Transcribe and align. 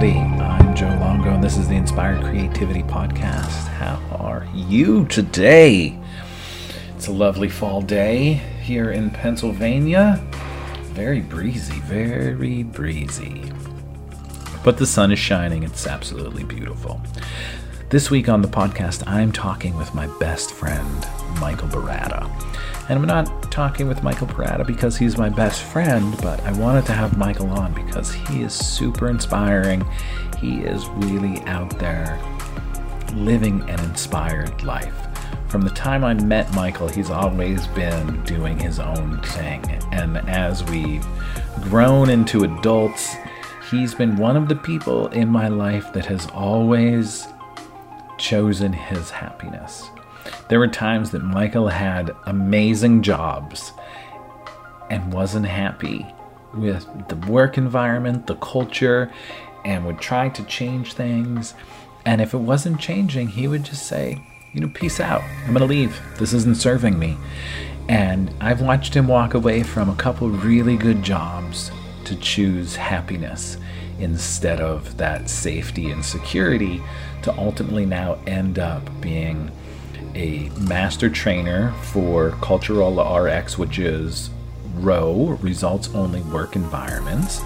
everybody. 0.00 0.42
I'm 0.42 0.76
Joe 0.76 0.86
Longo, 1.00 1.30
and 1.30 1.42
this 1.42 1.56
is 1.56 1.66
the 1.66 1.74
Inspired 1.74 2.22
Creativity 2.22 2.82
Podcast. 2.82 3.66
How 3.68 4.00
are 4.16 4.46
you 4.54 5.06
today? 5.06 5.98
It's 6.94 7.08
a 7.08 7.12
lovely 7.12 7.48
fall 7.48 7.82
day 7.82 8.34
here 8.62 8.92
in 8.92 9.10
Pennsylvania. 9.10 10.22
Very 10.92 11.20
breezy, 11.20 11.80
very 11.80 12.62
breezy. 12.62 13.50
But 14.62 14.78
the 14.78 14.86
sun 14.86 15.10
is 15.10 15.18
shining, 15.18 15.64
it's 15.64 15.86
absolutely 15.86 16.44
beautiful. 16.44 17.00
This 17.90 18.10
week 18.10 18.28
on 18.28 18.42
the 18.42 18.48
podcast, 18.48 19.02
I'm 19.06 19.32
talking 19.32 19.74
with 19.74 19.94
my 19.94 20.08
best 20.18 20.52
friend, 20.52 21.06
Michael 21.40 21.68
Baratta. 21.68 22.30
And 22.90 22.98
I'm 22.98 23.06
not 23.06 23.50
talking 23.50 23.88
with 23.88 24.02
Michael 24.02 24.26
Baratta 24.26 24.66
because 24.66 24.98
he's 24.98 25.16
my 25.16 25.30
best 25.30 25.62
friend, 25.62 26.14
but 26.20 26.38
I 26.44 26.52
wanted 26.52 26.84
to 26.84 26.92
have 26.92 27.16
Michael 27.16 27.48
on 27.48 27.72
because 27.72 28.12
he 28.12 28.42
is 28.42 28.52
super 28.52 29.08
inspiring. 29.08 29.86
He 30.38 30.58
is 30.58 30.86
really 30.96 31.40
out 31.44 31.78
there 31.78 32.20
living 33.14 33.62
an 33.70 33.80
inspired 33.80 34.62
life. 34.62 34.94
From 35.48 35.62
the 35.62 35.70
time 35.70 36.04
I 36.04 36.12
met 36.12 36.52
Michael, 36.52 36.88
he's 36.88 37.08
always 37.08 37.66
been 37.68 38.22
doing 38.24 38.58
his 38.58 38.80
own 38.80 39.18
thing. 39.22 39.64
And 39.92 40.18
as 40.28 40.62
we've 40.64 41.06
grown 41.62 42.10
into 42.10 42.44
adults, 42.44 43.16
he's 43.70 43.94
been 43.94 44.16
one 44.16 44.36
of 44.36 44.46
the 44.46 44.56
people 44.56 45.08
in 45.08 45.30
my 45.30 45.48
life 45.48 45.90
that 45.94 46.04
has 46.04 46.26
always 46.34 47.26
chosen 48.18 48.72
his 48.72 49.10
happiness. 49.10 49.88
There 50.48 50.58
were 50.58 50.68
times 50.68 51.10
that 51.10 51.22
Michael 51.22 51.68
had 51.68 52.14
amazing 52.26 53.02
jobs 53.02 53.72
and 54.90 55.12
wasn't 55.12 55.46
happy 55.46 56.06
with 56.54 56.86
the 57.08 57.16
work 57.30 57.58
environment, 57.58 58.26
the 58.26 58.36
culture, 58.36 59.12
and 59.64 59.84
would 59.86 60.00
try 60.00 60.28
to 60.30 60.42
change 60.44 60.94
things. 60.94 61.54
And 62.04 62.20
if 62.20 62.34
it 62.34 62.38
wasn't 62.38 62.80
changing, 62.80 63.28
he 63.28 63.48
would 63.48 63.64
just 63.64 63.86
say, 63.86 64.22
you 64.52 64.60
know, 64.60 64.70
peace 64.72 65.00
out. 65.00 65.22
I'm 65.44 65.48
going 65.48 65.58
to 65.60 65.66
leave. 65.66 66.00
This 66.18 66.32
isn't 66.32 66.56
serving 66.56 66.98
me. 66.98 67.16
And 67.88 68.32
I've 68.40 68.60
watched 68.60 68.94
him 68.94 69.08
walk 69.08 69.34
away 69.34 69.62
from 69.62 69.88
a 69.88 69.96
couple 69.96 70.28
really 70.28 70.76
good 70.76 71.02
jobs 71.02 71.70
to 72.04 72.16
choose 72.16 72.76
happiness 72.76 73.58
instead 73.98 74.60
of 74.60 74.96
that 74.96 75.28
safety 75.28 75.90
and 75.90 76.04
security 76.04 76.82
to 77.28 77.38
ultimately 77.38 77.84
now 77.84 78.18
end 78.26 78.58
up 78.58 78.82
being 79.00 79.50
a 80.14 80.48
master 80.60 81.10
trainer 81.10 81.72
for 81.82 82.30
Culture 82.40 82.74
RX, 82.74 83.58
which 83.58 83.78
is 83.78 84.30
ROWE, 84.76 85.38
results 85.42 85.94
only 85.94 86.22
work 86.22 86.56
environments. 86.56 87.42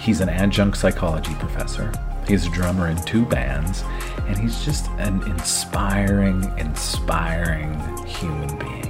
He's 0.00 0.20
an 0.20 0.28
adjunct 0.28 0.76
psychology 0.76 1.34
professor. 1.36 1.92
He's 2.28 2.46
a 2.46 2.50
drummer 2.50 2.88
in 2.88 3.02
two 3.04 3.24
bands, 3.24 3.82
and 4.26 4.36
he's 4.36 4.62
just 4.64 4.88
an 4.98 5.22
inspiring, 5.22 6.44
inspiring 6.58 7.74
human 8.06 8.58
being. 8.58 8.89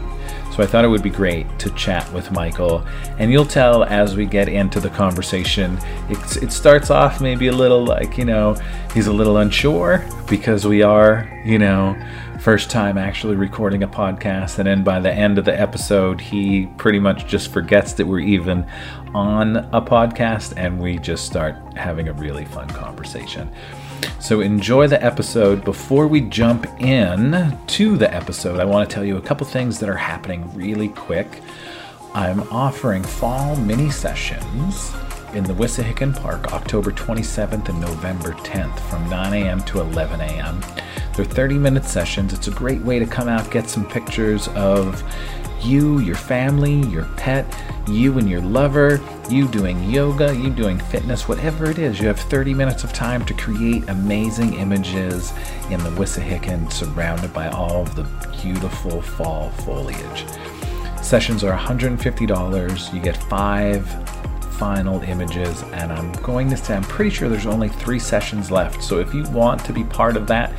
So 0.53 0.63
I 0.63 0.67
thought 0.67 0.85
it 0.85 0.89
would 0.89 1.03
be 1.03 1.11
great 1.11 1.47
to 1.61 1.71
chat 1.71 2.13
with 2.13 2.33
Michael, 2.33 2.85
and 3.19 3.31
you'll 3.31 3.47
tell 3.47 3.85
as 3.85 4.17
we 4.17 4.27
get 4.27 4.49
into 4.49 4.81
the 4.81 4.91
conversation. 4.91 5.79
It 6.09 6.53
starts 6.53 6.91
off 6.91 7.21
maybe 7.21 7.47
a 7.47 7.53
little 7.53 7.85
like, 7.85 8.19
you 8.19 8.25
know, 8.25 8.57
he's 8.93 9.07
a 9.07 9.13
little 9.13 9.39
unsure 9.39 10.05
because 10.29 10.67
we 10.67 10.83
are, 10.83 11.31
you 11.45 11.59
know, 11.59 11.97
first 12.41 12.71
time 12.71 12.97
actually 12.97 13.37
recording 13.37 13.83
a 13.83 13.89
podcast, 13.89 14.59
and 14.59 14.67
then 14.67 14.83
by 14.83 14.99
the 14.99 15.13
end 15.13 15.37
of 15.37 15.45
the 15.45 15.61
episode, 15.61 16.19
he 16.19 16.67
pretty 16.79 16.99
much 16.99 17.27
just 17.27 17.53
forgets 17.53 17.93
that 17.93 18.07
we're 18.07 18.19
even 18.19 18.67
on 19.15 19.57
a 19.57 19.83
podcast, 19.83 20.55
and 20.57 20.81
we 20.81 20.97
just 20.99 21.27
start 21.27 21.55
having 21.77 22.09
a 22.09 22.13
really 22.15 22.47
fun 22.47 22.67
conversation. 22.71 23.51
So 24.21 24.41
enjoy 24.41 24.87
the 24.87 25.03
episode. 25.05 25.67
Before 25.67 26.07
we 26.07 26.23
jump 26.23 26.67
in 26.81 27.59
to 27.67 27.99
the 27.99 28.13
episode, 28.13 28.59
I 28.59 28.65
want 28.65 28.89
to 28.89 28.95
tell 28.95 29.05
you 29.05 29.19
a 29.19 29.23
couple 29.23 29.47
things 29.47 29.79
that 29.81 29.91
are 29.91 29.97
happening 29.97 30.51
really 30.55 30.89
quick. 30.89 31.43
I'm 32.15 32.41
offering 32.51 33.03
fall 33.03 33.55
mini 33.57 33.91
sessions 33.91 34.93
in 35.35 35.45
the 35.45 35.53
Wissahickon 35.53 36.15
Park 36.21 36.53
October 36.53 36.91
27th 36.91 37.69
and 37.69 37.81
November 37.81 38.33
10th 38.33 38.79
from 38.91 39.09
9 39.09 39.35
a.m. 39.35 39.63
to 39.65 39.81
11 39.81 40.21
a.m. 40.21 40.61
They're 41.15 41.25
30 41.25 41.59
minute 41.59 41.85
sessions. 41.85 42.33
It's 42.33 42.49
a 42.49 42.53
great 42.53 42.81
way 42.81 42.99
to 42.99 43.07
come 43.07 43.29
out, 43.29 43.51
get 43.51 43.69
some 43.69 43.87
pictures 43.87 44.49
of 44.49 45.03
you, 45.63 45.99
your 46.01 46.17
family, 46.17 46.81
your 46.89 47.05
pet, 47.17 47.47
you 47.87 48.19
and 48.19 48.29
your 48.29 48.41
lover, 48.41 49.01
you 49.29 49.47
doing 49.49 49.83
yoga, 49.85 50.35
you 50.35 50.51
doing 50.51 50.79
fitness, 50.79 51.29
whatever 51.29 51.71
it 51.71 51.79
is. 51.79 52.01
You 52.01 52.09
have 52.09 52.19
30 52.19 52.55
minutes 52.55 52.83
of 52.83 52.93
time 52.93 53.25
to 53.27 53.35
create 53.35 53.89
amazing 53.89 54.55
images 54.55 55.33
in 55.71 55.83
the 55.85 55.91
Wissahickon 55.91 56.73
surrounded 56.73 57.33
by 57.33 57.49
all 57.49 57.83
of 57.83 57.95
the 57.95 58.05
beautiful 58.43 59.03
fall 59.03 59.51
foliage. 59.51 60.25
Sessions 61.03 61.45
are 61.45 61.57
$150. 61.57 62.95
You 62.95 63.01
get 63.01 63.17
five 63.25 63.87
final 64.61 65.01
images, 65.05 65.63
and 65.73 65.91
I'm 65.91 66.13
going 66.23 66.51
to 66.51 66.57
say 66.57 66.75
I'm 66.75 66.83
pretty 66.83 67.09
sure 67.09 67.31
there's 67.31 67.47
only 67.47 67.71
three 67.71 67.99
sessions 67.99 68.51
left. 68.51 68.83
So 68.85 69.01
if 69.01 69.15
you 69.15 69.25
want 69.31 69.65
to 69.65 69.73
be 69.73 69.85
part 69.85 70.19
of 70.19 70.27
that, 70.27 70.53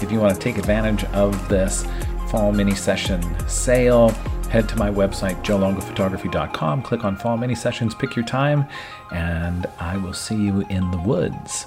if 0.00 0.12
you 0.12 0.20
want 0.20 0.32
to 0.32 0.40
take 0.40 0.58
advantage 0.58 1.02
of 1.06 1.48
this 1.48 1.84
fall 2.30 2.52
mini 2.52 2.76
session 2.76 3.20
sale, 3.48 4.10
head 4.48 4.68
to 4.68 4.76
my 4.76 4.90
website, 4.90 5.44
joelongophotography.com, 5.44 6.82
click 6.82 7.04
on 7.04 7.16
Fall 7.16 7.36
Mini 7.36 7.56
Sessions, 7.56 7.96
pick 7.96 8.14
your 8.14 8.24
time, 8.24 8.64
and 9.12 9.66
I 9.80 9.96
will 9.96 10.14
see 10.14 10.36
you 10.36 10.64
in 10.70 10.88
the 10.92 10.98
woods. 10.98 11.66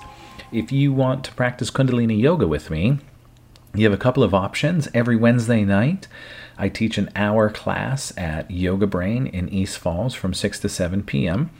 If 0.53 0.71
you 0.71 0.93
want 0.93 1.25
to 1.25 1.33
practice 1.33 1.69
Kundalini 1.69 2.17
Yoga 2.17 2.47
with 2.47 2.69
me, 2.69 2.99
you 3.75 3.83
have 3.83 3.93
a 3.93 3.97
couple 3.97 4.23
of 4.23 4.33
options. 4.33 4.87
Every 4.93 5.17
Wednesday 5.17 5.65
night, 5.65 6.07
I 6.57 6.69
teach 6.69 6.97
an 6.97 7.09
hour 7.15 7.49
class 7.49 8.13
at 8.17 8.49
Yoga 8.49 8.87
Brain 8.87 9.27
in 9.27 9.49
East 9.49 9.77
Falls 9.77 10.13
from 10.13 10.33
6 10.33 10.59
to 10.59 10.69
7 10.69 11.03
p.m. 11.03 11.51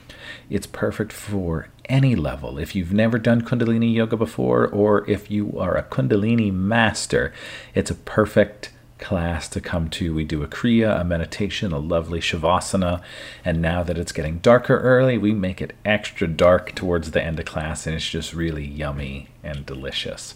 It's 0.50 0.68
perfect 0.68 1.14
for 1.14 1.68
any 1.86 2.16
level. 2.16 2.58
If 2.58 2.76
you've 2.76 2.94
never 2.94 3.18
done 3.18 3.42
Kundalini 3.42 3.94
Yoga 3.94 4.18
before, 4.18 4.68
or 4.68 5.10
if 5.10 5.30
you 5.30 5.58
are 5.60 5.76
a 5.76 5.84
Kundalini 5.84 6.54
master, 6.54 7.34
it's 7.76 7.92
a 7.92 7.96
perfect 7.96 8.72
class 9.02 9.50
to 9.50 9.60
come 9.60 9.90
to. 9.90 10.14
We 10.14 10.24
do 10.24 10.44
a 10.44 10.48
Kriya, 10.48 11.02
a 11.02 11.04
meditation, 11.04 11.74
a 11.74 11.80
lovely 11.80 12.20
Shavasana, 12.20 13.02
and 13.44 13.62
now 13.62 13.84
that 13.84 13.98
it's 13.98 14.12
getting 14.12 14.38
darker 14.38 14.80
early, 14.80 15.18
we 15.18 15.34
make 15.34 15.62
it 15.62 15.76
extra 15.84 16.28
dark 16.28 16.74
towards 16.76 17.12
the 17.12 17.22
end 17.22 17.40
of 17.40 17.46
class, 17.46 17.86
and 17.86 17.96
it's 17.96 18.10
just 18.10 18.34
really 18.34 18.66
yummy 18.66 19.28
and 19.44 19.66
delicious. 19.66 20.36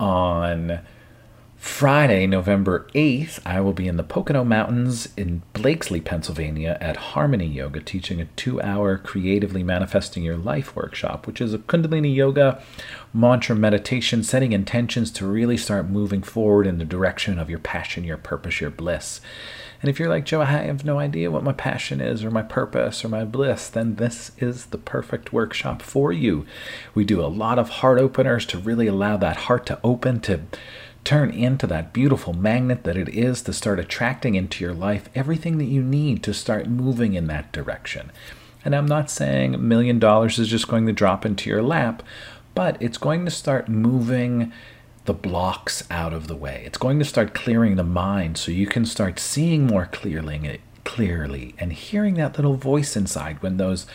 On 0.00 0.80
Friday, 1.58 2.24
November 2.28 2.86
8th, 2.94 3.40
I 3.44 3.60
will 3.60 3.72
be 3.72 3.88
in 3.88 3.96
the 3.96 4.04
Pocono 4.04 4.44
Mountains 4.44 5.08
in 5.16 5.42
Blakeslee, 5.54 6.00
Pennsylvania 6.00 6.78
at 6.80 6.96
Harmony 6.96 7.48
Yoga, 7.48 7.80
teaching 7.80 8.20
a 8.20 8.26
two 8.36 8.62
hour 8.62 8.96
Creatively 8.96 9.64
Manifesting 9.64 10.22
Your 10.22 10.36
Life 10.36 10.76
workshop, 10.76 11.26
which 11.26 11.40
is 11.40 11.52
a 11.52 11.58
Kundalini 11.58 12.14
Yoga 12.14 12.62
mantra 13.12 13.56
meditation, 13.56 14.22
setting 14.22 14.52
intentions 14.52 15.10
to 15.10 15.26
really 15.26 15.56
start 15.56 15.90
moving 15.90 16.22
forward 16.22 16.64
in 16.64 16.78
the 16.78 16.84
direction 16.84 17.40
of 17.40 17.50
your 17.50 17.58
passion, 17.58 18.04
your 18.04 18.18
purpose, 18.18 18.60
your 18.60 18.70
bliss. 18.70 19.20
And 19.80 19.88
if 19.88 19.98
you're 19.98 20.08
like, 20.08 20.24
Joe, 20.24 20.40
I 20.40 20.46
have 20.46 20.84
no 20.84 20.98
idea 20.98 21.30
what 21.30 21.44
my 21.44 21.52
passion 21.52 22.00
is 22.00 22.24
or 22.24 22.30
my 22.30 22.42
purpose 22.42 23.04
or 23.04 23.08
my 23.08 23.24
bliss, 23.24 23.68
then 23.68 23.96
this 23.96 24.32
is 24.38 24.66
the 24.66 24.78
perfect 24.78 25.32
workshop 25.32 25.82
for 25.82 26.12
you. 26.12 26.46
We 26.94 27.04
do 27.04 27.20
a 27.20 27.26
lot 27.26 27.58
of 27.58 27.68
heart 27.68 27.98
openers 27.98 28.46
to 28.46 28.58
really 28.58 28.86
allow 28.86 29.16
that 29.18 29.36
heart 29.36 29.66
to 29.66 29.80
open 29.84 30.20
to 30.20 30.40
turn 31.08 31.30
into 31.30 31.66
that 31.66 31.94
beautiful 31.94 32.34
magnet 32.34 32.84
that 32.84 32.94
it 32.94 33.08
is 33.08 33.40
to 33.40 33.50
start 33.50 33.78
attracting 33.78 34.34
into 34.34 34.62
your 34.62 34.74
life 34.74 35.08
everything 35.14 35.56
that 35.56 35.64
you 35.64 35.82
need 35.82 36.22
to 36.22 36.34
start 36.34 36.68
moving 36.68 37.14
in 37.14 37.26
that 37.26 37.50
direction. 37.50 38.12
And 38.62 38.76
I'm 38.76 38.84
not 38.84 39.10
saying 39.10 39.54
a 39.54 39.58
million 39.58 39.98
dollars 39.98 40.38
is 40.38 40.48
just 40.48 40.68
going 40.68 40.84
to 40.84 40.92
drop 40.92 41.24
into 41.24 41.48
your 41.48 41.62
lap, 41.62 42.02
but 42.54 42.76
it's 42.78 42.98
going 42.98 43.24
to 43.24 43.30
start 43.30 43.70
moving 43.70 44.52
the 45.06 45.14
blocks 45.14 45.82
out 45.90 46.12
of 46.12 46.28
the 46.28 46.36
way. 46.36 46.62
It's 46.66 46.76
going 46.76 46.98
to 46.98 47.06
start 47.06 47.32
clearing 47.32 47.76
the 47.76 47.84
mind 47.84 48.36
so 48.36 48.52
you 48.52 48.66
can 48.66 48.84
start 48.84 49.18
seeing 49.18 49.66
more 49.66 49.86
clearly, 49.86 50.60
clearly 50.84 51.54
and 51.56 51.72
hearing 51.72 52.16
that 52.16 52.36
little 52.36 52.56
voice 52.56 52.96
inside 52.96 53.42
when 53.42 53.56
those 53.56 53.86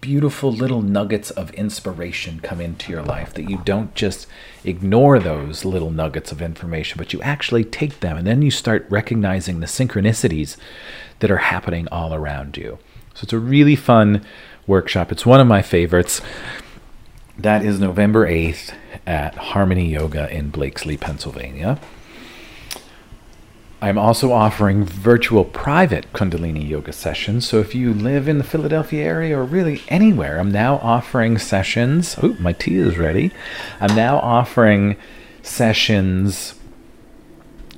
beautiful 0.00 0.52
little 0.52 0.82
nuggets 0.82 1.30
of 1.30 1.50
inspiration 1.54 2.40
come 2.40 2.60
into 2.60 2.92
your 2.92 3.02
life 3.02 3.34
that 3.34 3.48
you 3.50 3.58
don't 3.64 3.94
just 3.94 4.26
ignore 4.64 5.18
those 5.18 5.64
little 5.64 5.90
nuggets 5.90 6.30
of 6.30 6.40
information 6.40 6.98
but 6.98 7.12
you 7.12 7.20
actually 7.22 7.64
take 7.64 8.00
them 8.00 8.16
and 8.16 8.26
then 8.26 8.42
you 8.42 8.50
start 8.50 8.86
recognizing 8.88 9.60
the 9.60 9.66
synchronicities 9.66 10.56
that 11.20 11.30
are 11.30 11.38
happening 11.38 11.88
all 11.88 12.14
around 12.14 12.56
you. 12.56 12.78
So 13.14 13.24
it's 13.24 13.32
a 13.32 13.38
really 13.38 13.76
fun 13.76 14.24
workshop. 14.66 15.10
It's 15.10 15.26
one 15.26 15.40
of 15.40 15.46
my 15.46 15.62
favorites. 15.62 16.20
That 17.36 17.64
is 17.64 17.80
November 17.80 18.28
8th 18.28 18.74
at 19.06 19.34
Harmony 19.36 19.90
Yoga 19.90 20.32
in 20.32 20.50
Blakeslee, 20.50 20.96
Pennsylvania. 20.96 21.80
I'm 23.80 23.96
also 23.96 24.32
offering 24.32 24.82
virtual 24.84 25.44
private 25.44 26.12
Kundalini 26.12 26.68
yoga 26.68 26.92
sessions. 26.92 27.48
So 27.48 27.60
if 27.60 27.76
you 27.76 27.94
live 27.94 28.26
in 28.26 28.38
the 28.38 28.44
Philadelphia 28.44 29.04
area 29.04 29.38
or 29.38 29.44
really 29.44 29.82
anywhere, 29.86 30.40
I'm 30.40 30.50
now 30.50 30.78
offering 30.78 31.38
sessions. 31.38 32.16
Oh, 32.20 32.36
my 32.40 32.52
tea 32.52 32.76
is 32.76 32.98
ready. 32.98 33.30
I'm 33.80 33.94
now 33.94 34.18
offering 34.18 34.96
sessions 35.42 36.54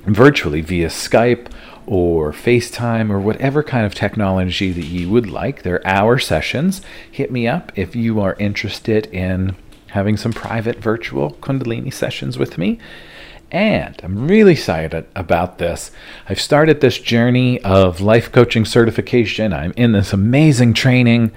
virtually 0.05 0.61
via 0.61 0.87
Skype 0.87 1.51
or 1.85 2.31
FaceTime 2.31 3.11
or 3.11 3.19
whatever 3.19 3.61
kind 3.61 3.85
of 3.85 3.93
technology 3.93 4.71
that 4.71 4.85
you 4.85 5.07
would 5.07 5.29
like. 5.29 5.61
They're 5.61 5.85
hour 5.85 6.17
sessions. 6.17 6.81
Hit 7.11 7.31
me 7.31 7.47
up 7.47 7.71
if 7.75 7.95
you 7.95 8.19
are 8.19 8.35
interested 8.39 9.05
in 9.07 9.55
having 9.87 10.17
some 10.17 10.33
private 10.33 10.77
virtual 10.77 11.33
Kundalini 11.33 11.93
sessions 11.93 12.39
with 12.39 12.57
me. 12.57 12.79
And 13.51 13.99
I'm 14.01 14.27
really 14.27 14.53
excited 14.53 15.05
about 15.13 15.57
this. 15.57 15.91
I've 16.29 16.39
started 16.39 16.79
this 16.79 16.97
journey 16.97 17.61
of 17.63 17.99
life 17.99 18.31
coaching 18.31 18.63
certification. 18.63 19.51
I'm 19.51 19.73
in 19.75 19.91
this 19.91 20.13
amazing 20.13 20.73
training 20.73 21.31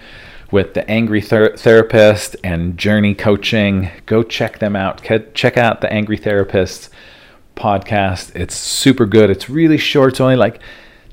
with 0.53 0.75
the 0.75 0.89
Angry 0.89 1.21
Ther- 1.21 1.57
Therapist 1.57 2.37
and 2.45 2.79
Journey 2.79 3.17
Coaching. 3.17 3.91
Go 4.07 4.23
check 4.23 4.61
them 4.61 4.77
out. 4.77 5.03
Check 5.35 5.57
out 5.57 5.81
the 5.81 5.93
Angry 5.93 6.17
Therapist 6.17 6.89
podcast. 7.57 8.35
It's 8.37 8.55
super 8.55 9.07
good. 9.07 9.29
It's 9.29 9.51
really 9.51 9.79
short. 9.79 10.13
It's 10.13 10.21
only 10.21 10.37
like 10.37 10.61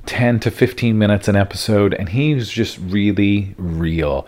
10 0.05 0.39
to 0.41 0.51
15 0.51 0.99
minutes 0.99 1.27
an 1.27 1.35
episode. 1.35 1.95
And 1.95 2.09
he's 2.09 2.47
just 2.47 2.77
really 2.77 3.55
real. 3.57 4.27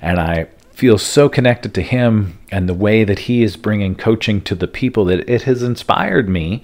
And 0.00 0.18
I 0.18 0.46
feel 0.74 0.98
so 0.98 1.28
connected 1.28 1.72
to 1.74 1.82
him 1.82 2.38
and 2.50 2.68
the 2.68 2.74
way 2.74 3.04
that 3.04 3.20
he 3.20 3.42
is 3.42 3.56
bringing 3.56 3.94
coaching 3.94 4.40
to 4.42 4.54
the 4.54 4.66
people 4.66 5.04
that 5.04 5.28
it 5.30 5.42
has 5.42 5.62
inspired 5.62 6.28
me 6.28 6.62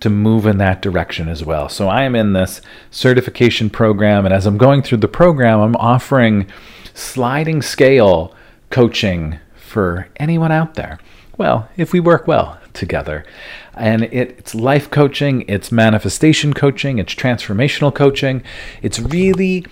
to 0.00 0.10
move 0.10 0.46
in 0.46 0.58
that 0.58 0.82
direction 0.82 1.28
as 1.28 1.44
well. 1.44 1.68
So 1.68 1.88
I 1.88 2.02
am 2.02 2.14
in 2.14 2.32
this 2.32 2.60
certification 2.90 3.70
program, 3.70 4.26
and 4.26 4.34
as 4.34 4.44
I'm 4.46 4.58
going 4.58 4.82
through 4.82 4.98
the 4.98 5.08
program, 5.08 5.60
I'm 5.60 5.76
offering 5.76 6.50
sliding 6.92 7.62
scale 7.62 8.34
coaching 8.70 9.38
for 9.54 10.08
anyone 10.16 10.52
out 10.52 10.74
there. 10.74 10.98
Well, 11.38 11.68
if 11.76 11.92
we 11.92 12.00
work 12.00 12.26
well 12.26 12.58
together. 12.76 13.24
And 13.74 14.04
it, 14.04 14.36
it's 14.38 14.54
life 14.54 14.90
coaching, 14.90 15.44
it's 15.48 15.72
manifestation 15.72 16.52
coaching, 16.52 16.98
it's 16.98 17.14
transformational 17.14 17.94
coaching. 17.94 18.42
It's 18.82 19.00
really 19.00 19.66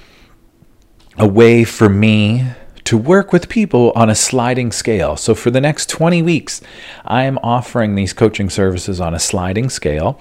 a 1.17 1.29
way 1.29 1.65
for 1.65 1.89
me 1.89 2.47
to 2.85 2.99
work 2.99 3.33
with 3.33 3.49
people 3.49 3.93
on 3.95 4.11
a 4.11 4.15
sliding 4.15 4.71
scale. 4.71 5.17
So 5.17 5.35
for 5.35 5.51
the 5.51 5.61
next 5.61 5.89
20 5.89 6.23
weeks, 6.23 6.61
I 7.05 7.25
am 7.25 7.39
offering 7.43 7.95
these 7.95 8.13
coaching 8.13 8.51
services 8.51 9.01
on 9.01 9.15
a 9.15 9.19
sliding 9.19 9.71
scale. 9.71 10.21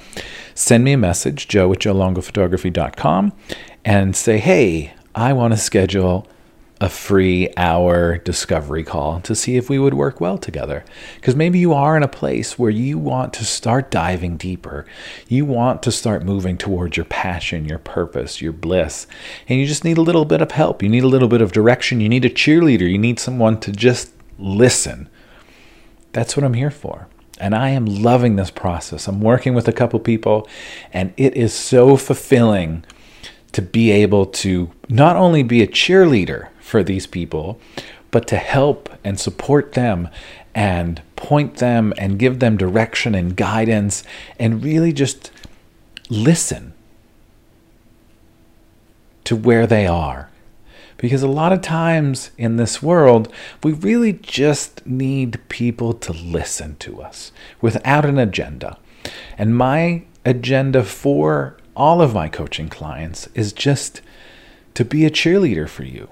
Send 0.56 0.84
me 0.84 0.94
a 0.94 0.98
message, 0.98 1.48
joe 1.48 1.72
at 1.74 1.80
joelongophotography.com, 1.80 3.34
and 3.84 4.16
say, 4.16 4.38
hey, 4.38 4.94
I 5.14 5.34
want 5.34 5.54
to 5.54 5.58
schedule 5.58 6.28
a 6.82 6.90
free 6.90 7.50
hour 7.56 8.18
discovery 8.18 8.84
call 8.84 9.22
to 9.22 9.36
see 9.36 9.56
if 9.56 9.70
we 9.70 9.80
would 9.80 9.94
work 9.94 10.20
well 10.20 10.38
together. 10.38 10.84
Because 11.16 11.36
maybe 11.36 11.60
you 11.60 11.74
are 11.74 11.96
in 11.96 12.04
a 12.04 12.08
place 12.08 12.60
where 12.60 12.72
you 12.72 12.98
want 12.98 13.32
to 13.34 13.46
start 13.46 13.92
diving 13.92 14.38
deeper. 14.38 14.86
You 15.28 15.46
want 15.46 15.84
to 15.84 15.92
start 15.92 16.26
moving 16.26 16.58
towards 16.58 16.98
your 16.98 17.06
passion, 17.06 17.66
your 17.66 17.80
purpose, 17.80 18.42
your 18.42 18.54
bliss. 18.54 19.08
And 19.48 19.60
you 19.60 19.66
just 19.66 19.86
need 19.86 19.98
a 19.98 20.02
little 20.02 20.26
bit 20.26 20.42
of 20.42 20.52
help. 20.52 20.84
You 20.84 20.90
need 20.90 21.04
a 21.04 21.08
little 21.08 21.30
bit 21.30 21.42
of 21.42 21.52
direction. 21.52 22.02
You 22.02 22.10
need 22.10 22.26
a 22.26 22.30
cheerleader. 22.30 22.90
You 22.90 22.98
need 22.98 23.20
someone 23.20 23.60
to 23.62 23.72
just 23.72 24.12
listen. 24.38 25.10
That's 26.12 26.36
what 26.36 26.44
I'm 26.44 26.56
here 26.56 26.72
for. 26.72 27.08
And 27.40 27.56
I 27.56 27.70
am 27.70 27.86
loving 27.86 28.36
this 28.36 28.52
process. 28.52 29.08
I'm 29.08 29.22
working 29.22 29.54
with 29.54 29.68
a 29.68 29.74
couple 29.74 30.00
people, 30.00 30.48
and 30.92 31.14
it 31.18 31.36
is 31.36 31.54
so 31.54 31.98
fulfilling 31.98 32.86
to 33.54 33.62
be 33.62 33.92
able 33.92 34.26
to 34.26 34.72
not 34.90 35.16
only 35.16 35.44
be 35.44 35.62
a 35.62 35.68
cheerleader 35.68 36.50
for 36.64 36.82
these 36.82 37.06
people, 37.06 37.60
but 38.10 38.26
to 38.28 38.38
help 38.38 38.90
and 39.04 39.20
support 39.20 39.74
them 39.74 40.08
and 40.56 41.02
point 41.16 41.58
them 41.58 41.94
and 41.98 42.18
give 42.18 42.40
them 42.40 42.58
direction 42.58 43.14
and 43.14 43.36
guidance 43.36 44.04
and 44.40 44.64
really 44.64 44.94
just 44.94 45.30
listen 46.10 46.74
to 49.26 49.36
where 49.36 49.68
they 49.68 49.86
are. 49.86 50.30
Because 50.98 51.22
a 51.22 51.28
lot 51.28 51.52
of 51.52 51.62
times 51.62 52.32
in 52.38 52.56
this 52.56 52.82
world, 52.82 53.32
we 53.62 53.74
really 53.74 54.14
just 54.14 54.86
need 54.86 55.42
people 55.50 55.92
to 55.94 56.14
listen 56.14 56.78
to 56.78 57.02
us 57.02 57.34
without 57.60 58.06
an 58.06 58.18
agenda. 58.18 58.78
And 59.38 59.58
my 59.58 60.06
agenda 60.24 60.84
for 60.84 61.58
all 61.76 62.02
of 62.02 62.14
my 62.14 62.30
coaching 62.30 62.70
clients 62.70 63.28
is 63.34 63.52
just 63.52 64.02
to 64.76 64.86
be 64.86 65.06
a 65.06 65.12
cheerleader 65.12 65.68
for 65.68 65.84
you, 65.84 66.08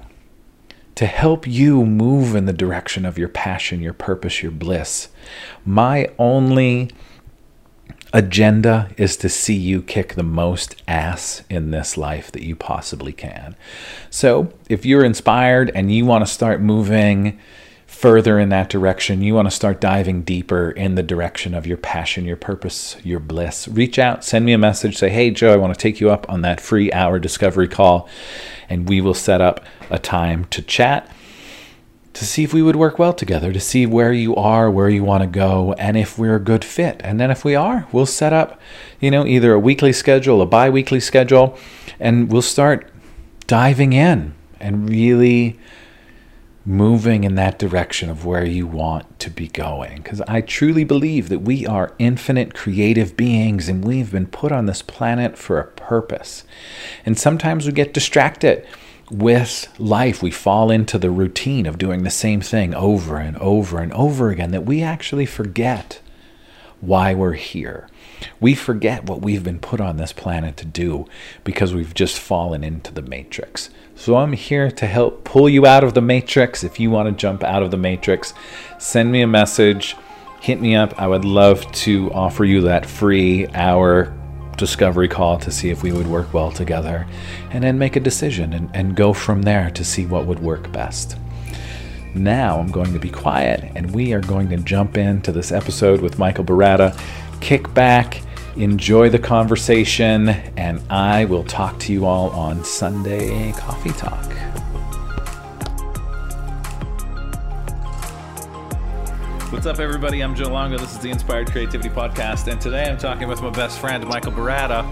to 0.95 1.05
help 1.05 1.47
you 1.47 1.85
move 1.85 2.35
in 2.35 2.45
the 2.45 2.53
direction 2.53 3.05
of 3.05 3.17
your 3.17 3.29
passion, 3.29 3.81
your 3.81 3.93
purpose, 3.93 4.41
your 4.41 4.51
bliss. 4.51 5.09
My 5.65 6.09
only 6.19 6.89
agenda 8.13 8.89
is 8.97 9.15
to 9.17 9.29
see 9.29 9.55
you 9.55 9.81
kick 9.81 10.15
the 10.15 10.23
most 10.23 10.81
ass 10.87 11.43
in 11.49 11.71
this 11.71 11.97
life 11.97 12.31
that 12.31 12.43
you 12.43 12.55
possibly 12.55 13.13
can. 13.13 13.55
So, 14.09 14.53
if 14.69 14.85
you're 14.85 15.05
inspired 15.05 15.71
and 15.73 15.91
you 15.91 16.05
want 16.05 16.25
to 16.25 16.31
start 16.31 16.61
moving 16.61 17.39
further 18.01 18.39
in 18.39 18.49
that 18.49 18.67
direction, 18.67 19.21
you 19.21 19.35
want 19.35 19.47
to 19.47 19.55
start 19.55 19.79
diving 19.79 20.23
deeper 20.23 20.71
in 20.71 20.95
the 20.95 21.03
direction 21.03 21.53
of 21.53 21.67
your 21.67 21.77
passion, 21.77 22.25
your 22.25 22.35
purpose, 22.35 22.97
your 23.03 23.19
bliss, 23.19 23.67
reach 23.67 23.99
out, 23.99 24.23
send 24.23 24.43
me 24.43 24.53
a 24.53 24.57
message, 24.57 24.97
say, 24.97 25.09
Hey, 25.09 25.29
Joe, 25.29 25.53
I 25.53 25.57
want 25.57 25.71
to 25.71 25.79
take 25.79 26.01
you 26.01 26.09
up 26.09 26.27
on 26.27 26.41
that 26.41 26.59
free 26.59 26.91
hour 26.91 27.19
discovery 27.19 27.67
call, 27.67 28.09
and 28.67 28.89
we 28.89 29.01
will 29.01 29.13
set 29.13 29.39
up 29.39 29.63
a 29.91 29.99
time 29.99 30.45
to 30.45 30.63
chat 30.63 31.15
to 32.13 32.25
see 32.25 32.43
if 32.43 32.55
we 32.55 32.63
would 32.63 32.75
work 32.75 32.97
well 32.97 33.13
together, 33.13 33.53
to 33.53 33.59
see 33.59 33.85
where 33.85 34.11
you 34.11 34.35
are, 34.35 34.71
where 34.71 34.89
you 34.89 35.03
want 35.03 35.21
to 35.21 35.27
go, 35.27 35.73
and 35.73 35.95
if 35.95 36.17
we're 36.17 36.37
a 36.37 36.39
good 36.39 36.65
fit. 36.65 36.99
And 37.03 37.19
then 37.19 37.29
if 37.29 37.45
we 37.45 37.53
are, 37.53 37.87
we'll 37.91 38.07
set 38.07 38.33
up, 38.33 38.59
you 38.99 39.11
know, 39.11 39.27
either 39.27 39.53
a 39.53 39.59
weekly 39.59 39.93
schedule, 39.93 40.41
a 40.41 40.47
bi 40.47 40.71
weekly 40.71 40.99
schedule, 40.99 41.55
and 41.99 42.31
we'll 42.31 42.41
start 42.41 42.91
diving 43.45 43.93
in 43.93 44.33
and 44.59 44.89
really 44.89 45.59
moving 46.65 47.23
in 47.23 47.35
that 47.35 47.57
direction 47.57 48.09
of 48.09 48.25
where 48.25 48.45
you 48.45 48.67
want 48.67 49.19
to 49.19 49.29
be 49.29 49.47
going. 49.47 49.97
Because 49.97 50.21
I 50.21 50.41
truly 50.41 50.83
believe 50.83 51.29
that 51.29 51.39
we 51.39 51.65
are 51.65 51.95
infinite 51.97 52.53
creative 52.53 53.17
beings 53.17 53.67
and 53.67 53.83
we've 53.83 54.11
been 54.11 54.27
put 54.27 54.51
on 54.51 54.67
this 54.67 54.81
planet 54.81 55.37
for 55.37 55.59
a 55.59 55.67
purpose. 55.67 56.43
And 57.05 57.17
sometimes 57.17 57.65
we 57.65 57.71
get 57.71 57.93
distracted 57.93 58.65
with 59.09 59.67
life. 59.79 60.21
We 60.21 60.31
fall 60.31 60.69
into 60.69 60.97
the 60.97 61.09
routine 61.09 61.65
of 61.65 61.77
doing 61.77 62.03
the 62.03 62.09
same 62.09 62.41
thing 62.41 62.73
over 62.75 63.17
and 63.17 63.37
over 63.37 63.79
and 63.79 63.91
over 63.93 64.29
again 64.29 64.51
that 64.51 64.65
we 64.65 64.83
actually 64.83 65.25
forget 65.25 65.99
why 66.79 67.13
we're 67.13 67.33
here. 67.33 67.87
We 68.39 68.55
forget 68.55 69.05
what 69.05 69.21
we've 69.21 69.43
been 69.43 69.59
put 69.59 69.81
on 69.81 69.97
this 69.97 70.13
planet 70.13 70.57
to 70.57 70.65
do 70.65 71.07
because 71.43 71.73
we've 71.73 71.93
just 71.93 72.19
fallen 72.19 72.63
into 72.63 72.93
the 72.93 73.01
matrix. 73.01 73.69
So 73.95 74.17
I'm 74.17 74.33
here 74.33 74.71
to 74.71 74.87
help 74.87 75.23
pull 75.23 75.47
you 75.47 75.65
out 75.65 75.83
of 75.83 75.93
the 75.93 76.01
matrix. 76.01 76.63
If 76.63 76.79
you 76.79 76.89
want 76.89 77.09
to 77.09 77.19
jump 77.19 77.43
out 77.43 77.63
of 77.63 77.71
the 77.71 77.77
matrix, 77.77 78.33
send 78.79 79.11
me 79.11 79.21
a 79.21 79.27
message, 79.27 79.95
hit 80.41 80.59
me 80.59 80.75
up. 80.75 80.99
I 80.99 81.07
would 81.07 81.25
love 81.25 81.71
to 81.71 82.11
offer 82.11 82.43
you 82.43 82.61
that 82.61 82.85
free 82.85 83.47
hour 83.49 84.13
discovery 84.57 85.07
call 85.07 85.39
to 85.39 85.51
see 85.51 85.69
if 85.69 85.81
we 85.81 85.91
would 85.91 86.07
work 86.07 86.33
well 86.33 86.51
together 86.51 87.07
and 87.49 87.63
then 87.63 87.79
make 87.79 87.95
a 87.95 87.99
decision 87.99 88.53
and, 88.53 88.69
and 88.75 88.95
go 88.95 89.13
from 89.13 89.41
there 89.41 89.71
to 89.71 89.83
see 89.83 90.05
what 90.05 90.25
would 90.25 90.39
work 90.39 90.71
best. 90.71 91.17
Now 92.13 92.59
I'm 92.59 92.71
going 92.71 92.93
to 92.93 92.99
be 92.99 93.09
quiet 93.09 93.71
and 93.75 93.91
we 93.91 94.13
are 94.13 94.21
going 94.21 94.49
to 94.49 94.57
jump 94.57 94.97
into 94.97 95.31
this 95.31 95.51
episode 95.51 96.01
with 96.01 96.19
Michael 96.19 96.43
Baratta. 96.43 96.99
Kick 97.41 97.73
back 97.73 98.21
Enjoy 98.57 99.07
the 99.07 99.17
conversation, 99.17 100.27
and 100.27 100.81
I 100.89 101.23
will 101.23 101.45
talk 101.45 101.79
to 101.79 101.93
you 101.93 102.05
all 102.05 102.29
on 102.31 102.65
Sunday 102.65 103.53
Coffee 103.53 103.91
Talk. 103.91 104.25
What's 109.53 109.65
up, 109.65 109.79
everybody? 109.79 110.21
I'm 110.21 110.35
Joe 110.35 110.49
Longo. 110.49 110.77
This 110.77 110.91
is 110.91 110.99
the 110.99 111.09
Inspired 111.09 111.49
Creativity 111.49 111.87
Podcast, 111.87 112.51
and 112.51 112.59
today 112.59 112.89
I'm 112.89 112.97
talking 112.97 113.29
with 113.29 113.41
my 113.41 113.51
best 113.51 113.79
friend, 113.79 114.05
Michael 114.05 114.33
Baratta. 114.33 114.83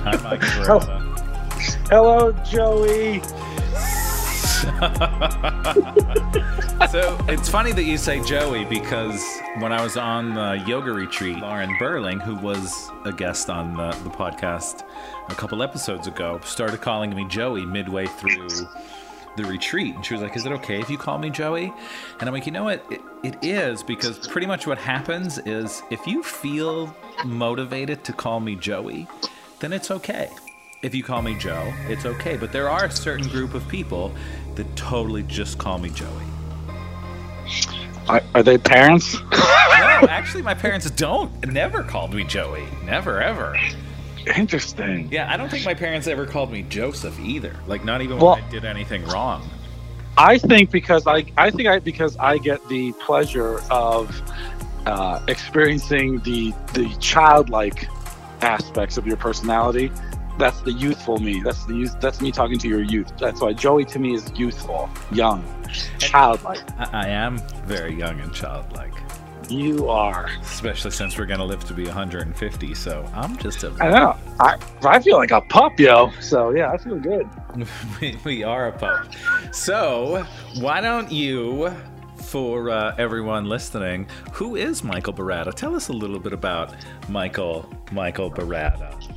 Hi, 0.00 0.16
Michael 0.24 0.48
Baratta. 0.80 1.88
Hello, 1.88 2.32
Joey. 2.44 3.22
so 6.90 7.18
it's 7.28 7.50
funny 7.50 7.72
that 7.72 7.84
you 7.84 7.98
say 7.98 8.24
Joey 8.24 8.64
because 8.64 9.22
when 9.58 9.72
I 9.72 9.82
was 9.82 9.98
on 9.98 10.34
the 10.34 10.64
yoga 10.66 10.90
retreat, 10.90 11.36
Lauren 11.38 11.76
Burling, 11.78 12.18
who 12.18 12.34
was 12.36 12.90
a 13.04 13.12
guest 13.12 13.50
on 13.50 13.76
the, 13.76 13.90
the 14.04 14.10
podcast 14.10 14.84
a 15.28 15.34
couple 15.34 15.62
episodes 15.62 16.06
ago, 16.06 16.40
started 16.44 16.80
calling 16.80 17.14
me 17.14 17.28
Joey 17.28 17.66
midway 17.66 18.06
through 18.06 18.48
the 19.36 19.44
retreat, 19.44 19.96
and 19.96 20.04
she 20.04 20.14
was 20.14 20.22
like, 20.22 20.34
"Is 20.34 20.46
it 20.46 20.52
okay 20.52 20.80
if 20.80 20.88
you 20.88 20.96
call 20.96 21.18
me 21.18 21.28
Joey?" 21.28 21.70
And 22.20 22.28
I'm 22.28 22.32
like, 22.32 22.46
"You 22.46 22.52
know 22.52 22.64
what? 22.64 22.86
It, 22.90 23.02
it 23.22 23.36
is 23.42 23.82
because 23.82 24.18
pretty 24.28 24.46
much 24.46 24.66
what 24.66 24.78
happens 24.78 25.36
is 25.38 25.82
if 25.90 26.06
you 26.06 26.22
feel 26.22 26.96
motivated 27.24 28.02
to 28.04 28.14
call 28.14 28.40
me 28.40 28.56
Joey, 28.56 29.06
then 29.60 29.74
it's 29.74 29.90
okay. 29.90 30.30
If 30.84 30.94
you 30.94 31.02
call 31.02 31.22
me 31.22 31.34
Joe, 31.34 31.72
it's 31.88 32.04
okay. 32.04 32.36
But 32.36 32.52
there 32.52 32.68
are 32.68 32.84
a 32.84 32.90
certain 32.90 33.26
group 33.28 33.54
of 33.54 33.66
people 33.68 34.12
that 34.54 34.76
totally 34.76 35.22
just 35.22 35.56
call 35.56 35.78
me 35.78 35.88
Joey. 35.88 36.10
Are, 38.06 38.20
are 38.34 38.42
they 38.42 38.58
parents? 38.58 39.14
no, 39.14 39.28
actually, 40.10 40.42
my 40.42 40.52
parents 40.52 40.90
don't. 40.90 41.32
Never 41.46 41.82
called 41.82 42.12
me 42.12 42.22
Joey. 42.22 42.66
Never, 42.84 43.22
ever. 43.22 43.56
Interesting. 44.36 45.08
Yeah, 45.10 45.32
I 45.32 45.38
don't 45.38 45.48
think 45.48 45.64
my 45.64 45.72
parents 45.72 46.06
ever 46.06 46.26
called 46.26 46.52
me 46.52 46.64
Joseph 46.64 47.18
either. 47.18 47.56
Like, 47.66 47.82
not 47.82 48.02
even 48.02 48.18
when 48.18 48.42
I 48.42 48.50
did 48.50 48.66
anything 48.66 49.06
wrong. 49.06 49.48
I 50.18 50.36
think 50.36 50.70
because 50.70 51.06
I, 51.06 51.24
I 51.38 51.50
think 51.50 51.66
I 51.66 51.78
because 51.78 52.14
I 52.18 52.36
get 52.36 52.68
the 52.68 52.92
pleasure 52.92 53.62
of 53.70 54.20
uh, 54.84 55.24
experiencing 55.28 56.18
the 56.20 56.52
the 56.74 56.94
childlike 57.00 57.88
aspects 58.42 58.98
of 58.98 59.06
your 59.06 59.16
personality. 59.16 59.90
That's 60.38 60.60
the 60.62 60.72
youthful 60.72 61.18
me. 61.18 61.40
That's 61.40 61.64
the 61.64 61.74
youth. 61.74 62.00
That's 62.00 62.20
me 62.20 62.32
talking 62.32 62.58
to 62.58 62.68
your 62.68 62.82
youth. 62.82 63.12
That's 63.18 63.40
why 63.40 63.52
Joey 63.52 63.84
to 63.86 63.98
me 63.98 64.14
is 64.14 64.30
youthful, 64.34 64.90
young, 65.12 65.44
childlike. 65.98 66.62
I, 66.78 67.04
I 67.04 67.08
am 67.08 67.38
very 67.66 67.94
young 67.94 68.20
and 68.20 68.32
childlike. 68.34 68.92
You 69.48 69.88
are. 69.88 70.30
Especially 70.40 70.90
since 70.90 71.18
we're 71.18 71.26
going 71.26 71.38
to 71.38 71.44
live 71.44 71.64
to 71.66 71.74
be 71.74 71.84
150. 71.84 72.74
So 72.74 73.08
I'm 73.14 73.36
just 73.36 73.62
a. 73.62 73.72
I 73.80 73.90
know. 73.90 74.16
I, 74.40 74.58
I 74.82 75.00
feel 75.00 75.16
like 75.16 75.30
a 75.30 75.42
pup, 75.42 75.78
yo. 75.78 76.10
So 76.20 76.50
yeah, 76.50 76.70
I 76.70 76.78
feel 76.78 76.98
good. 76.98 77.28
we, 78.00 78.18
we 78.24 78.42
are 78.42 78.68
a 78.68 78.72
pup. 78.72 79.06
So 79.52 80.26
why 80.56 80.80
don't 80.80 81.12
you, 81.12 81.72
for 82.16 82.70
uh, 82.70 82.94
everyone 82.98 83.48
listening, 83.48 84.08
who 84.32 84.56
is 84.56 84.82
Michael 84.82 85.12
Baratta? 85.12 85.52
Tell 85.54 85.74
us 85.74 85.88
a 85.88 85.92
little 85.92 86.18
bit 86.18 86.32
about 86.32 86.74
Michael 87.08 87.68
Michael 87.92 88.30
Baratta. 88.30 89.14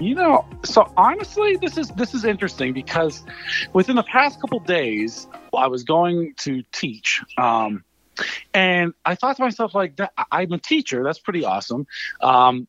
You 0.00 0.14
know, 0.14 0.46
so 0.64 0.92
honestly, 0.96 1.56
this 1.56 1.76
is 1.76 1.88
this 1.90 2.14
is 2.14 2.24
interesting 2.24 2.72
because 2.72 3.24
within 3.72 3.96
the 3.96 4.04
past 4.04 4.40
couple 4.40 4.60
days, 4.60 5.26
I 5.52 5.66
was 5.66 5.82
going 5.82 6.34
to 6.38 6.62
teach. 6.70 7.20
Um, 7.36 7.84
and 8.54 8.94
I 9.04 9.16
thought 9.16 9.36
to 9.36 9.42
myself, 9.42 9.74
like, 9.74 9.96
that, 9.96 10.12
I'm 10.30 10.52
a 10.52 10.58
teacher. 10.58 11.02
That's 11.02 11.18
pretty 11.18 11.44
awesome. 11.44 11.86
Um, 12.20 12.68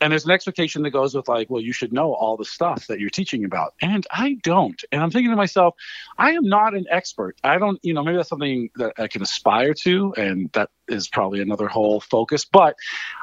and 0.00 0.10
there's 0.10 0.24
an 0.24 0.30
expectation 0.30 0.82
that 0.82 0.90
goes 0.90 1.14
with 1.14 1.28
like 1.28 1.50
well 1.50 1.62
you 1.62 1.72
should 1.72 1.92
know 1.92 2.14
all 2.14 2.36
the 2.36 2.44
stuff 2.44 2.86
that 2.86 3.00
you're 3.00 3.10
teaching 3.10 3.44
about. 3.44 3.74
And 3.82 4.06
i 4.10 4.34
don't. 4.42 4.82
And 4.92 5.02
i'm 5.02 5.10
thinking 5.10 5.30
to 5.30 5.36
myself 5.36 5.74
i 6.18 6.32
am 6.32 6.44
not 6.48 6.74
an 6.74 6.86
expert. 6.90 7.36
I 7.44 7.58
don't 7.58 7.78
you 7.82 7.94
know 7.94 8.02
maybe 8.02 8.16
that's 8.16 8.28
something 8.28 8.70
that 8.76 8.94
i 8.98 9.08
can 9.08 9.22
aspire 9.22 9.74
to 9.74 10.14
and 10.16 10.50
that 10.52 10.70
is 10.88 11.08
probably 11.08 11.40
another 11.40 11.68
whole 11.68 12.00
focus. 12.00 12.44
But 12.44 12.76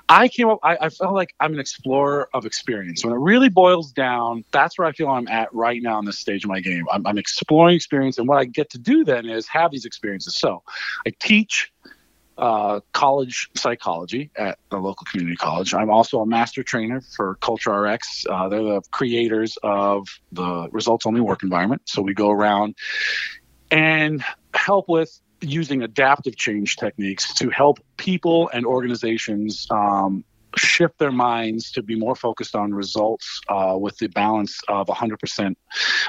i 0.10 0.27
came 0.27 0.50
up 0.50 0.60
I, 0.63 0.77
I 0.81 0.89
felt 0.89 1.13
like 1.13 1.34
i'm 1.39 1.53
an 1.53 1.60
explorer 1.60 2.29
of 2.34 2.46
experience. 2.46 3.03
When 3.03 3.13
it 3.13 3.19
really 3.19 3.50
boils 3.50 3.91
down 3.91 4.43
that's 4.51 4.77
where 4.77 4.88
i 4.88 4.91
feel 4.91 5.10
i'm 5.10 5.27
at 5.27 5.53
right 5.53 5.81
now 5.81 6.00
in 6.00 6.05
this 6.05 6.19
stage 6.19 6.43
of 6.43 6.50
my 6.50 6.60
game. 6.60 6.86
I'm, 6.91 7.05
I'm 7.05 7.17
exploring 7.17 7.75
experience. 7.75 8.17
And 8.17 8.27
what 8.27 8.38
i 8.38 8.46
get 8.46 8.69
to 8.72 8.77
do 8.77 9.03
then 9.03 9.25
is 9.27 9.48
have 9.48 9.72
these 9.72 9.86
experiences. 9.86 10.36
So 10.36 10.63
i 11.05 11.12
teach 11.19 11.72
uh, 12.38 12.82
college 12.94 13.50
psychology 13.56 14.29
at 14.36 14.60
a 14.72 14.77
local 14.77 15.06
community 15.10 15.36
college. 15.36 15.74
I'm 15.74 15.89
also 15.89 16.20
a 16.20 16.25
master 16.25 16.63
trainer 16.63 17.01
for 17.01 17.36
Culture 17.41 17.72
RX. 17.72 18.25
Uh, 18.29 18.50
they're 18.50 18.63
the 18.63 18.82
creators 18.91 19.58
of 19.63 20.08
the 20.32 20.70
results 20.72 21.06
only 21.06 21.22
work 21.22 21.44
environment. 21.44 21.84
So 21.86 22.01
we 22.01 22.13
go 22.13 22.29
around 22.29 22.75
and 23.72 24.24
help 24.53 24.88
with 24.88 25.20
using 25.41 25.84
adaptive 25.84 26.36
change 26.36 26.77
techniques 26.77 27.34
to 27.36 27.50
help 27.50 27.79
people 27.98 28.50
and 28.53 28.65
organizations 28.65 29.67
um, 29.70 30.24
shift 30.56 30.98
their 30.98 31.12
minds 31.12 31.72
to 31.72 31.82
be 31.82 31.96
more 31.96 32.16
focused 32.16 32.56
on 32.56 32.74
results 32.74 33.42
uh, 33.50 33.75
with 33.80 33.98
the 33.98 34.08
balance 34.08 34.62
of 34.68 34.88
100% 34.88 35.56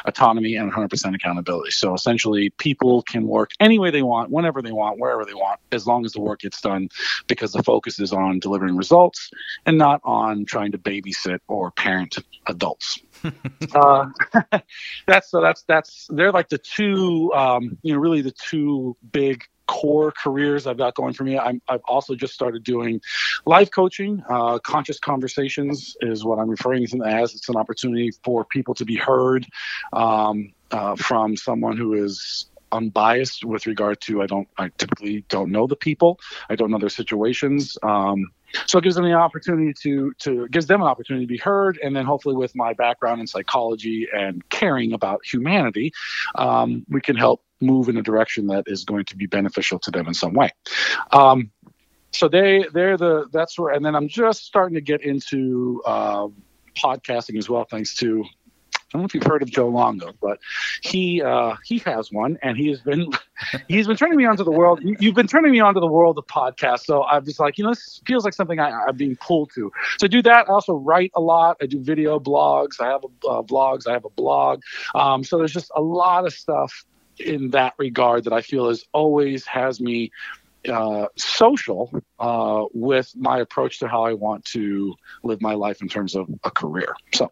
autonomy 0.04 0.56
and 0.56 0.72
100% 0.72 1.14
accountability. 1.14 1.70
So 1.70 1.94
essentially, 1.94 2.50
people 2.50 3.02
can 3.02 3.26
work 3.26 3.50
any 3.60 3.78
way 3.78 3.90
they 3.90 4.02
want, 4.02 4.30
whenever 4.30 4.62
they 4.62 4.72
want, 4.72 4.98
wherever 4.98 5.24
they 5.24 5.34
want, 5.34 5.60
as 5.72 5.86
long 5.86 6.04
as 6.04 6.12
the 6.12 6.20
work 6.20 6.40
gets 6.40 6.60
done, 6.60 6.88
because 7.26 7.52
the 7.52 7.62
focus 7.62 7.98
is 7.98 8.12
on 8.12 8.38
delivering 8.38 8.76
results 8.76 9.30
and 9.66 9.78
not 9.78 10.00
on 10.04 10.44
trying 10.44 10.72
to 10.72 10.78
babysit 10.78 11.40
or 11.48 11.70
parent 11.70 12.18
adults. 12.46 13.00
uh, 13.74 14.06
that's 15.06 15.30
so 15.30 15.40
that's 15.40 15.62
that's 15.62 16.06
they're 16.10 16.32
like 16.32 16.48
the 16.48 16.58
two 16.58 17.32
um, 17.34 17.76
you 17.82 17.92
know 17.92 17.98
really 17.98 18.22
the 18.22 18.30
two 18.30 18.96
big 19.10 19.44
core 19.68 20.10
careers 20.10 20.66
I've 20.66 20.78
got 20.78 20.94
going 20.94 21.12
for 21.12 21.22
me. 21.22 21.38
i 21.38 21.52
have 21.68 21.82
also 21.86 22.16
just 22.16 22.34
started 22.34 22.64
doing 22.64 23.00
life 23.46 23.70
coaching. 23.70 24.22
Uh, 24.28 24.58
conscious 24.58 24.98
conversations 24.98 25.96
is 26.00 26.24
what 26.24 26.38
I'm 26.38 26.48
referring 26.48 26.86
to 26.88 27.04
as. 27.04 27.34
It's 27.34 27.48
an 27.48 27.56
opportunity 27.56 28.10
for 28.24 28.44
people 28.44 28.74
to 28.74 28.84
be 28.84 28.96
heard 28.96 29.46
um, 29.92 30.52
uh, 30.72 30.96
from 30.96 31.36
someone 31.36 31.76
who 31.76 31.94
is 31.94 32.46
unbiased 32.72 33.44
with 33.44 33.66
regard 33.66 34.00
to 34.00 34.22
I 34.22 34.26
don't 34.26 34.48
I 34.58 34.70
typically 34.76 35.24
don't 35.28 35.50
know 35.50 35.66
the 35.66 35.76
people. 35.76 36.18
I 36.50 36.56
don't 36.56 36.70
know 36.70 36.78
their 36.78 36.88
situations. 36.88 37.78
Um, 37.82 38.26
so 38.66 38.78
it 38.78 38.84
gives 38.84 38.96
them 38.96 39.04
the 39.04 39.12
opportunity 39.12 39.72
to 39.82 40.12
to 40.18 40.48
gives 40.48 40.66
them 40.66 40.80
an 40.80 40.86
opportunity 40.86 41.26
to 41.26 41.28
be 41.28 41.38
heard, 41.38 41.78
and 41.82 41.94
then 41.94 42.04
hopefully 42.04 42.36
with 42.36 42.54
my 42.54 42.72
background 42.72 43.20
in 43.20 43.26
psychology 43.26 44.08
and 44.12 44.48
caring 44.48 44.92
about 44.92 45.24
humanity, 45.24 45.92
um, 46.34 46.84
we 46.88 47.00
can 47.00 47.16
help 47.16 47.42
move 47.60 47.88
in 47.88 47.96
a 47.96 48.02
direction 48.02 48.46
that 48.46 48.64
is 48.66 48.84
going 48.84 49.04
to 49.04 49.16
be 49.16 49.26
beneficial 49.26 49.78
to 49.80 49.90
them 49.90 50.06
in 50.06 50.14
some 50.14 50.32
way. 50.32 50.50
Um, 51.12 51.50
so 52.12 52.28
they 52.28 52.66
they're 52.72 52.96
the 52.96 53.26
that's 53.32 53.58
where 53.58 53.72
and 53.74 53.84
then 53.84 53.94
I'm 53.94 54.08
just 54.08 54.44
starting 54.44 54.74
to 54.74 54.80
get 54.80 55.02
into 55.02 55.82
uh, 55.86 56.28
podcasting 56.74 57.36
as 57.38 57.48
well, 57.48 57.64
thanks 57.64 57.94
to 57.96 58.24
don't 58.90 59.02
know 59.02 59.06
if 59.06 59.14
you've 59.14 59.24
heard 59.24 59.42
of 59.42 59.50
Joe 59.50 59.68
Longo, 59.68 60.12
but 60.20 60.38
he 60.82 61.22
uh, 61.22 61.56
he 61.64 61.78
has 61.80 62.10
one, 62.10 62.38
and 62.42 62.56
he 62.56 62.68
has 62.68 62.80
been 62.80 63.10
he's 63.68 63.86
been 63.86 63.96
turning 63.96 64.16
me 64.16 64.24
on 64.24 64.36
to 64.36 64.44
the 64.44 64.50
world. 64.50 64.80
You, 64.82 64.96
have 65.08 65.14
been 65.14 65.26
turning 65.26 65.52
me 65.52 65.60
on 65.60 65.74
to 65.74 65.80
the 65.80 65.86
world 65.86 66.16
of 66.18 66.26
podcasts, 66.26 66.84
so 66.84 67.04
I'm 67.04 67.24
just 67.24 67.38
like, 67.38 67.58
you 67.58 67.64
know, 67.64 67.70
this 67.70 68.00
feels 68.06 68.24
like 68.24 68.34
something 68.34 68.58
I, 68.58 68.88
am 68.88 68.96
being 68.96 69.16
pulled 69.16 69.50
to. 69.54 69.70
So 69.98 70.06
I 70.06 70.08
do 70.08 70.22
that. 70.22 70.48
I 70.48 70.52
also 70.52 70.74
write 70.74 71.12
a 71.14 71.20
lot. 71.20 71.58
I 71.60 71.66
do 71.66 71.80
video 71.80 72.18
blogs. 72.18 72.80
I 72.80 72.88
have 72.88 73.04
a, 73.04 73.26
uh, 73.26 73.42
blogs. 73.42 73.86
I 73.86 73.92
have 73.92 74.04
a 74.04 74.10
blog. 74.10 74.62
Um, 74.94 75.22
so 75.22 75.38
there's 75.38 75.52
just 75.52 75.70
a 75.76 75.82
lot 75.82 76.26
of 76.26 76.32
stuff 76.32 76.84
in 77.18 77.50
that 77.50 77.74
regard 77.78 78.24
that 78.24 78.32
I 78.32 78.40
feel 78.40 78.68
is 78.68 78.84
always 78.92 79.44
has 79.46 79.80
me 79.80 80.12
uh, 80.68 81.06
social 81.16 81.90
uh, 82.18 82.64
with 82.72 83.12
my 83.16 83.38
approach 83.38 83.80
to 83.80 83.88
how 83.88 84.04
I 84.04 84.14
want 84.14 84.44
to 84.46 84.94
live 85.22 85.40
my 85.40 85.54
life 85.54 85.82
in 85.82 85.88
terms 85.88 86.14
of 86.14 86.28
a 86.44 86.50
career. 86.50 86.94
So 87.14 87.30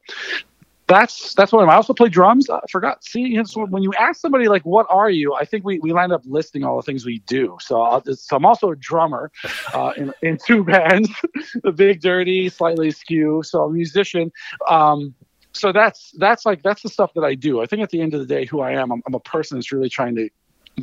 that's 0.87 1.35
that's 1.35 1.53
what 1.53 1.63
I'm. 1.63 1.71
I 1.71 1.75
also 1.75 1.93
play 1.93 2.09
drums. 2.09 2.49
I 2.49 2.61
forgot. 2.71 3.05
See, 3.05 3.37
when 3.55 3.83
you 3.83 3.93
ask 3.99 4.21
somebody 4.21 4.49
like, 4.49 4.65
"What 4.65 4.87
are 4.89 5.11
you?" 5.11 5.35
I 5.35 5.45
think 5.45 5.65
we 5.65 5.79
we 5.81 5.93
lined 5.93 6.13
up 6.13 6.23
listing 6.25 6.63
all 6.65 6.77
the 6.77 6.83
things 6.83 7.05
we 7.05 7.19
do. 7.21 7.57
So, 7.61 8.03
so 8.15 8.37
I'm 8.37 8.47
also 8.47 8.71
a 8.71 8.77
drummer 8.77 9.33
uh, 9.75 9.93
in 9.97 10.15
in 10.23 10.39
two 10.39 10.63
bands, 10.63 11.11
the 11.65 11.73
Big 11.73 12.01
Dirty, 12.01 12.49
Slightly 12.49 12.89
Askew. 12.89 13.43
So 13.45 13.65
I'm 13.65 13.71
a 13.71 13.75
musician. 13.75 14.31
Um, 14.69 15.15
so 15.53 15.73
that's 15.73 16.13
that's 16.19 16.47
like 16.47 16.63
that's 16.63 16.83
the 16.83 16.89
stuff 16.89 17.13
that 17.15 17.25
I 17.25 17.35
do. 17.35 17.61
I 17.61 17.67
think 17.67 17.83
at 17.83 17.91
the 17.91 18.01
end 18.01 18.15
of 18.15 18.21
the 18.21 18.27
day, 18.27 18.45
who 18.45 18.61
I 18.61 18.73
am, 18.73 18.93
I'm, 18.93 19.03
I'm 19.07 19.15
a 19.15 19.21
person 19.21 19.57
that's 19.57 19.73
really 19.73 19.89
trying 19.89 20.15
to 20.17 20.29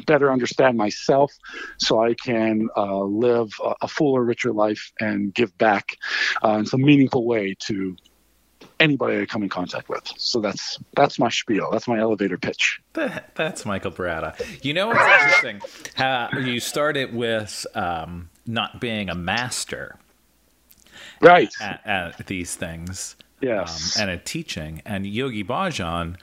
better 0.05 0.31
understand 0.31 0.75
myself 0.75 1.31
so 1.77 2.03
I 2.03 2.15
can 2.15 2.67
uh, 2.75 3.03
live 3.03 3.51
a, 3.63 3.75
a, 3.83 3.87
fuller, 3.87 4.23
richer 4.23 4.51
life 4.51 4.91
and 4.99 5.31
give 5.31 5.55
back 5.59 5.97
uh, 6.43 6.57
in 6.57 6.65
some 6.65 6.81
meaningful 6.81 7.27
way 7.27 7.55
to 7.59 7.95
anybody 8.79 9.21
I 9.21 9.25
come 9.25 9.43
in 9.43 9.49
contact 9.49 9.89
with. 9.89 10.11
So 10.17 10.39
that's 10.39 10.79
that's 10.95 11.19
my 11.19 11.29
spiel. 11.29 11.69
That's 11.71 11.87
my 11.87 11.99
elevator 11.99 12.37
pitch. 12.37 12.81
That, 12.93 13.35
that's 13.35 13.65
Michael 13.65 13.91
Baratta. 13.91 14.63
You 14.63 14.73
know 14.73 14.87
what's 14.87 15.23
interesting? 15.23 15.61
How 15.95 16.29
you 16.37 16.59
started 16.59 17.13
with 17.13 17.65
um, 17.75 18.29
not 18.45 18.79
being 18.79 19.09
a 19.09 19.15
master, 19.15 19.97
right, 21.21 21.51
at, 21.61 21.81
at 21.85 22.27
these 22.27 22.55
things 22.55 23.15
yes, 23.43 23.97
um, 23.97 24.03
and 24.03 24.11
at 24.11 24.25
teaching. 24.25 24.81
And 24.85 25.05
Yogi 25.05 25.43
Bhajan, 25.43 26.17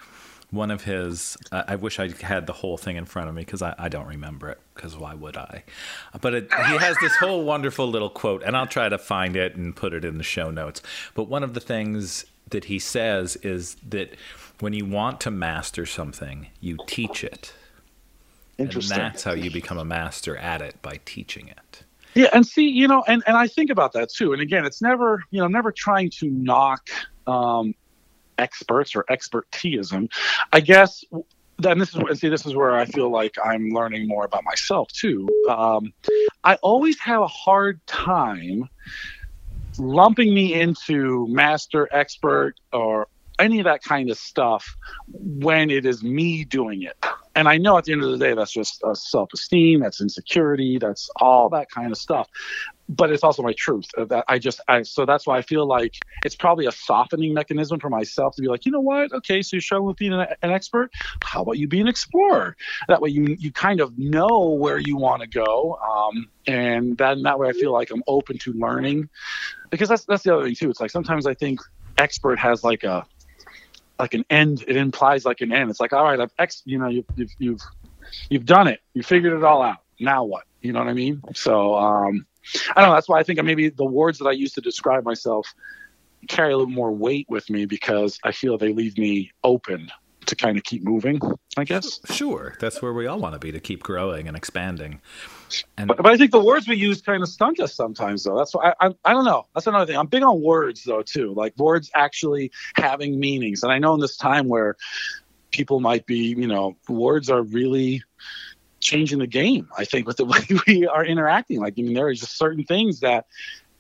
one 0.51 0.71
of 0.71 0.85
his, 0.85 1.37
uh, 1.53 1.63
I 1.69 1.77
wish 1.77 2.01
I 2.01 2.09
had 2.23 2.47
the 2.47 2.53
whole 2.53 2.77
thing 2.77 2.97
in 2.97 3.05
front 3.05 3.29
of 3.29 3.35
me 3.35 3.43
because 3.43 3.63
I, 3.63 3.75
I, 3.79 3.89
don't 3.89 4.07
remember 4.07 4.49
it 4.49 4.61
because 4.75 4.97
why 4.97 5.15
would 5.15 5.37
I? 5.37 5.65
But 6.21 6.35
it, 6.35 6.53
he 6.53 6.77
has 6.79 6.97
this 7.01 7.15
whole 7.17 7.45
wonderful 7.45 7.89
little 7.89 8.11
quote, 8.11 8.43
and 8.43 8.57
I'll 8.57 8.67
try 8.67 8.89
to 8.89 8.99
find 8.99 9.37
it 9.37 9.55
and 9.55 9.77
put 9.77 9.93
it 9.93 10.05
in 10.05 10.19
the 10.19 10.25
show 10.25 10.51
notes. 10.51 10.83
But 11.15 11.25
one 11.25 11.45
of 11.45 11.55
the 11.55 11.61
things 11.61 12.25
that 12.51 12.65
he 12.65 12.79
says 12.79 13.37
is 13.37 13.77
that 13.89 14.15
when 14.61 14.73
you 14.73 14.85
want 14.85 15.21
to 15.23 15.31
master 15.31 15.87
something, 15.87 16.49
you 16.61 16.79
teach 16.87 17.25
it. 17.25 17.53
Interesting. 18.59 18.99
And 18.99 19.15
that's 19.15 19.25
how 19.25 19.33
you 19.33 19.51
become 19.51 19.79
a 19.79 19.85
master 19.85 20.37
at 20.37 20.61
it 20.61 20.81
by 20.83 21.01
teaching 21.05 21.49
it. 21.49 21.85
Yeah, 22.15 22.29
and 22.33 22.47
see, 22.47 22.69
you 22.69 22.89
know, 22.89 23.05
and, 23.07 23.23
and 23.27 23.37
I 23.37 23.47
think 23.47 23.71
about 23.71 23.93
that 23.93 24.11
too. 24.11 24.33
And 24.33 24.43
again, 24.43 24.67
it's 24.67 24.83
never, 24.83 25.23
you 25.31 25.41
know, 25.41 25.47
never 25.47 25.73
trying 25.73 26.11
to 26.19 26.29
knock 26.29 26.91
um, 27.27 27.75
experts 28.37 28.97
or 28.97 29.05
expertism. 29.05 30.11
I 30.53 30.61
guess 30.61 31.05
then 31.59 31.79
this 31.79 31.91
is 31.91 31.97
and 31.97 32.19
see 32.19 32.29
this 32.29 32.47
is 32.47 32.55
where 32.55 32.73
I 32.73 32.85
feel 32.87 33.11
like 33.11 33.37
I'm 33.43 33.71
learning 33.71 34.09
more 34.09 34.25
about 34.25 34.45
myself 34.45 34.89
too. 34.93 35.29
Um, 35.49 35.93
I 36.43 36.57
always 36.57 36.99
have 37.01 37.23
a 37.23 37.29
hard 37.29 37.87
time 37.87 38.69
lumping 39.81 40.35
me 40.35 40.55
into 40.55 41.27
master, 41.29 41.89
expert, 41.93 42.55
or 42.73 43.09
any 43.39 43.59
of 43.59 43.65
that 43.65 43.83
kind 43.83 44.11
of 44.11 44.19
stuff 44.19 44.77
when 45.09 45.71
it 45.71 45.87
is 45.87 46.03
me 46.03 46.45
doing 46.45 46.83
it. 46.83 46.97
And 47.35 47.49
I 47.49 47.57
know 47.57 47.79
at 47.79 47.85
the 47.85 47.93
end 47.93 48.03
of 48.03 48.11
the 48.11 48.19
day, 48.19 48.35
that's 48.35 48.53
just 48.53 48.83
uh, 48.85 48.95
self 48.95 49.31
esteem, 49.33 49.81
that's 49.81 50.01
insecurity, 50.01 50.79
that's 50.79 51.09
all 51.17 51.49
that 51.51 51.71
kind 51.71 51.91
of 51.91 51.97
stuff. 51.97 52.29
But 52.93 53.13
it's 53.13 53.23
also 53.23 53.43
my 53.43 53.53
truth. 53.53 53.87
Uh, 53.97 54.05
that 54.07 54.25
I 54.27 54.41
just, 54.41 54.61
I, 54.67 54.83
so 54.83 55.07
that's 55.07 55.25
why 55.25 55.39
I 55.39 55.43
feel 55.43 55.65
like 55.65 55.95
it's 56.25 56.35
probably 56.35 56.67
a 56.67 56.73
softening 56.73 57.33
mechanism 57.33 57.79
for 57.79 57.89
myself 57.89 58.35
to 58.35 58.43
be 58.43 58.49
like, 58.49 58.67
you 58.67 58.73
know 58.73 58.81
what? 58.81 59.13
Okay, 59.13 59.43
so 59.43 59.55
you're 59.55 59.61
struggling 59.61 59.89
with 59.89 59.97
being 59.97 60.13
an, 60.13 60.27
an 60.43 60.51
expert. 60.51 60.91
How 61.23 61.43
about 61.43 61.57
you 61.57 61.69
be 61.69 61.81
an 61.81 61.87
explorer? 61.87 62.57
That 62.89 63.01
way, 63.01 63.11
you 63.11 63.37
you 63.39 63.53
kind 63.53 63.81
of 63.81 63.97
know 63.97 64.49
where 64.59 64.79
you 64.79 64.97
want 64.97 65.23
to 65.23 65.29
go, 65.29 65.79
um, 65.89 66.29
and 66.47 66.99
then 66.99 67.23
that 67.23 67.39
way, 67.39 67.49
I 67.49 67.53
feel 67.53 67.73
like 67.73 67.91
I'm 67.91 68.03
open 68.09 68.39
to 68.39 68.53
learning. 68.55 69.09
Because 69.71 69.89
that's 69.89 70.05
that's 70.05 70.25
the 70.25 70.35
other 70.35 70.45
thing 70.45 70.57
too. 70.57 70.71
It's 70.71 70.81
like 70.81 70.91
sometimes 70.91 71.27
I 71.27 71.35
think 71.35 71.61
expert 71.97 72.41
has 72.41 72.65
like 72.65 72.83
a 72.83 73.07
like 74.01 74.15
an 74.15 74.25
end. 74.31 74.65
It 74.67 74.77
implies 74.77 75.25
like 75.25 75.43
an 75.43 75.53
end. 75.53 75.71
It's 75.71 75.79
like, 75.79 75.93
all 75.93 76.05
right, 76.05 76.19
I've 76.19 76.33
ex, 76.39 76.63
you 76.65 76.79
know, 76.79 76.89
you've, 76.89 77.05
you've, 77.15 77.31
you've, 77.39 77.61
you've 78.31 78.47
done 78.47 78.67
it. 78.67 78.81
You 78.95 79.03
figured 79.03 79.35
it 79.35 79.45
all 79.45 79.63
out. 79.63 79.77
Now 80.01 80.25
what? 80.25 80.45
You 80.61 80.73
know 80.73 80.81
what 80.81 80.89
I 80.89 80.95
mean? 80.95 81.23
So, 81.35 81.75
um, 81.77 82.27
I 82.75 82.81
don't 82.81 82.91
know. 82.91 82.95
That's 82.95 83.09
why 83.09 83.19
I 83.19 83.23
think 83.23 83.43
maybe 83.43 83.69
the 83.69 83.85
words 83.85 84.19
that 84.19 84.27
I 84.27 84.33
use 84.33 84.53
to 84.53 84.61
describe 84.61 85.05
myself 85.05 85.55
carry 86.29 86.53
a 86.53 86.57
little 86.57 86.73
more 86.73 86.93
weight 86.93 87.27
with 87.29 87.49
me 87.51 87.65
because 87.65 88.19
I 88.25 88.33
feel 88.33 88.59
they 88.59 88.73
leave 88.73 88.99
me 88.99 89.33
open 89.43 89.91
to 90.27 90.37
kind 90.37 90.57
of 90.57 90.65
keep 90.65 90.85
moving, 90.85 91.21
I 91.57 91.65
guess. 91.65 92.01
Sure. 92.11 92.55
That's 92.61 92.83
where 92.83 92.93
we 92.93 93.07
all 93.07 93.19
want 93.19 93.35
to 93.35 93.39
be 93.39 93.53
to 93.53 93.61
keep 93.61 93.83
growing 93.83 94.29
and 94.29 94.37
expanding. 94.37 95.01
And 95.77 95.89
but, 95.89 95.97
but 95.97 96.07
I 96.07 96.17
think 96.17 96.31
the 96.31 96.43
words 96.43 96.69
we 96.69 96.77
use 96.77 97.01
kind 97.01 97.23
of 97.23 97.29
stunt 97.29 97.59
us 97.61 97.75
sometimes, 97.75 98.25
though. 98.25 98.37
That's 98.37 98.55
why 98.55 98.75
I, 98.81 98.89
I, 98.89 98.95
I 99.05 99.13
don't 99.13 99.25
know. 99.25 99.47
That's 99.55 99.67
another 99.67 99.87
thing. 99.87 99.97
I'm 99.97 100.07
big 100.07 100.23
on 100.23 100.41
words, 100.41 100.85
though, 100.85 101.03
too. 101.03 101.35
Like 101.35 101.57
words 101.57 101.91
actually 101.95 102.53
having 102.77 103.19
meanings. 103.19 103.63
And 103.63 103.73
I 103.73 103.79
know 103.79 103.95
in 103.95 104.01
this 104.01 104.17
time 104.17 104.49
where 104.49 104.77
people 105.51 105.81
might 105.81 106.07
be, 106.07 106.35
you 106.37 106.47
know, 106.47 106.77
words 106.89 107.31
are 107.31 107.43
really 107.43 108.03
changing 108.81 109.19
the 109.19 109.27
game, 109.27 109.69
I 109.77 109.85
think, 109.85 110.07
with 110.07 110.17
the 110.17 110.25
way 110.27 110.41
we 110.67 110.87
are 110.87 111.05
interacting. 111.05 111.61
Like, 111.61 111.75
I 111.79 111.83
mean, 111.83 111.95
there 111.95 112.07
are 112.07 112.15
just 112.15 112.37
certain 112.37 112.65
things 112.65 113.01
that 113.01 113.27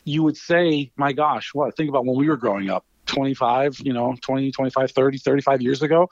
you 0.04 0.22
would 0.22 0.36
say, 0.36 0.90
my 0.96 1.12
gosh, 1.12 1.54
what? 1.54 1.76
Think 1.76 1.88
about 1.88 2.06
when 2.06 2.16
we 2.16 2.28
were 2.28 2.36
growing 2.36 2.70
up 2.70 2.84
25, 3.06 3.80
you 3.80 3.92
know, 3.92 4.16
20, 4.20 4.52
25, 4.52 4.90
30, 4.90 5.18
35 5.18 5.62
years 5.62 5.82
ago. 5.82 6.08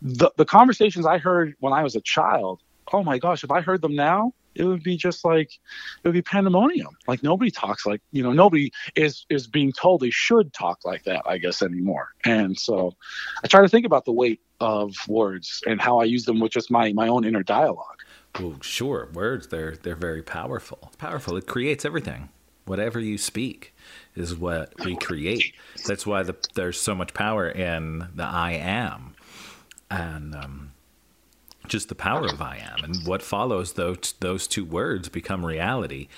The, 0.00 0.30
the 0.36 0.44
conversations 0.44 1.06
I 1.06 1.18
heard 1.18 1.54
when 1.60 1.72
I 1.72 1.82
was 1.82 1.96
a 1.96 2.00
child, 2.00 2.60
oh 2.92 3.02
my 3.02 3.18
gosh, 3.18 3.44
if 3.44 3.50
I 3.50 3.60
heard 3.60 3.82
them 3.82 3.94
now, 3.94 4.32
it 4.58 4.64
would 4.64 4.82
be 4.82 4.96
just 4.96 5.24
like 5.24 5.52
it 5.52 6.08
would 6.08 6.14
be 6.14 6.22
pandemonium. 6.22 6.96
Like 7.06 7.22
nobody 7.22 7.50
talks 7.50 7.86
like 7.86 8.02
you 8.10 8.22
know 8.22 8.32
nobody 8.32 8.72
is 8.96 9.24
is 9.30 9.46
being 9.46 9.72
told 9.72 10.00
they 10.00 10.10
should 10.10 10.52
talk 10.52 10.84
like 10.84 11.04
that. 11.04 11.22
I 11.26 11.38
guess 11.38 11.62
anymore. 11.62 12.08
And 12.24 12.58
so 12.58 12.94
I 13.42 13.46
try 13.46 13.62
to 13.62 13.68
think 13.68 13.86
about 13.86 14.04
the 14.04 14.12
weight 14.12 14.40
of 14.60 14.94
words 15.06 15.62
and 15.66 15.80
how 15.80 16.00
I 16.00 16.04
use 16.04 16.24
them 16.24 16.40
with 16.40 16.52
just 16.52 16.70
my 16.70 16.92
my 16.92 17.08
own 17.08 17.24
inner 17.24 17.44
dialogue. 17.44 17.97
Well, 18.38 18.56
sure, 18.60 19.08
words 19.12 19.48
they're 19.48 19.76
they're 19.82 19.96
very 19.96 20.22
powerful. 20.22 20.92
Powerful. 20.98 21.36
It 21.36 21.46
creates 21.46 21.84
everything. 21.84 22.28
Whatever 22.66 23.00
you 23.00 23.18
speak 23.18 23.74
is 24.14 24.36
what 24.36 24.74
we 24.84 24.94
create. 24.94 25.54
That's 25.86 26.06
why 26.06 26.22
the, 26.22 26.36
there's 26.54 26.78
so 26.78 26.94
much 26.94 27.14
power 27.14 27.48
in 27.48 28.08
the 28.14 28.24
I 28.24 28.52
am, 28.52 29.14
and 29.90 30.34
um, 30.36 30.72
just 31.66 31.88
the 31.88 31.94
power 31.94 32.26
of 32.26 32.40
I 32.40 32.58
am, 32.58 32.84
and 32.84 33.06
what 33.06 33.22
follows 33.22 33.72
those 33.72 34.14
those 34.20 34.46
two 34.46 34.64
words 34.64 35.08
become 35.08 35.44
reality. 35.44 36.08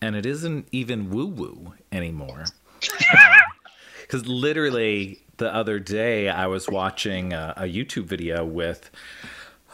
And 0.00 0.16
it 0.16 0.26
isn't 0.26 0.66
even 0.72 1.10
woo 1.10 1.26
woo 1.26 1.74
anymore, 1.92 2.46
because 4.00 4.26
literally 4.26 5.20
the 5.36 5.54
other 5.54 5.78
day 5.78 6.28
I 6.28 6.46
was 6.46 6.68
watching 6.68 7.32
a, 7.32 7.54
a 7.56 7.64
YouTube 7.64 8.06
video 8.06 8.44
with. 8.44 8.90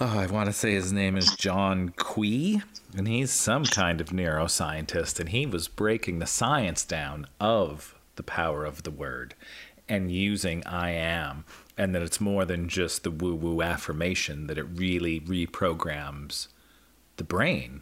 Oh, 0.01 0.17
I 0.17 0.27
want 0.27 0.47
to 0.47 0.53
say 0.53 0.75
his 0.75 0.93
name 0.93 1.17
is 1.17 1.35
John 1.35 1.89
Quee, 1.97 2.63
and 2.97 3.09
he's 3.09 3.33
some 3.33 3.65
kind 3.65 4.01
of 4.01 4.11
neuroscientist, 4.11 5.19
and 5.19 5.31
he 5.31 5.45
was 5.45 5.67
breaking 5.67 6.21
the 6.21 6.27
science 6.27 6.85
down 6.85 7.27
of 7.41 7.97
the 8.15 8.23
power 8.23 8.65
of 8.65 8.85
the 8.85 8.93
word 8.93 9.35
and 9.89 10.13
using 10.13 10.65
I 10.65 10.91
am, 10.91 11.45
and 11.77 11.97
that 11.97 12.03
it's 12.03 12.21
more 12.21 12.45
than 12.45 12.69
just 12.69 13.03
the 13.03 13.11
woo 13.11 13.35
woo 13.35 13.61
affirmation, 13.61 14.47
that 14.47 14.57
it 14.57 14.67
really 14.73 15.19
reprograms 15.19 16.47
the 17.17 17.25
brain 17.25 17.81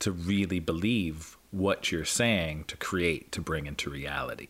to 0.00 0.12
really 0.12 0.60
believe 0.60 1.38
what 1.50 1.90
you're 1.90 2.04
saying 2.04 2.64
to 2.66 2.76
create, 2.76 3.32
to 3.32 3.40
bring 3.40 3.64
into 3.66 3.88
reality. 3.88 4.48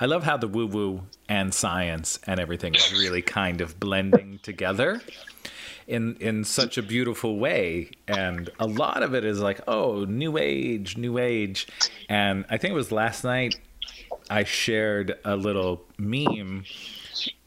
I 0.00 0.06
love 0.06 0.24
how 0.24 0.36
the 0.36 0.48
woo 0.48 0.66
woo 0.66 1.02
and 1.28 1.54
science 1.54 2.18
and 2.26 2.40
everything 2.40 2.74
is 2.74 2.92
really 2.92 3.22
kind 3.22 3.60
of 3.60 3.78
blending 3.78 4.40
together 4.42 5.00
in 5.86 6.16
in 6.16 6.44
such 6.44 6.78
a 6.78 6.82
beautiful 6.82 7.38
way 7.38 7.90
and 8.08 8.50
a 8.58 8.66
lot 8.66 9.02
of 9.02 9.14
it 9.14 9.24
is 9.24 9.40
like 9.40 9.60
oh 9.68 10.04
new 10.04 10.38
age 10.38 10.96
new 10.96 11.18
age 11.18 11.66
and 12.08 12.44
i 12.50 12.56
think 12.56 12.72
it 12.72 12.76
was 12.76 12.90
last 12.90 13.24
night 13.24 13.54
I 14.30 14.44
shared 14.44 15.18
a 15.24 15.36
little 15.36 15.84
meme 15.98 16.64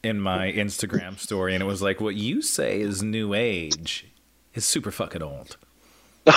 in 0.03 0.21
my 0.21 0.51
Instagram 0.51 1.17
story, 1.17 1.53
and 1.53 1.61
it 1.61 1.65
was 1.65 1.81
like, 1.81 1.99
"What 1.99 2.15
you 2.15 2.41
say 2.41 2.79
is 2.79 3.01
new 3.01 3.33
age 3.33 4.05
is 4.53 4.65
super 4.65 4.91
fucking 4.91 5.23
old." 5.23 5.57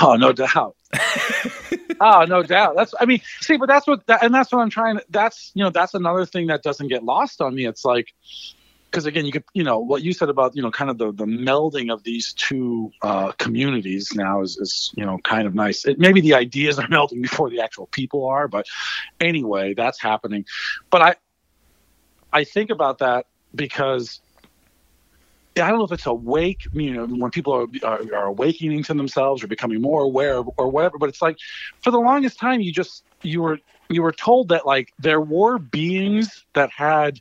Oh, 0.03 0.17
no 0.17 0.33
doubt. 0.33 0.77
oh, 2.01 2.25
no 2.25 2.43
doubt. 2.43 2.77
That's 2.77 2.95
I 3.01 3.05
mean, 3.05 3.21
see, 3.41 3.57
but 3.57 3.67
that's 3.67 3.87
what 3.87 4.07
that, 4.07 4.23
and 4.23 4.33
that's 4.35 4.53
what 4.53 4.61
I'm 4.61 4.71
trying. 4.71 5.01
That's 5.11 5.51
you 5.55 5.63
know, 5.63 5.71
that's 5.71 5.95
another 5.95 6.25
thing 6.25 6.47
that 6.47 6.63
doesn't 6.63 6.89
get 6.89 7.05
lost 7.05 7.41
on 7.41 7.55
me. 7.55 7.67
It's 7.67 7.85
like 7.85 8.15
because 8.91 9.07
again, 9.07 9.25
you 9.25 9.31
could, 9.31 9.45
you 9.55 9.63
know, 9.63 9.79
what 9.79 10.03
you 10.03 10.13
said 10.13 10.29
about, 10.29 10.57
you 10.57 10.63
know, 10.63 10.71
kind 10.71 10.91
of 10.91 10.99
the, 10.99 11.13
the 11.13 11.25
melding 11.25 11.93
of 11.93 12.03
these 12.03 12.33
two 12.33 12.91
uh, 13.03 13.31
communities 13.33 14.13
now 14.15 14.43
is, 14.43 14.57
is, 14.57 14.93
you 14.97 15.07
know, 15.07 15.19
kind 15.19 15.47
of 15.47 15.55
nice. 15.55 15.87
It, 15.87 15.99
maybe 15.99 16.21
the 16.21 16.35
ideas 16.35 16.79
are 16.79 16.87
melding 16.89 17.23
before 17.23 17.51
the 17.51 17.61
actual 17.61 17.87
people 17.87 18.27
are, 18.27 18.49
but 18.49 18.67
anyway, 19.21 19.75
that's 19.75 20.01
happening. 20.01 20.45
But 20.91 21.03
I, 21.03 21.15
I 22.33 22.45
think 22.45 22.71
about 22.71 22.99
that 22.99 23.27
because 23.55 24.21
I 25.57 25.69
don't 25.69 25.79
know 25.79 25.85
if 25.85 25.93
it's 25.93 26.07
awake, 26.07 26.67
you 26.73 26.93
know, 26.93 27.07
when 27.07 27.31
people 27.31 27.53
are, 27.53 27.67
are, 27.85 28.15
are 28.15 28.27
awakening 28.27 28.83
to 28.85 28.95
themselves 28.95 29.43
or 29.45 29.47
becoming 29.47 29.81
more 29.81 30.03
aware 30.03 30.43
or 30.57 30.69
whatever. 30.69 30.99
But 30.99 31.11
it's 31.11 31.23
like, 31.23 31.39
for 31.81 31.91
the 31.91 31.99
longest 31.99 32.39
time, 32.39 32.61
you 32.61 32.73
just 32.73 33.05
you 33.23 33.43
were 33.43 33.59
you 33.89 34.03
were 34.03 34.13
told 34.13 34.49
that 34.49 34.67
like 34.67 34.93
there 34.99 35.21
were 35.21 35.59
beings 35.59 36.45
that 36.55 36.71
had 36.71 37.21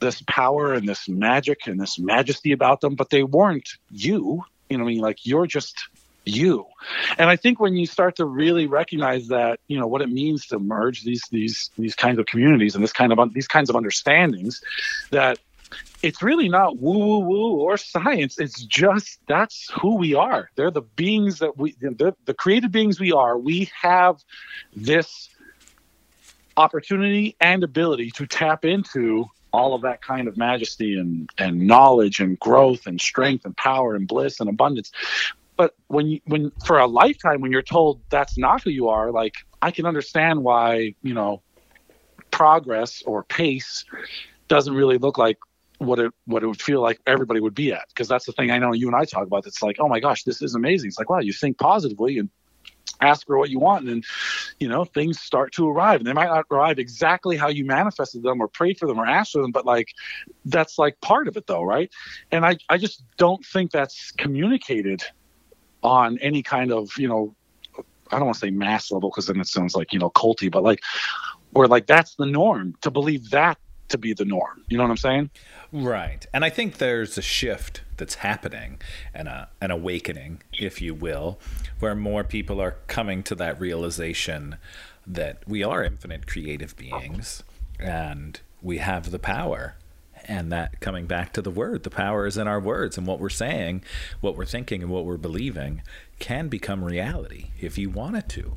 this 0.00 0.22
power 0.26 0.74
and 0.74 0.88
this 0.88 1.08
magic 1.08 1.66
and 1.66 1.80
this 1.80 1.98
majesty 1.98 2.52
about 2.52 2.80
them, 2.80 2.94
but 2.94 3.10
they 3.10 3.22
weren't 3.22 3.68
you. 3.90 4.44
You 4.68 4.78
know, 4.78 4.84
I 4.84 4.86
mean, 4.86 5.00
like 5.00 5.24
you're 5.24 5.46
just 5.46 5.88
you. 6.24 6.66
And 7.18 7.30
I 7.30 7.36
think 7.36 7.60
when 7.60 7.76
you 7.76 7.86
start 7.86 8.16
to 8.16 8.24
really 8.24 8.66
recognize 8.66 9.28
that, 9.28 9.60
you 9.68 9.78
know, 9.78 9.86
what 9.86 10.02
it 10.02 10.10
means 10.10 10.46
to 10.46 10.58
merge 10.58 11.02
these 11.04 11.22
these 11.30 11.70
these 11.78 11.94
kinds 11.94 12.18
of 12.18 12.26
communities 12.26 12.74
and 12.74 12.82
this 12.82 12.92
kind 12.92 13.12
of 13.12 13.32
these 13.32 13.48
kinds 13.48 13.70
of 13.70 13.76
understandings, 13.76 14.60
that 15.10 15.38
it's 16.02 16.22
really 16.22 16.48
not 16.48 16.78
woo 16.78 16.98
woo 16.98 17.18
woo 17.20 17.52
or 17.56 17.76
science. 17.76 18.38
It's 18.38 18.62
just 18.64 19.20
that's 19.26 19.70
who 19.80 19.96
we 19.96 20.14
are. 20.14 20.50
They're 20.56 20.70
the 20.70 20.82
beings 20.82 21.38
that 21.38 21.56
we, 21.56 21.72
the, 21.80 22.14
the 22.24 22.34
created 22.34 22.72
beings 22.72 23.00
we 23.00 23.12
are. 23.12 23.38
We 23.38 23.70
have 23.80 24.22
this 24.74 25.30
opportunity 26.56 27.36
and 27.40 27.62
ability 27.62 28.10
to 28.12 28.26
tap 28.26 28.64
into 28.64 29.26
all 29.52 29.74
of 29.74 29.82
that 29.82 30.02
kind 30.02 30.28
of 30.28 30.36
majesty 30.36 30.98
and, 30.98 31.28
and 31.38 31.66
knowledge 31.66 32.20
and 32.20 32.38
growth 32.38 32.86
and 32.86 33.00
strength 33.00 33.44
and 33.44 33.56
power 33.56 33.94
and 33.94 34.06
bliss 34.06 34.40
and 34.40 34.48
abundance. 34.48 34.90
But 35.56 35.74
when 35.88 36.06
you, 36.06 36.20
when 36.26 36.52
for 36.64 36.78
a 36.78 36.86
lifetime, 36.86 37.40
when 37.40 37.50
you're 37.50 37.62
told 37.62 38.02
that's 38.10 38.36
not 38.36 38.62
who 38.62 38.70
you 38.70 38.88
are, 38.88 39.10
like 39.10 39.34
I 39.62 39.70
can 39.70 39.86
understand 39.86 40.42
why, 40.42 40.94
you 41.02 41.14
know, 41.14 41.42
progress 42.30 43.02
or 43.06 43.24
pace 43.24 43.84
doesn't 44.48 44.74
really 44.74 44.98
look 44.98 45.16
like 45.16 45.38
what 45.78 45.98
it 45.98 46.12
what 46.24 46.42
it 46.42 46.46
would 46.46 46.60
feel 46.60 46.80
like 46.80 47.00
everybody 47.06 47.40
would 47.40 47.54
be 47.54 47.72
at 47.72 47.86
because 47.88 48.08
that's 48.08 48.26
the 48.26 48.32
thing 48.32 48.50
I 48.50 48.58
know 48.58 48.72
you 48.72 48.86
and 48.86 48.96
I 48.96 49.04
talk 49.04 49.26
about. 49.26 49.46
It's 49.46 49.62
like, 49.62 49.76
oh 49.78 49.88
my 49.88 50.00
gosh, 50.00 50.24
this 50.24 50.42
is 50.42 50.54
amazing. 50.54 50.88
It's 50.88 50.98
like, 50.98 51.10
wow, 51.10 51.20
you 51.20 51.32
think 51.32 51.58
positively 51.58 52.18
and 52.18 52.30
ask 53.00 53.26
for 53.26 53.36
what 53.36 53.50
you 53.50 53.58
want 53.58 53.84
and 53.84 53.88
then 53.88 54.02
you 54.58 54.68
know 54.68 54.84
things 54.84 55.20
start 55.20 55.52
to 55.52 55.68
arrive. 55.68 56.00
And 56.00 56.06
they 56.06 56.12
might 56.12 56.26
not 56.26 56.46
arrive 56.50 56.78
exactly 56.78 57.36
how 57.36 57.48
you 57.48 57.64
manifested 57.64 58.22
them 58.22 58.40
or 58.40 58.48
prayed 58.48 58.78
for 58.78 58.86
them 58.86 58.98
or 58.98 59.06
asked 59.06 59.32
for 59.32 59.42
them 59.42 59.52
but 59.52 59.66
like 59.66 59.88
that's 60.46 60.78
like 60.78 61.00
part 61.00 61.28
of 61.28 61.36
it 61.36 61.46
though 61.46 61.62
right? 61.62 61.90
And 62.32 62.44
i 62.44 62.56
i 62.68 62.78
just 62.78 63.02
don't 63.16 63.44
think 63.44 63.70
that's 63.70 64.12
communicated 64.12 65.02
on 65.82 66.18
any 66.18 66.42
kind 66.42 66.72
of 66.72 66.90
you 66.98 67.06
know 67.06 67.34
i 68.10 68.16
don't 68.16 68.26
want 68.26 68.34
to 68.34 68.40
say 68.40 68.50
mass 68.50 68.90
level 68.90 69.10
because 69.10 69.26
then 69.26 69.40
it 69.40 69.46
sounds 69.46 69.76
like 69.76 69.92
you 69.92 69.98
know 69.98 70.10
culty 70.10 70.50
but 70.50 70.62
like 70.62 70.80
or 71.56 71.66
like 71.66 71.86
that's 71.86 72.14
the 72.16 72.26
norm. 72.26 72.74
To 72.82 72.90
believe 72.90 73.30
that 73.30 73.58
to 73.88 73.98
be 73.98 74.12
the 74.12 74.24
norm. 74.24 74.64
You 74.68 74.78
know 74.78 74.84
what 74.84 74.90
I'm 74.90 74.96
saying? 74.96 75.30
Right. 75.72 76.26
And 76.32 76.44
I 76.44 76.50
think 76.50 76.78
there's 76.78 77.18
a 77.18 77.22
shift 77.22 77.82
that's 77.96 78.16
happening 78.16 78.80
and 79.14 79.28
a, 79.28 79.48
an 79.60 79.70
awakening, 79.70 80.42
if 80.52 80.80
you 80.80 80.94
will, 80.94 81.38
where 81.78 81.94
more 81.94 82.24
people 82.24 82.60
are 82.60 82.76
coming 82.86 83.22
to 83.24 83.34
that 83.36 83.60
realization 83.60 84.56
that 85.06 85.42
we 85.46 85.62
are 85.62 85.84
infinite 85.84 86.26
creative 86.26 86.76
beings 86.76 87.42
and 87.78 88.40
we 88.62 88.78
have 88.78 89.10
the 89.10 89.18
power. 89.18 89.76
And 90.28 90.50
that 90.50 90.80
coming 90.80 91.06
back 91.06 91.32
to 91.34 91.42
the 91.42 91.52
word, 91.52 91.84
the 91.84 91.90
power 91.90 92.26
is 92.26 92.36
in 92.36 92.48
our 92.48 92.58
words 92.58 92.98
and 92.98 93.06
what 93.06 93.20
we're 93.20 93.28
saying, 93.28 93.84
what 94.20 94.36
we're 94.36 94.44
thinking, 94.44 94.82
and 94.82 94.90
what 94.90 95.04
we're 95.04 95.16
believing 95.16 95.82
can 96.18 96.48
become 96.48 96.82
reality 96.82 97.50
if 97.60 97.78
you 97.78 97.90
want 97.90 98.16
it 98.16 98.28
to. 98.30 98.56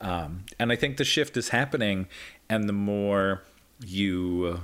Um, 0.00 0.44
and 0.58 0.72
I 0.72 0.76
think 0.76 0.96
the 0.96 1.04
shift 1.04 1.36
is 1.36 1.50
happening, 1.50 2.08
and 2.48 2.68
the 2.68 2.72
more 2.72 3.42
you 3.84 4.60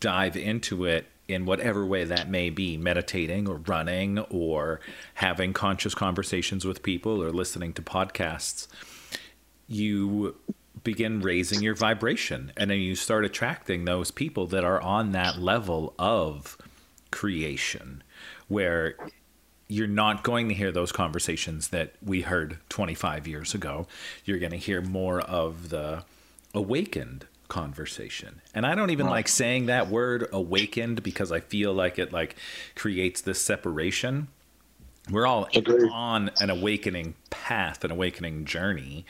dive 0.00 0.36
into 0.36 0.84
it 0.84 1.06
in 1.28 1.44
whatever 1.44 1.86
way 1.86 2.04
that 2.04 2.28
may 2.28 2.50
be 2.50 2.76
meditating 2.76 3.48
or 3.48 3.56
running 3.56 4.18
or 4.18 4.80
having 5.14 5.52
conscious 5.52 5.94
conversations 5.94 6.64
with 6.64 6.82
people 6.82 7.22
or 7.22 7.30
listening 7.30 7.72
to 7.72 7.82
podcasts 7.82 8.66
you 9.70 10.34
begin 10.82 11.20
raising 11.20 11.62
your 11.62 11.74
vibration. 11.74 12.52
And 12.56 12.70
then 12.70 12.80
you 12.80 12.96
start 12.96 13.24
attracting 13.24 13.84
those 13.84 14.10
people 14.10 14.46
that 14.48 14.64
are 14.64 14.82
on 14.82 15.12
that 15.12 15.38
level 15.38 15.94
of 15.98 16.58
creation 17.10 18.02
where 18.48 18.96
you're 19.68 19.86
not 19.86 20.24
going 20.24 20.48
to 20.48 20.54
hear 20.54 20.72
those 20.72 20.90
conversations 20.90 21.68
that 21.68 21.94
we 22.02 22.22
heard 22.22 22.58
25 22.68 23.28
years 23.28 23.54
ago. 23.54 23.86
You're 24.24 24.40
going 24.40 24.50
to 24.50 24.58
hear 24.58 24.82
more 24.82 25.20
of 25.20 25.68
the 25.68 26.04
awakened 26.52 27.26
conversation. 27.50 28.40
And 28.54 28.64
I 28.64 28.74
don't 28.74 28.88
even 28.88 29.06
like 29.06 29.28
saying 29.28 29.66
that 29.66 29.88
word 29.88 30.26
awakened 30.32 31.02
because 31.02 31.30
I 31.30 31.40
feel 31.40 31.74
like 31.74 31.98
it 31.98 32.14
like 32.14 32.36
creates 32.74 33.20
this 33.20 33.44
separation. 33.44 34.28
We're 35.10 35.26
all 35.26 35.48
on 35.92 36.30
an 36.40 36.48
awakening 36.48 37.16
path, 37.28 37.84
an 37.84 37.90
awakening 37.90 38.46
journey. 38.46 39.04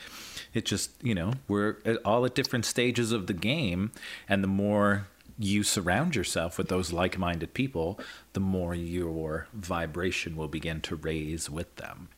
It 0.53 0.64
just, 0.64 0.90
you 1.03 1.14
know, 1.14 1.35
we're 1.46 1.76
all 2.05 2.24
at 2.24 2.35
different 2.35 2.64
stages 2.64 3.12
of 3.12 3.29
the 3.29 3.35
game 3.35 3.92
and 4.29 4.42
the 4.42 4.48
more 4.48 5.07
you 5.38 5.62
surround 5.62 6.16
yourself 6.16 6.59
with 6.59 6.68
those 6.68 6.92
like-minded 6.92 7.55
people, 7.55 7.98
the 8.33 8.40
more 8.40 8.74
your 8.74 9.46
vibration 9.55 10.37
will 10.37 10.48
begin 10.48 10.81
to 10.83 10.96
raise 10.96 11.48
with 11.48 11.74
them. 11.76 12.09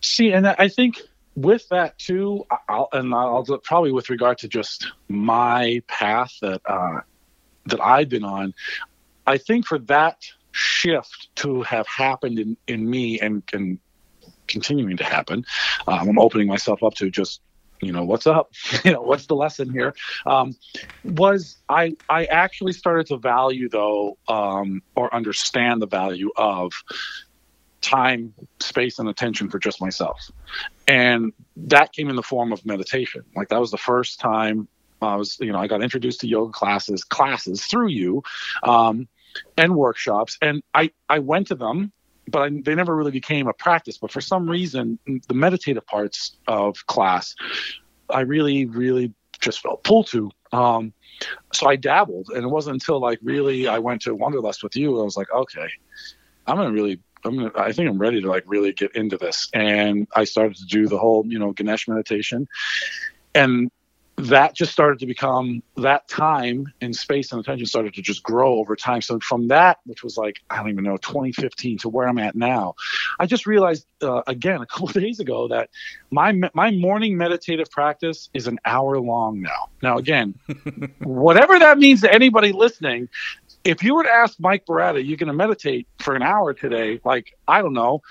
See, 0.00 0.32
and 0.32 0.46
I 0.46 0.68
think 0.68 1.00
with 1.34 1.68
that 1.70 1.98
too, 1.98 2.44
I'll, 2.68 2.88
and 2.92 3.14
I'll 3.14 3.44
probably 3.64 3.92
with 3.92 4.10
regard 4.10 4.38
to 4.38 4.48
just 4.48 4.92
my 5.08 5.82
path 5.88 6.32
that 6.42 6.60
uh, 6.66 7.00
that 7.66 7.80
I've 7.80 8.08
been 8.08 8.24
on, 8.24 8.54
I 9.26 9.38
think 9.38 9.66
for 9.66 9.78
that 9.78 10.18
shift 10.52 11.28
to 11.36 11.62
have 11.62 11.86
happened 11.86 12.38
in, 12.38 12.56
in 12.66 12.88
me 12.88 13.20
and, 13.20 13.42
and 13.52 13.78
continuing 14.46 14.96
to 14.98 15.04
happen, 15.04 15.44
um, 15.86 16.08
I'm 16.08 16.18
opening 16.18 16.48
myself 16.48 16.82
up 16.82 16.94
to 16.94 17.10
just 17.10 17.40
you 17.80 17.92
know 17.92 18.04
what's 18.04 18.26
up? 18.26 18.52
You 18.84 18.92
know 18.92 19.02
what's 19.02 19.26
the 19.26 19.34
lesson 19.34 19.70
here? 19.70 19.94
Um, 20.24 20.54
was 21.04 21.56
i 21.68 21.96
i 22.08 22.26
actually 22.26 22.72
started 22.72 23.06
to 23.08 23.16
value 23.16 23.68
though 23.68 24.18
um, 24.28 24.82
or 24.94 25.12
understand 25.14 25.82
the 25.82 25.86
value 25.86 26.30
of 26.36 26.72
time, 27.82 28.32
space, 28.60 28.98
and 28.98 29.08
attention 29.08 29.50
for 29.50 29.58
just 29.58 29.80
myself. 29.80 30.30
And 30.88 31.32
that 31.56 31.92
came 31.92 32.08
in 32.08 32.16
the 32.16 32.22
form 32.22 32.52
of 32.52 32.64
meditation. 32.64 33.24
Like 33.36 33.48
that 33.48 33.60
was 33.60 33.70
the 33.70 33.78
first 33.78 34.20
time 34.20 34.68
I 35.02 35.16
was, 35.16 35.38
you 35.40 35.52
know, 35.52 35.58
I 35.58 35.66
got 35.66 35.82
introduced 35.82 36.20
to 36.20 36.28
yoga 36.28 36.52
classes, 36.52 37.04
classes 37.04 37.64
through 37.64 37.88
you, 37.88 38.22
um, 38.62 39.08
and 39.56 39.74
workshops. 39.74 40.38
And 40.40 40.62
I, 40.74 40.90
I 41.08 41.18
went 41.18 41.48
to 41.48 41.54
them, 41.54 41.92
but 42.28 42.42
I, 42.42 42.50
they 42.64 42.74
never 42.74 42.94
really 42.94 43.10
became 43.10 43.48
a 43.48 43.52
practice. 43.52 43.98
But 43.98 44.12
for 44.12 44.20
some 44.20 44.48
reason, 44.48 44.98
the 45.28 45.34
meditative 45.34 45.86
parts 45.86 46.36
of 46.46 46.86
class, 46.86 47.34
I 48.08 48.20
really, 48.20 48.66
really 48.66 49.12
just 49.40 49.60
felt 49.60 49.82
pulled 49.82 50.06
to. 50.08 50.30
Um, 50.52 50.92
so 51.52 51.68
I 51.68 51.76
dabbled, 51.76 52.28
and 52.34 52.44
it 52.44 52.48
wasn't 52.48 52.74
until 52.74 53.00
like 53.00 53.18
really 53.22 53.68
I 53.68 53.78
went 53.78 54.02
to 54.02 54.14
Wanderlust 54.14 54.62
with 54.62 54.76
you, 54.76 55.00
I 55.00 55.04
was 55.04 55.16
like, 55.16 55.30
okay, 55.32 55.68
I'm 56.46 56.56
gonna 56.56 56.72
really 56.72 57.00
I'm 57.24 57.36
gonna, 57.36 57.52
I 57.56 57.72
think 57.72 57.88
I'm 57.88 57.98
ready 57.98 58.20
to 58.20 58.28
like 58.28 58.44
really 58.46 58.72
get 58.72 58.94
into 58.96 59.16
this. 59.16 59.48
And 59.52 60.06
I 60.14 60.24
started 60.24 60.56
to 60.56 60.64
do 60.66 60.88
the 60.88 60.98
whole, 60.98 61.24
you 61.26 61.38
know, 61.38 61.52
Ganesh 61.52 61.88
meditation. 61.88 62.48
And 63.34 63.70
that 64.16 64.54
just 64.54 64.72
started 64.72 64.98
to 64.98 65.06
become 65.06 65.62
that 65.76 66.06
time 66.06 66.72
and 66.80 66.94
space 66.94 67.32
and 67.32 67.40
attention 67.40 67.66
started 67.66 67.94
to 67.94 68.02
just 68.02 68.22
grow 68.22 68.54
over 68.54 68.76
time. 68.76 69.00
So 69.00 69.18
from 69.20 69.48
that, 69.48 69.78
which 69.84 70.04
was 70.04 70.16
like, 70.16 70.42
I 70.50 70.58
don't 70.58 70.68
even 70.68 70.84
know, 70.84 70.96
2015 70.98 71.78
to 71.78 71.88
where 71.88 72.06
I'm 72.06 72.18
at 72.18 72.34
now, 72.34 72.74
I 73.18 73.26
just 73.26 73.46
realized 73.46 73.86
uh, 74.02 74.22
again, 74.26 74.60
a 74.60 74.66
couple 74.66 74.86
days 75.00 75.18
ago 75.18 75.48
that 75.48 75.70
my, 76.10 76.32
my 76.54 76.70
morning 76.70 77.16
meditative 77.16 77.70
practice 77.70 78.28
is 78.34 78.46
an 78.46 78.58
hour 78.64 78.98
long 78.98 79.40
now. 79.40 79.70
Now, 79.82 79.98
again, 79.98 80.34
whatever 81.00 81.58
that 81.58 81.78
means 81.78 82.02
to 82.02 82.12
anybody 82.12 82.52
listening, 82.52 83.08
if 83.64 83.82
you 83.82 83.94
were 83.94 84.02
to 84.02 84.10
ask 84.10 84.38
Mike 84.40 84.64
Baratta, 84.66 85.06
you're 85.06 85.16
going 85.16 85.28
to 85.28 85.32
meditate 85.32 85.86
for 85.98 86.14
an 86.14 86.22
hour 86.22 86.52
today, 86.52 87.00
like, 87.04 87.36
I 87.46 87.62
don't 87.62 87.74
know, 87.74 88.02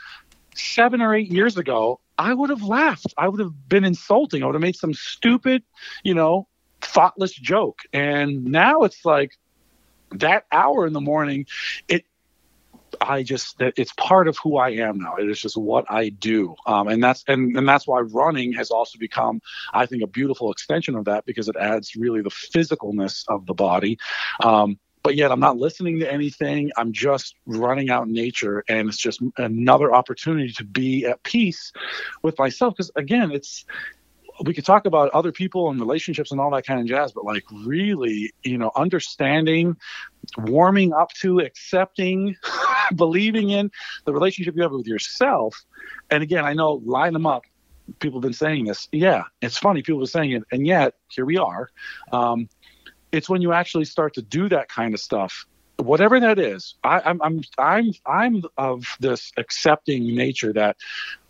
seven 0.56 1.02
or 1.02 1.16
eight 1.16 1.32
years 1.32 1.58
ago, 1.58 2.00
I 2.18 2.34
would 2.34 2.50
have 2.50 2.64
laughed. 2.64 3.14
I 3.18 3.28
would 3.28 3.40
have 3.40 3.68
been 3.68 3.84
insulting. 3.84 4.44
I 4.44 4.46
would 4.46 4.56
have 4.56 4.62
made 4.62 4.76
some 4.76 4.94
stupid, 4.94 5.64
you 6.04 6.14
know, 6.14 6.48
thoughtless 6.82 7.34
joke. 7.34 7.80
And 7.94 8.46
now 8.46 8.82
it's 8.84 9.04
like 9.06 9.32
that 10.12 10.46
hour 10.52 10.86
in 10.86 10.94
the 10.94 11.02
morning, 11.02 11.46
it, 11.88 12.06
I 13.00 13.24
just 13.24 13.56
it's 13.60 13.94
part 13.94 14.28
of 14.28 14.38
who 14.38 14.58
I 14.58 14.72
am 14.72 15.00
now. 15.00 15.16
It 15.16 15.30
is 15.30 15.42
just 15.42 15.58
what 15.58 15.86
I 15.90 16.10
do, 16.10 16.56
um, 16.68 16.90
and 16.90 17.02
that's 17.02 17.24
and 17.28 17.56
and 17.56 17.68
that's 17.68 17.88
why 17.88 18.02
running 18.02 18.52
has 18.54 18.70
also 18.70 19.00
become, 19.00 19.42
I 19.74 19.86
think, 19.86 20.04
a 20.04 20.08
beautiful 20.08 20.52
extension 20.52 20.96
of 20.96 21.06
that 21.06 21.26
because 21.26 21.48
it 21.48 21.56
adds 21.56 21.96
really 21.96 22.22
the 22.22 22.30
physicalness 22.30 23.24
of 23.30 23.46
the 23.46 23.54
body. 23.54 23.98
Um, 24.44 24.78
but 25.04 25.16
yet 25.16 25.32
I'm 25.32 25.40
not 25.40 25.58
listening 25.58 26.00
to 26.00 26.12
anything. 26.12 26.72
I'm 26.78 26.92
just 26.92 27.36
running 27.46 27.90
out 27.90 28.08
in 28.08 28.14
nature, 28.14 28.64
and 28.68 28.88
it's 28.88 28.98
just 28.98 29.22
another 29.38 29.94
opportunity 29.94 30.52
to 30.54 30.64
be 30.64 31.06
at 31.06 31.24
peace 31.24 31.72
with 32.22 32.38
myself. 32.38 32.76
Because 32.76 32.92
again, 32.96 33.32
it's 33.32 33.66
we 34.44 34.54
could 34.54 34.66
talk 34.66 34.86
about 34.86 35.10
other 35.12 35.32
people 35.32 35.70
and 35.70 35.80
relationships 35.80 36.32
and 36.32 36.40
all 36.40 36.52
that 36.52 36.66
kind 36.66 36.80
of 36.80 36.86
jazz, 36.86 37.12
but 37.12 37.26
like 37.26 37.44
really, 37.66 38.34
you 38.44 38.58
know, 38.58 38.72
understanding, 38.76 39.76
warming 40.38 40.94
up 40.94 41.12
to, 41.14 41.40
accepting, 41.40 42.36
believing 42.96 43.50
in 43.50 43.72
the 44.06 44.14
relationship 44.14 44.56
you 44.56 44.64
have 44.64 44.72
with 44.72 44.88
yourself. 44.88 45.64
And 46.10 46.24
again, 46.24 46.46
I 46.46 46.54
know 46.54 46.82
line 46.86 47.14
them 47.14 47.26
up. 47.26 47.44
People 48.00 48.20
have 48.20 48.24
been 48.24 48.34
saying 48.34 48.66
this. 48.66 48.88
Yeah, 48.92 49.24
it's 49.42 49.58
funny. 49.58 49.82
People 49.82 50.04
are 50.04 50.08
saying 50.08 50.32
it, 50.32 50.44
and 50.52 50.66
yet 50.66 50.94
here 51.10 51.26
we 51.26 51.38
are. 51.38 51.70
Um, 52.12 52.48
it's 53.12 53.30
when 53.30 53.41
you 53.41 53.54
actually 53.54 53.86
start 53.86 54.13
to 54.13 54.21
do 54.21 54.50
that 54.50 54.69
kind 54.69 54.93
of 54.93 55.00
stuff 55.00 55.45
whatever 55.78 56.19
that 56.19 56.38
is 56.38 56.76
I, 56.84 57.02
I'm, 57.02 57.21
I'm 57.21 57.41
i'm 57.58 57.91
i'm 58.06 58.43
of 58.58 58.86
this 59.00 59.32
accepting 59.38 60.15
nature 60.15 60.54
that 60.54 60.78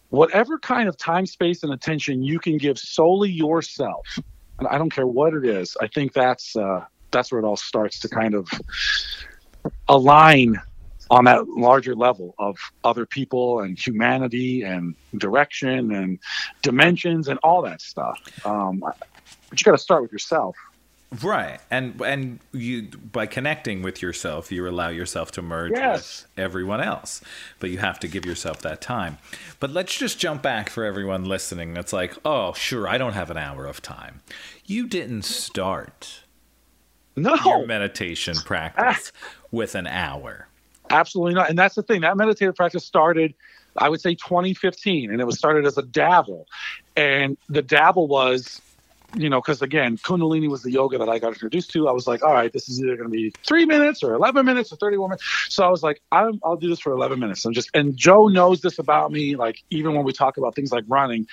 whatever 0.10 0.60
kind 0.60 0.90
of 0.90 0.98
time 0.98 1.26
space 1.26 1.64
and 1.64 1.74
attention 1.74 2.22
you 2.24 2.40
can 2.40 2.58
give 2.58 2.78
solely 2.78 3.32
yourself 3.32 4.06
and 4.60 4.68
i 4.68 4.78
don't 4.78 4.90
care 4.90 5.08
what 5.08 5.34
it 5.34 5.46
is 5.46 5.78
i 5.80 5.88
think 5.88 6.14
that's 6.14 6.56
uh, 6.56 6.84
that's 7.12 7.32
where 7.32 7.40
it 7.40 7.46
all 7.46 7.58
starts 7.58 8.00
to 8.00 8.10
kind 8.10 8.34
of 8.34 8.48
align 9.88 10.60
on 11.10 11.26
that 11.26 11.48
larger 11.50 11.94
level 11.94 12.34
of 12.40 12.58
other 12.86 13.06
people 13.06 13.60
and 13.60 13.78
humanity 13.78 14.64
and 14.64 14.96
direction 15.18 15.92
and 15.92 16.18
dimensions 16.62 17.28
and 17.28 17.38
all 17.44 17.62
that 17.62 17.82
stuff. 17.82 18.18
Um, 18.46 18.80
but 18.80 18.98
you 19.52 19.66
got 19.66 19.74
to 19.74 19.78
start 19.78 20.04
with 20.04 20.14
yourself 20.14 20.56
Right. 21.22 21.60
And 21.70 22.00
and 22.02 22.40
you 22.54 22.84
by 22.84 23.26
connecting 23.26 23.82
with 23.82 24.02
yourself, 24.02 24.50
you 24.50 24.68
allow 24.68 24.88
yourself 24.88 25.32
to 25.32 25.42
merge 25.42 25.74
yes. 25.76 26.26
with 26.36 26.46
everyone 26.46 26.80
else. 26.80 27.22
But 27.60 27.70
you 27.70 27.80
have 27.80 28.00
to 28.00 28.08
give 28.08 28.26
yourself 28.26 28.62
that 28.62 28.80
time. 28.80 29.18
But 29.60 29.72
let's 29.72 29.98
just 29.98 30.20
jump 30.20 30.42
back 30.42 30.70
for 30.70 30.86
everyone 30.86 31.26
listening. 31.26 31.74
That's 31.74 31.92
like, 31.92 32.16
"Oh, 32.24 32.54
sure, 32.54 32.88
I 32.88 32.98
don't 32.98 33.14
have 33.14 33.30
an 33.30 33.38
hour 33.38 33.66
of 33.66 33.82
time." 33.82 34.22
You 34.66 34.88
didn't 34.88 35.24
start 35.24 36.22
no. 37.18 37.36
your 37.44 37.66
meditation 37.66 38.36
practice 38.46 39.12
with 39.52 39.76
an 39.76 39.88
hour. 39.88 40.48
Absolutely 40.90 41.34
not. 41.34 41.50
And 41.50 41.60
that's 41.60 41.76
the 41.76 41.84
thing. 41.84 42.02
That 42.02 42.16
meditative 42.16 42.56
practice 42.56 42.86
started 42.86 43.34
I 43.78 43.90
would 43.90 44.02
say 44.02 44.16
2015 44.16 45.12
and 45.12 45.22
it 45.22 45.26
was 45.26 45.38
started 45.38 45.66
as 45.66 45.78
a 45.78 45.84
dabble. 45.84 46.48
And 46.96 47.38
the 47.48 47.62
dabble 47.62 48.08
was 48.08 48.62
you 49.16 49.30
know, 49.30 49.42
because 49.42 49.62
again, 49.62 49.98
Kundalini 49.98 50.50
was 50.50 50.64
the 50.64 50.72
yoga 50.72 50.98
that 50.98 51.10
I 51.10 51.20
got 51.20 51.30
introduced 51.30 51.72
to. 51.72 51.88
I 51.88 51.92
was 51.92 52.08
like, 52.08 52.24
all 52.24 52.34
right, 52.34 52.52
this 52.52 52.70
is 52.70 52.82
either 52.82 52.96
going 52.96 53.10
to 53.10 53.12
be 53.12 53.34
three 53.46 53.66
minutes 53.66 54.04
or 54.04 54.14
11 54.14 54.46
minutes 54.46 54.72
or 54.72 54.78
31 54.78 55.10
minutes. 55.10 55.48
So 55.50 55.64
I 55.64 55.70
was 55.70 55.84
like, 55.84 56.02
i 56.12 56.30
will 56.44 56.56
do 56.56 56.70
this 56.70 56.80
for 56.80 56.92
11 56.94 57.20
minutes. 57.20 57.46
And 57.46 57.54
just, 57.54 57.70
and 57.74 57.96
Joe 57.96 58.28
knows 58.28 58.62
this 58.62 58.80
about 58.80 59.12
me. 59.12 59.36
Like, 59.36 59.64
even 59.70 59.96
when 59.96 60.04
we 60.04 60.14
talk 60.14 60.38
about 60.38 60.56
things 60.56 60.72
like 60.72 60.86
running, 60.88 61.28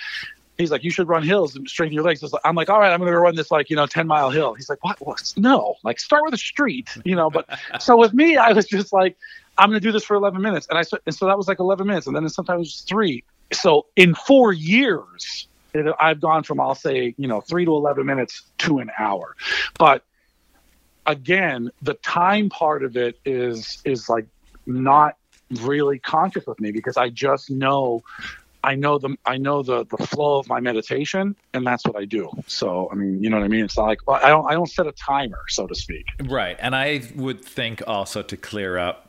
he's 0.59 0.71
like, 0.71 0.85
you 0.85 0.91
should 0.91 1.09
run 1.09 1.23
hills 1.23 1.55
and 1.57 1.69
straighten 1.69 1.95
your 1.95 2.05
legs. 2.05 2.23
I'm 2.45 2.57
like, 2.57 2.69
all 2.69 2.81
right, 2.81 2.93
I'm 2.93 3.01
going 3.01 3.13
to 3.13 3.19
run 3.19 3.37
this 3.37 3.51
like, 3.51 3.71
you 3.71 3.77
know, 3.77 3.87
10 3.87 4.07
mile 4.07 4.31
hill. 4.31 4.55
He's 4.55 4.69
like, 4.69 4.83
what? 4.83 5.01
what? 5.01 5.33
No, 5.37 5.77
like 5.85 6.01
start 6.01 6.25
with 6.25 6.35
a 6.35 6.39
street, 6.39 6.91
you 7.05 7.15
know, 7.15 7.31
but 7.31 7.49
so 7.81 7.97
with 7.97 8.13
me, 8.13 8.37
I 8.37 8.53
was 8.53 8.67
just 8.67 8.93
like, 8.93 9.17
I'm 9.57 9.71
going 9.71 9.81
to 9.81 9.87
do 9.87 9.93
this 9.93 10.05
for 10.05 10.15
11 10.15 10.41
minutes. 10.43 10.67
And 10.69 10.79
I, 10.79 10.83
and 11.07 11.15
so 11.15 11.27
that 11.27 11.37
was 11.37 11.49
like 11.49 11.61
11 11.61 11.87
minutes. 11.87 12.07
And 12.07 12.15
then 12.15 12.29
sometimes 12.29 12.57
it 12.57 12.61
was 12.61 12.81
three. 12.83 13.25
So 13.53 13.87
in 13.97 14.15
four 14.15 14.53
years, 14.53 15.49
it, 15.75 15.95
I've 15.99 16.21
gone 16.21 16.43
from, 16.43 16.61
I'll 16.61 16.75
say, 16.75 17.15
you 17.17 17.29
know, 17.29 17.41
three 17.41 17.65
to 17.65 17.73
11 17.73 18.05
minutes 18.07 18.43
to 18.59 18.79
an 18.79 18.91
hour. 18.99 19.37
But 19.79 20.05
again, 21.07 21.71
the 21.83 21.95
time 21.95 22.49
part 22.49 22.85
of 22.85 22.97
it 22.97 23.19
is, 23.25 23.81
is 23.85 24.09
like 24.09 24.27
not 24.67 25.17
really 25.63 25.99
conscious 25.99 26.47
with 26.47 26.61
me 26.61 26.73
because 26.73 26.97
I 26.97 27.09
just 27.09 27.51
know 27.51 28.03
I 28.63 28.75
know 28.75 28.99
the 28.99 29.17
I 29.25 29.39
know 29.39 29.63
the 29.63 29.85
the 29.85 30.05
flow 30.07 30.39
of 30.39 30.49
my 30.49 30.61
meditation, 30.61 31.37
and 31.55 31.67
that's 31.67 31.85
what 31.85 31.97
I 31.97 32.05
do. 32.05 32.31
So 32.47 32.89
I 32.91 32.97
mean, 32.97 33.23
you 33.23 33.31
know 33.31 33.39
what 33.39 33.45
I 33.45 33.49
mean. 33.49 33.65
It's 33.65 33.77
not 33.77 33.87
like 33.87 34.07
well, 34.07 34.21
I 34.23 34.29
don't 34.29 34.51
I 34.51 34.55
don't 34.55 34.69
set 34.69 34.87
a 34.87 34.93
timer, 34.93 35.43
so 35.49 35.67
to 35.67 35.75
speak. 35.75 36.07
Right, 36.25 36.57
and 36.59 36.75
I 36.75 37.03
would 37.15 37.45
think 37.45 37.83
also 37.87 38.23
to 38.23 38.37
clear 38.37 38.77
up 38.77 39.08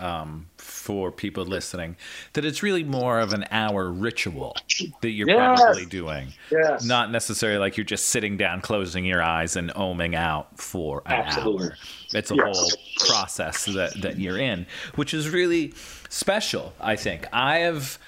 um, 0.00 0.46
for 0.56 1.12
people 1.12 1.44
listening 1.44 1.96
that 2.32 2.44
it's 2.44 2.62
really 2.62 2.84
more 2.84 3.20
of 3.20 3.32
an 3.32 3.44
hour 3.50 3.90
ritual 3.90 4.56
that 5.02 5.10
you're 5.10 5.28
yes. 5.28 5.60
probably 5.60 5.86
doing. 5.86 6.32
Yes. 6.50 6.84
Not 6.84 7.10
necessarily 7.10 7.58
like 7.58 7.76
you're 7.76 7.84
just 7.84 8.06
sitting 8.06 8.36
down, 8.36 8.60
closing 8.60 9.04
your 9.04 9.22
eyes, 9.22 9.56
and 9.56 9.70
oming 9.74 10.14
out 10.14 10.58
for 10.58 11.02
an 11.06 11.12
Absolutely. 11.12 11.66
hour. 11.66 11.76
It's 12.14 12.30
a 12.30 12.36
yes. 12.36 12.58
whole 12.58 12.70
process 13.06 13.64
that 13.66 14.00
that 14.02 14.18
you're 14.18 14.38
in, 14.38 14.66
which 14.94 15.14
is 15.14 15.28
really 15.28 15.74
special. 16.08 16.72
I 16.80 16.96
think 16.96 17.26
I 17.32 17.58
have 17.58 17.98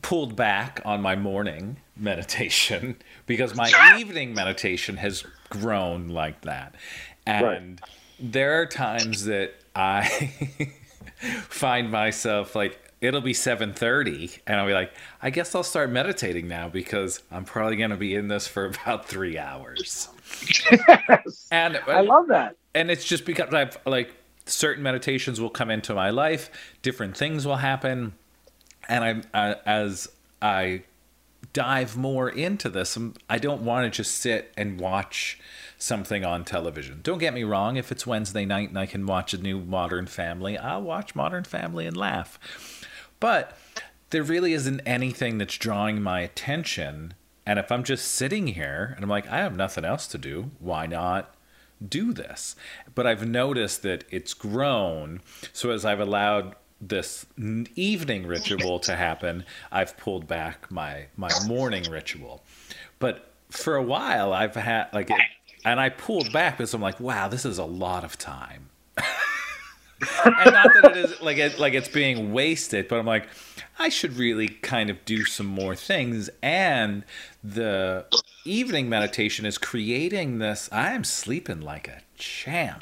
pulled 0.00 0.36
back 0.36 0.80
on 0.84 1.02
my 1.02 1.16
morning 1.16 1.76
meditation 1.96 2.96
because 3.26 3.54
my 3.54 3.70
evening 3.98 4.34
meditation 4.34 4.96
has 4.96 5.24
grown 5.50 6.08
like 6.08 6.42
that. 6.42 6.74
And 7.26 7.80
right. 7.80 7.90
there 8.18 8.60
are 8.60 8.66
times 8.66 9.24
that 9.26 9.54
I 9.76 10.32
find 11.48 11.90
myself 11.90 12.54
like 12.54 12.78
it'll 13.00 13.20
be 13.20 13.32
7:30 13.32 14.40
and 14.46 14.60
I'll 14.60 14.66
be 14.66 14.72
like 14.72 14.92
I 15.20 15.30
guess 15.30 15.54
I'll 15.54 15.62
start 15.62 15.90
meditating 15.90 16.48
now 16.48 16.68
because 16.68 17.22
I'm 17.30 17.44
probably 17.44 17.76
going 17.76 17.90
to 17.90 17.96
be 17.96 18.14
in 18.14 18.28
this 18.28 18.46
for 18.46 18.66
about 18.82 19.06
3 19.06 19.38
hours. 19.38 20.08
Yes. 20.70 21.48
And 21.50 21.80
I 21.86 22.00
uh, 22.00 22.04
love 22.04 22.28
that. 22.28 22.56
And 22.74 22.90
it's 22.90 23.04
just 23.04 23.24
because 23.24 23.52
I've 23.52 23.78
like 23.86 24.14
certain 24.46 24.82
meditations 24.82 25.40
will 25.40 25.50
come 25.50 25.70
into 25.70 25.94
my 25.94 26.10
life, 26.10 26.50
different 26.82 27.16
things 27.16 27.46
will 27.46 27.56
happen 27.56 28.14
and 28.88 29.04
I'm 29.04 29.22
uh, 29.32 29.54
as 29.64 30.08
I 30.40 30.82
dive 31.52 31.96
more 31.96 32.28
into 32.28 32.68
this, 32.68 32.98
I 33.28 33.38
don't 33.38 33.62
want 33.62 33.84
to 33.84 33.96
just 33.96 34.16
sit 34.16 34.52
and 34.56 34.80
watch 34.80 35.38
something 35.82 36.24
on 36.24 36.44
television. 36.44 37.00
Don't 37.02 37.18
get 37.18 37.34
me 37.34 37.42
wrong, 37.42 37.76
if 37.76 37.90
it's 37.90 38.06
Wednesday 38.06 38.44
night 38.44 38.68
and 38.68 38.78
I 38.78 38.86
can 38.86 39.04
watch 39.04 39.34
a 39.34 39.38
new 39.38 39.60
Modern 39.60 40.06
Family, 40.06 40.56
I'll 40.56 40.82
watch 40.82 41.14
Modern 41.14 41.44
Family 41.44 41.86
and 41.86 41.96
laugh. 41.96 42.38
But 43.20 43.58
there 44.10 44.22
really 44.22 44.52
isn't 44.52 44.80
anything 44.86 45.38
that's 45.38 45.56
drawing 45.56 46.02
my 46.02 46.20
attention. 46.20 47.14
And 47.44 47.58
if 47.58 47.72
I'm 47.72 47.82
just 47.82 48.12
sitting 48.12 48.48
here 48.48 48.92
and 48.94 49.04
I'm 49.04 49.10
like, 49.10 49.28
I 49.28 49.38
have 49.38 49.56
nothing 49.56 49.84
else 49.84 50.06
to 50.08 50.18
do, 50.18 50.50
why 50.60 50.86
not 50.86 51.34
do 51.86 52.12
this? 52.12 52.54
But 52.94 53.06
I've 53.06 53.26
noticed 53.26 53.82
that 53.82 54.04
it's 54.10 54.34
grown. 54.34 55.20
So 55.52 55.70
as 55.70 55.84
I've 55.84 56.00
allowed 56.00 56.54
this 56.80 57.26
evening 57.36 58.26
ritual 58.26 58.78
to 58.80 58.96
happen, 58.96 59.44
I've 59.70 59.96
pulled 59.96 60.26
back 60.26 60.70
my 60.70 61.06
my 61.16 61.30
morning 61.46 61.90
ritual. 61.90 62.44
But 62.98 63.32
for 63.50 63.76
a 63.76 63.82
while, 63.82 64.32
I've 64.32 64.54
had 64.54 64.88
like, 64.92 65.10
and 65.64 65.80
I 65.80 65.88
pulled 65.88 66.32
back 66.32 66.58
because 66.58 66.74
I'm 66.74 66.82
like, 66.82 67.00
wow, 67.00 67.28
this 67.28 67.44
is 67.44 67.58
a 67.58 67.64
lot 67.64 68.04
of 68.04 68.18
time. 68.18 68.70
and 68.96 70.52
not 70.52 70.70
that 70.74 70.92
it 70.92 70.96
is 70.96 71.20
like 71.20 71.38
it, 71.38 71.58
like 71.58 71.74
it's 71.74 71.88
being 71.88 72.32
wasted, 72.32 72.88
but 72.88 72.98
I'm 72.98 73.06
like, 73.06 73.28
I 73.78 73.88
should 73.88 74.16
really 74.16 74.48
kind 74.48 74.90
of 74.90 75.04
do 75.04 75.24
some 75.24 75.46
more 75.46 75.74
things. 75.74 76.30
And 76.42 77.04
the 77.42 78.06
evening 78.44 78.88
meditation 78.88 79.46
is 79.46 79.58
creating 79.58 80.38
this. 80.38 80.68
I 80.72 80.92
am 80.92 81.04
sleeping 81.04 81.60
like 81.60 81.88
a 81.88 82.00
champ. 82.16 82.80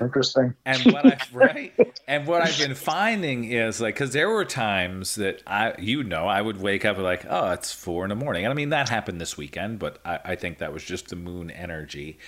Interesting. 0.00 0.54
And 0.64 0.92
what 0.92 1.06
I 1.06 1.18
right, 1.32 1.74
and 2.06 2.26
what 2.26 2.42
I've 2.42 2.58
been 2.58 2.74
finding 2.74 3.44
is 3.44 3.80
like, 3.80 3.94
because 3.94 4.12
there 4.12 4.28
were 4.28 4.44
times 4.44 5.16
that 5.16 5.42
I, 5.46 5.74
you 5.78 6.02
know, 6.02 6.26
I 6.26 6.40
would 6.40 6.60
wake 6.60 6.84
up 6.84 6.98
like, 6.98 7.26
oh, 7.28 7.52
it's 7.52 7.72
four 7.72 8.04
in 8.04 8.08
the 8.10 8.14
morning, 8.14 8.44
and 8.44 8.52
I 8.52 8.54
mean 8.54 8.70
that 8.70 8.88
happened 8.88 9.20
this 9.20 9.36
weekend, 9.36 9.78
but 9.78 9.98
I, 10.04 10.20
I 10.24 10.34
think 10.36 10.58
that 10.58 10.72
was 10.72 10.84
just 10.84 11.08
the 11.08 11.16
moon 11.16 11.50
energy. 11.50 12.18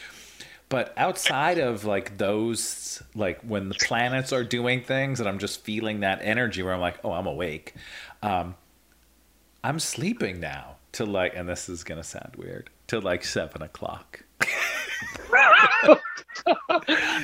But 0.68 0.94
outside 0.96 1.58
of 1.58 1.84
like 1.84 2.16
those, 2.16 3.02
like 3.16 3.40
when 3.40 3.68
the 3.68 3.74
planets 3.74 4.32
are 4.32 4.44
doing 4.44 4.82
things, 4.82 5.18
and 5.18 5.28
I'm 5.28 5.38
just 5.38 5.62
feeling 5.62 6.00
that 6.00 6.20
energy 6.22 6.62
where 6.62 6.72
I'm 6.72 6.80
like, 6.80 6.98
oh, 7.04 7.12
I'm 7.12 7.26
awake. 7.26 7.74
Um, 8.22 8.54
I'm 9.64 9.80
sleeping 9.80 10.38
now 10.38 10.76
to 10.92 11.04
like, 11.04 11.34
and 11.34 11.48
this 11.48 11.68
is 11.68 11.82
gonna 11.84 12.04
sound 12.04 12.36
weird, 12.36 12.70
to 12.86 13.00
like 13.00 13.24
seven 13.24 13.62
o'clock. 13.62 14.22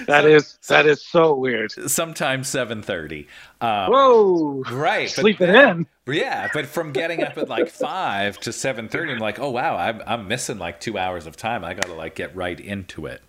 that 0.06 0.22
so, 0.22 0.26
is 0.26 0.58
that 0.68 0.86
is 0.86 1.02
so 1.02 1.34
weird. 1.34 1.72
Sometimes 1.72 2.48
seven 2.48 2.82
thirty. 2.82 3.28
Um, 3.60 3.90
Whoa! 3.90 4.62
Right, 4.70 5.10
sleeping 5.10 5.54
in. 5.54 5.86
Yeah, 6.06 6.48
but 6.52 6.66
from 6.66 6.92
getting 6.92 7.22
up 7.22 7.36
at 7.38 7.48
like 7.48 7.68
five 7.68 8.38
to 8.40 8.52
seven 8.52 8.88
thirty, 8.88 9.12
I'm 9.12 9.18
like, 9.18 9.38
oh 9.38 9.50
wow, 9.50 9.76
I'm 9.76 10.02
I'm 10.06 10.28
missing 10.28 10.58
like 10.58 10.80
two 10.80 10.98
hours 10.98 11.26
of 11.26 11.36
time. 11.36 11.64
I 11.64 11.74
got 11.74 11.86
to 11.86 11.94
like 11.94 12.14
get 12.14 12.34
right 12.34 12.58
into 12.58 13.06
it. 13.06 13.22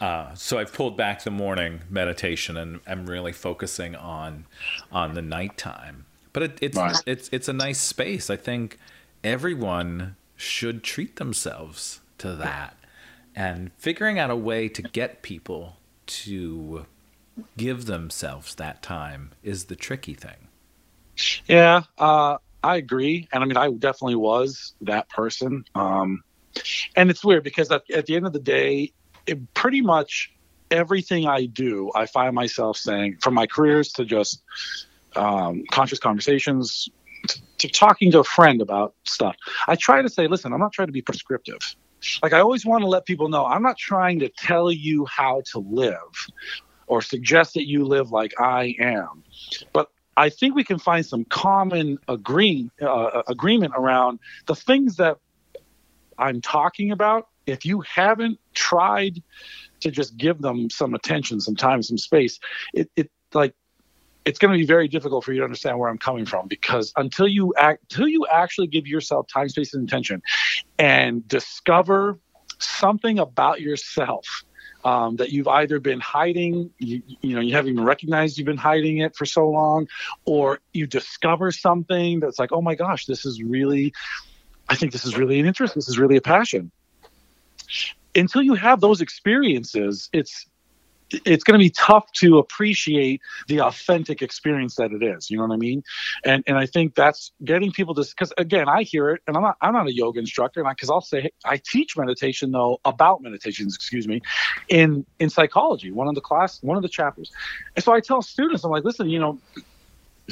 Uh, 0.00 0.34
so 0.34 0.58
I've 0.58 0.72
pulled 0.72 0.96
back 0.96 1.22
the 1.22 1.30
morning 1.30 1.82
meditation 1.88 2.56
and 2.56 2.80
I'm 2.86 3.06
really 3.06 3.32
focusing 3.32 3.94
on 3.94 4.46
on 4.90 5.14
the 5.14 5.22
nighttime. 5.22 6.06
But 6.32 6.42
it, 6.42 6.58
it's 6.60 6.76
right. 6.76 6.96
it's 7.06 7.28
it's 7.32 7.48
a 7.48 7.52
nice 7.52 7.80
space. 7.80 8.28
I 8.28 8.36
think 8.36 8.78
everyone 9.22 10.16
should 10.36 10.82
treat 10.82 11.16
themselves 11.16 12.00
to 12.18 12.34
that 12.36 12.76
and 13.34 13.70
figuring 13.78 14.18
out 14.18 14.30
a 14.30 14.36
way 14.36 14.68
to 14.68 14.82
get 14.82 15.22
people 15.22 15.76
to 16.06 16.86
give 17.56 17.86
themselves 17.86 18.54
that 18.56 18.82
time 18.82 19.30
is 19.42 19.64
the 19.64 19.76
tricky 19.76 20.14
thing. 20.14 20.48
Yeah, 21.46 21.82
uh, 21.98 22.38
I 22.62 22.76
agree, 22.76 23.28
and 23.32 23.42
I 23.42 23.46
mean, 23.46 23.56
I 23.56 23.70
definitely 23.70 24.16
was 24.16 24.74
that 24.82 25.08
person. 25.08 25.64
Um, 25.74 26.22
and 26.96 27.10
it's 27.10 27.24
weird 27.24 27.44
because 27.44 27.70
at, 27.70 27.82
at 27.90 28.06
the 28.06 28.16
end 28.16 28.26
of 28.26 28.32
the 28.32 28.40
day, 28.40 28.92
it 29.26 29.54
pretty 29.54 29.80
much 29.80 30.32
everything 30.70 31.26
I 31.26 31.46
do, 31.46 31.90
I 31.94 32.06
find 32.06 32.34
myself 32.34 32.76
saying, 32.76 33.18
from 33.20 33.34
my 33.34 33.46
careers 33.46 33.92
to 33.92 34.04
just 34.04 34.42
um, 35.16 35.64
conscious 35.70 35.98
conversations 35.98 36.88
to, 37.28 37.40
to 37.58 37.68
talking 37.68 38.10
to 38.12 38.20
a 38.20 38.24
friend 38.24 38.60
about 38.60 38.94
stuff. 39.04 39.36
I 39.66 39.76
try 39.76 40.02
to 40.02 40.08
say, 40.08 40.26
listen, 40.26 40.52
I'm 40.52 40.60
not 40.60 40.72
trying 40.72 40.88
to 40.88 40.92
be 40.92 41.02
prescriptive 41.02 41.60
like 42.22 42.32
I 42.32 42.40
always 42.40 42.64
want 42.64 42.82
to 42.82 42.88
let 42.88 43.06
people 43.06 43.28
know 43.28 43.44
I'm 43.44 43.62
not 43.62 43.78
trying 43.78 44.18
to 44.20 44.28
tell 44.28 44.70
you 44.70 45.06
how 45.06 45.42
to 45.52 45.58
live 45.58 46.28
or 46.86 47.00
suggest 47.02 47.54
that 47.54 47.66
you 47.66 47.84
live 47.84 48.10
like 48.10 48.38
I 48.40 48.74
am, 48.78 49.24
but 49.72 49.88
I 50.16 50.28
think 50.28 50.54
we 50.54 50.64
can 50.64 50.78
find 50.78 51.04
some 51.04 51.24
common 51.24 51.98
agree, 52.08 52.70
uh, 52.80 53.22
agreement 53.28 53.72
around 53.76 54.18
the 54.46 54.54
things 54.54 54.96
that 54.96 55.18
I'm 56.18 56.40
talking 56.40 56.90
about. 56.90 57.28
If 57.46 57.64
you 57.64 57.80
haven't 57.80 58.38
tried 58.54 59.22
to 59.80 59.90
just 59.90 60.16
give 60.16 60.40
them 60.40 60.70
some 60.70 60.94
attention, 60.94 61.40
some 61.40 61.56
time, 61.56 61.82
some 61.82 61.98
space, 61.98 62.38
it, 62.74 62.90
it 62.94 63.10
like 63.32 63.54
it's 64.24 64.38
going 64.38 64.52
to 64.52 64.58
be 64.58 64.66
very 64.66 64.88
difficult 64.88 65.24
for 65.24 65.32
you 65.32 65.38
to 65.38 65.44
understand 65.44 65.78
where 65.78 65.88
I'm 65.88 65.98
coming 65.98 66.26
from 66.26 66.46
because 66.48 66.92
until 66.96 67.26
you 67.26 67.54
act, 67.58 67.82
until 67.90 68.08
you 68.08 68.26
actually 68.26 68.68
give 68.68 68.86
yourself 68.86 69.26
time, 69.28 69.48
space, 69.48 69.74
and 69.74 69.88
attention, 69.88 70.22
and 70.78 71.26
discover 71.26 72.18
something 72.58 73.18
about 73.18 73.60
yourself 73.60 74.44
um, 74.84 75.16
that 75.16 75.30
you've 75.30 75.48
either 75.48 75.80
been 75.80 76.00
hiding, 76.00 76.70
you, 76.78 77.02
you 77.20 77.34
know, 77.34 77.40
you 77.40 77.54
haven't 77.54 77.72
even 77.72 77.84
recognized 77.84 78.38
you've 78.38 78.46
been 78.46 78.56
hiding 78.56 78.98
it 78.98 79.16
for 79.16 79.26
so 79.26 79.48
long, 79.48 79.88
or 80.24 80.60
you 80.72 80.86
discover 80.86 81.52
something 81.52 82.20
that's 82.20 82.38
like, 82.38 82.52
oh 82.52 82.62
my 82.62 82.74
gosh, 82.74 83.06
this 83.06 83.24
is 83.24 83.42
really, 83.42 83.92
I 84.68 84.74
think 84.74 84.92
this 84.92 85.04
is 85.04 85.16
really 85.16 85.38
an 85.40 85.46
interest. 85.46 85.74
This 85.74 85.88
is 85.88 85.98
really 85.98 86.16
a 86.16 86.20
passion. 86.20 86.70
Until 88.14 88.42
you 88.42 88.54
have 88.54 88.80
those 88.80 89.00
experiences, 89.00 90.08
it's 90.12 90.46
it's 91.24 91.44
going 91.44 91.58
to 91.58 91.62
be 91.62 91.70
tough 91.70 92.10
to 92.12 92.38
appreciate 92.38 93.20
the 93.48 93.60
authentic 93.60 94.22
experience 94.22 94.76
that 94.76 94.92
it 94.92 95.02
is. 95.02 95.30
You 95.30 95.38
know 95.38 95.46
what 95.46 95.54
I 95.54 95.58
mean? 95.58 95.82
And 96.24 96.42
and 96.46 96.58
I 96.58 96.66
think 96.66 96.94
that's 96.94 97.32
getting 97.44 97.72
people 97.72 97.94
to 97.94 98.02
because 98.02 98.32
again, 98.38 98.68
I 98.68 98.82
hear 98.82 99.10
it, 99.10 99.22
and 99.26 99.36
I'm 99.36 99.42
not 99.42 99.56
I'm 99.60 99.72
not 99.72 99.86
a 99.86 99.94
yoga 99.94 100.18
instructor, 100.20 100.64
because 100.64 100.90
I'll 100.90 101.00
say 101.00 101.30
I 101.44 101.60
teach 101.64 101.96
meditation 101.96 102.50
though 102.52 102.80
about 102.84 103.22
meditations, 103.22 103.74
excuse 103.74 104.06
me, 104.08 104.20
in 104.68 105.04
in 105.18 105.30
psychology, 105.30 105.90
one 105.90 106.08
of 106.08 106.14
the 106.14 106.20
class, 106.20 106.62
one 106.62 106.76
of 106.76 106.82
the 106.82 106.88
chapters, 106.88 107.32
and 107.76 107.84
so 107.84 107.92
I 107.92 108.00
tell 108.00 108.22
students, 108.22 108.64
I'm 108.64 108.70
like, 108.70 108.84
listen, 108.84 109.08
you 109.08 109.18
know, 109.18 109.38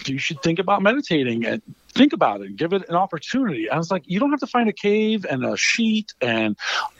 you 0.07 0.19
should 0.19 0.43
think 0.43 0.59
about 0.59 0.83
meditating 0.83 1.45
and 1.45 1.63
think 1.93 2.13
about 2.13 2.41
it. 2.41 2.57
Give 2.57 2.73
it 2.73 2.89
an 2.89 2.95
opportunity. 2.95 3.69
I 3.69 3.77
was 3.77 3.91
like 3.91 4.05
you 4.07 4.21
don't 4.21 4.31
have 4.31 4.41
to 4.41 4.47
find 4.47 4.69
a 4.69 4.73
cave 4.73 5.27
and 5.29 5.45
a 5.45 5.57
sheet 5.57 6.15
and 6.21 6.57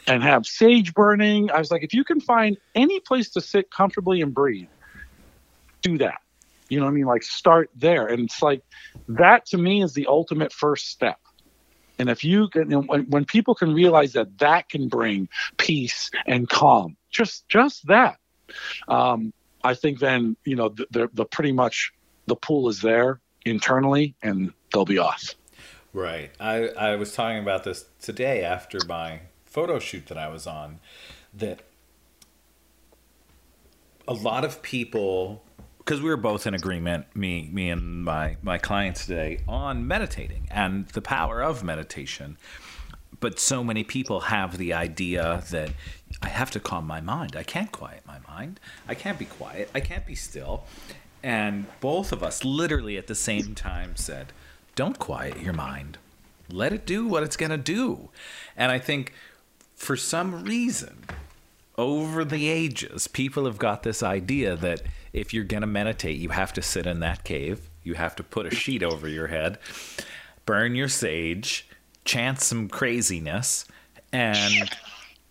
and 0.07 0.23
have 0.23 0.45
sage 0.45 0.93
burning. 0.93 1.51
I 1.51 1.59
was 1.59 1.71
like 1.71 1.83
if 1.83 1.93
you 1.93 2.03
can 2.03 2.19
find 2.19 2.57
any 2.75 2.99
place 2.99 3.29
to 3.31 3.41
sit 3.41 3.71
comfortably 3.71 4.21
and 4.21 4.33
breathe 4.33 4.67
do 5.81 5.97
that. 5.97 6.21
You 6.69 6.79
know 6.79 6.85
what 6.85 6.91
i 6.91 6.93
mean? 6.93 7.05
Like 7.05 7.23
start 7.23 7.69
there. 7.75 8.07
And 8.07 8.23
it's 8.23 8.41
like 8.41 8.61
that 9.07 9.45
to 9.47 9.57
me 9.57 9.83
is 9.83 9.93
the 9.93 10.07
ultimate 10.07 10.53
first 10.53 10.87
step. 10.87 11.19
And 11.99 12.09
if 12.09 12.23
you 12.23 12.49
can 12.49 12.87
when, 12.87 13.09
when 13.09 13.25
people 13.25 13.55
can 13.55 13.73
realize 13.73 14.13
that 14.13 14.37
that 14.39 14.69
can 14.69 14.87
bring 14.87 15.29
peace 15.57 16.09
and 16.25 16.49
calm 16.49 16.97
just 17.09 17.47
just 17.47 17.87
that. 17.87 18.17
Um, 18.87 19.33
i 19.63 19.75
think 19.75 19.99
then 19.99 20.35
you 20.43 20.55
know 20.55 20.69
the, 20.69 20.87
the, 20.91 21.09
the 21.13 21.25
pretty 21.25 21.51
much 21.51 21.93
the 22.31 22.35
pool 22.37 22.69
is 22.69 22.79
there 22.79 23.19
internally 23.45 24.15
and 24.23 24.53
they'll 24.71 24.85
be 24.85 24.97
off. 24.97 25.35
Right. 25.91 26.31
I, 26.39 26.69
I 26.69 26.95
was 26.95 27.13
talking 27.13 27.39
about 27.39 27.65
this 27.65 27.83
today 27.99 28.41
after 28.41 28.79
my 28.87 29.19
photo 29.43 29.79
shoot 29.79 30.05
that 30.07 30.17
I 30.17 30.29
was 30.29 30.47
on 30.47 30.79
that 31.33 31.63
a 34.07 34.13
lot 34.13 34.45
of 34.45 34.61
people 34.61 35.43
because 35.79 35.99
we 36.01 36.09
were 36.09 36.15
both 36.15 36.47
in 36.47 36.53
agreement 36.53 37.05
me 37.13 37.49
me 37.51 37.69
and 37.69 38.05
my 38.05 38.37
my 38.41 38.57
clients 38.57 39.05
today 39.05 39.39
on 39.47 39.85
meditating 39.85 40.47
and 40.49 40.87
the 40.89 41.01
power 41.01 41.41
of 41.41 41.63
meditation 41.63 42.37
but 43.19 43.39
so 43.39 43.63
many 43.63 43.83
people 43.83 44.21
have 44.21 44.57
the 44.57 44.73
idea 44.73 45.43
that 45.51 45.71
I 46.21 46.27
have 46.27 46.51
to 46.51 46.59
calm 46.59 46.85
my 46.85 47.01
mind. 47.01 47.35
I 47.35 47.43
can't 47.43 47.71
quiet 47.71 48.01
my 48.05 48.17
mind. 48.27 48.59
I 48.87 48.95
can't 48.95 49.19
be 49.19 49.25
quiet. 49.25 49.69
I 49.75 49.79
can't 49.79 50.05
be 50.05 50.15
still. 50.15 50.65
And 51.23 51.65
both 51.79 52.11
of 52.11 52.23
us, 52.23 52.43
literally 52.43 52.97
at 52.97 53.07
the 53.07 53.15
same 53.15 53.55
time, 53.55 53.95
said, 53.95 54.33
Don't 54.75 54.99
quiet 54.99 55.39
your 55.41 55.53
mind. 55.53 55.97
Let 56.49 56.73
it 56.73 56.85
do 56.85 57.07
what 57.07 57.23
it's 57.23 57.37
going 57.37 57.51
to 57.51 57.57
do. 57.57 58.09
And 58.57 58.71
I 58.71 58.79
think 58.79 59.13
for 59.75 59.95
some 59.95 60.43
reason, 60.43 61.05
over 61.77 62.25
the 62.25 62.49
ages, 62.49 63.07
people 63.07 63.45
have 63.45 63.57
got 63.57 63.83
this 63.83 64.03
idea 64.03 64.55
that 64.57 64.81
if 65.13 65.33
you're 65.33 65.43
going 65.43 65.61
to 65.61 65.67
meditate, 65.67 66.19
you 66.19 66.29
have 66.29 66.53
to 66.53 66.61
sit 66.61 66.85
in 66.85 66.99
that 66.99 67.23
cave, 67.23 67.69
you 67.83 67.95
have 67.95 68.15
to 68.17 68.23
put 68.23 68.45
a 68.45 68.55
sheet 68.55 68.83
over 68.83 69.07
your 69.07 69.27
head, 69.27 69.57
burn 70.45 70.75
your 70.75 70.87
sage, 70.87 71.67
chant 72.05 72.41
some 72.41 72.67
craziness, 72.67 73.65
and 74.11 74.69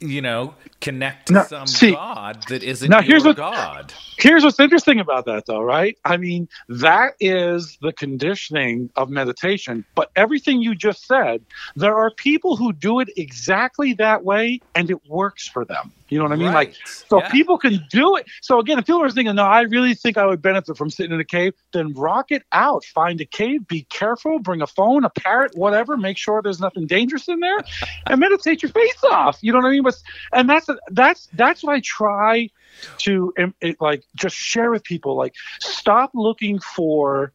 you 0.00 0.22
know, 0.22 0.54
connect 0.80 1.28
to 1.28 1.44
some 1.44 1.66
see, 1.66 1.92
God 1.92 2.42
that 2.48 2.62
isn't 2.62 2.88
now 2.88 3.02
here's 3.02 3.24
what, 3.24 3.36
God. 3.36 3.92
Here's 4.18 4.42
what's 4.42 4.58
interesting 4.58 4.98
about 4.98 5.26
that, 5.26 5.46
though, 5.46 5.62
right? 5.62 5.96
I 6.04 6.16
mean, 6.16 6.48
that 6.68 7.14
is 7.20 7.78
the 7.80 7.92
conditioning 7.92 8.90
of 8.96 9.10
meditation. 9.10 9.84
But 9.94 10.10
everything 10.16 10.62
you 10.62 10.74
just 10.74 11.06
said, 11.06 11.42
there 11.76 11.96
are 11.96 12.10
people 12.10 12.56
who 12.56 12.72
do 12.72 13.00
it 13.00 13.08
exactly 13.16 13.92
that 13.94 14.24
way, 14.24 14.60
and 14.74 14.90
it 14.90 14.98
works 15.08 15.48
for 15.48 15.64
them. 15.64 15.92
You 16.10 16.18
know 16.18 16.24
what 16.24 16.32
I 16.32 16.36
mean? 16.36 16.48
Right. 16.48 16.68
Like, 16.68 16.76
so 16.86 17.20
yeah. 17.20 17.30
people 17.30 17.56
can 17.56 17.86
do 17.88 18.16
it. 18.16 18.26
So 18.42 18.58
again, 18.58 18.78
if 18.78 18.86
people 18.86 19.02
are 19.02 19.10
thinking, 19.10 19.34
no, 19.36 19.44
I 19.44 19.62
really 19.62 19.94
think 19.94 20.18
I 20.18 20.26
would 20.26 20.42
benefit 20.42 20.76
from 20.76 20.90
sitting 20.90 21.12
in 21.12 21.20
a 21.20 21.24
cave, 21.24 21.54
then 21.72 21.94
rock 21.94 22.30
it 22.30 22.42
out. 22.52 22.84
Find 22.84 23.20
a 23.20 23.24
cave, 23.24 23.66
be 23.68 23.82
careful, 23.90 24.40
bring 24.40 24.60
a 24.60 24.66
phone, 24.66 25.04
a 25.04 25.10
parrot, 25.10 25.52
whatever, 25.54 25.96
make 25.96 26.18
sure 26.18 26.42
there's 26.42 26.60
nothing 26.60 26.86
dangerous 26.86 27.28
in 27.28 27.40
there, 27.40 27.58
and 28.06 28.20
meditate 28.20 28.62
your 28.62 28.72
face 28.72 29.04
off. 29.04 29.38
You 29.40 29.52
know 29.52 29.58
what 29.58 29.68
I 29.68 29.70
mean? 29.70 29.82
But 29.84 29.96
and 30.32 30.50
that's 30.50 30.68
that's 30.88 31.28
that's 31.34 31.62
what 31.62 31.76
I 31.76 31.80
try 31.80 32.50
to 32.98 33.32
it, 33.60 33.80
like 33.80 34.02
just 34.16 34.36
share 34.36 34.70
with 34.70 34.84
people. 34.84 35.14
Like, 35.14 35.34
stop 35.60 36.10
looking 36.14 36.58
for 36.58 37.32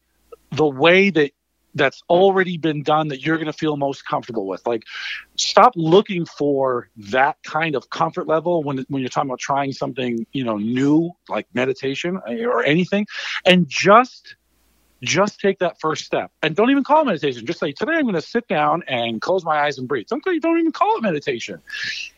the 0.51 0.65
way 0.65 1.09
that 1.11 1.31
that's 1.75 2.01
already 2.09 2.57
been 2.57 2.81
done 2.81 3.09
that 3.09 3.21
you're 3.21 3.37
going 3.37 3.45
to 3.47 3.53
feel 3.53 3.77
most 3.77 4.05
comfortable 4.05 4.47
with. 4.47 4.65
Like, 4.65 4.83
stop 5.35 5.73
looking 5.75 6.25
for 6.25 6.89
that 6.97 7.37
kind 7.43 7.75
of 7.75 7.89
comfort 7.89 8.27
level 8.27 8.63
when 8.63 8.85
when 8.89 9.01
you're 9.01 9.09
talking 9.09 9.29
about 9.29 9.39
trying 9.39 9.73
something 9.73 10.25
you 10.31 10.43
know 10.43 10.57
new 10.57 11.11
like 11.29 11.47
meditation 11.53 12.19
eh, 12.27 12.45
or 12.45 12.63
anything, 12.63 13.05
and 13.45 13.67
just 13.67 14.35
just 15.03 15.39
take 15.39 15.59
that 15.59 15.79
first 15.79 16.05
step 16.05 16.31
and 16.41 16.55
don't 16.55 16.71
even 16.71 16.83
call 16.83 17.01
it 17.01 17.05
meditation. 17.05 17.45
Just 17.45 17.59
say, 17.59 17.71
today 17.71 17.93
I'm 17.93 18.03
going 18.03 18.15
to 18.15 18.21
sit 18.21 18.47
down 18.47 18.83
and 18.87 19.21
close 19.21 19.43
my 19.43 19.59
eyes 19.59 19.77
and 19.77 19.87
breathe. 19.87 20.07
Sometimes 20.07 20.35
you 20.35 20.41
don't 20.41 20.59
even 20.59 20.71
call 20.71 20.97
it 20.97 21.01
meditation 21.01 21.61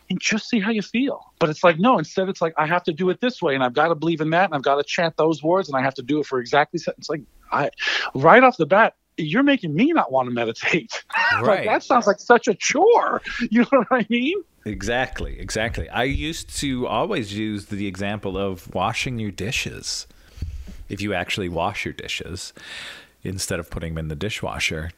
and 0.09 0.19
just 0.19 0.47
see 0.47 0.59
how 0.59 0.71
you 0.71 0.81
feel. 0.81 1.33
But 1.39 1.49
it's 1.49 1.63
like, 1.63 1.79
no, 1.79 1.97
instead 1.97 2.29
it's 2.29 2.41
like, 2.41 2.53
I 2.57 2.65
have 2.65 2.83
to 2.83 2.93
do 2.93 3.09
it 3.09 3.19
this 3.19 3.41
way 3.41 3.55
and 3.55 3.63
I've 3.63 3.73
got 3.73 3.89
to 3.89 3.95
believe 3.95 4.21
in 4.21 4.29
that 4.31 4.45
and 4.45 4.55
I've 4.55 4.61
got 4.61 4.75
to 4.75 4.83
chant 4.83 5.17
those 5.17 5.43
words 5.43 5.67
and 5.69 5.77
I 5.77 5.81
have 5.81 5.95
to 5.95 6.03
do 6.03 6.19
it 6.19 6.25
for 6.25 6.39
exactly. 6.39 6.79
It's 6.97 7.09
like, 7.09 7.21
I, 7.51 7.71
right 8.13 8.43
off 8.43 8.57
the 8.57 8.65
bat, 8.65 8.95
you're 9.17 9.43
making 9.43 9.73
me 9.73 9.91
not 9.91 10.11
want 10.11 10.27
to 10.27 10.33
meditate. 10.33 11.03
Right. 11.41 11.59
like, 11.59 11.65
that 11.65 11.83
sounds 11.83 12.07
like 12.07 12.19
such 12.19 12.47
a 12.47 12.55
chore. 12.55 13.21
You 13.51 13.61
know 13.71 13.83
what 13.87 13.87
I 13.91 14.07
mean? 14.09 14.43
Exactly, 14.65 15.39
exactly. 15.39 15.87
I 15.89 16.03
used 16.03 16.49
to 16.59 16.87
always 16.87 17.37
use 17.37 17.67
the 17.67 17.85
example 17.85 18.37
of 18.37 18.73
washing 18.73 19.19
your 19.19 19.31
dishes. 19.31 20.07
If 20.89 21.01
you 21.01 21.13
actually 21.13 21.49
wash 21.49 21.85
your 21.85 21.93
dishes 21.93 22.53
instead 23.23 23.59
of 23.59 23.69
putting 23.69 23.93
them 23.93 24.05
in 24.05 24.07
the 24.07 24.15
dishwasher, 24.15 24.91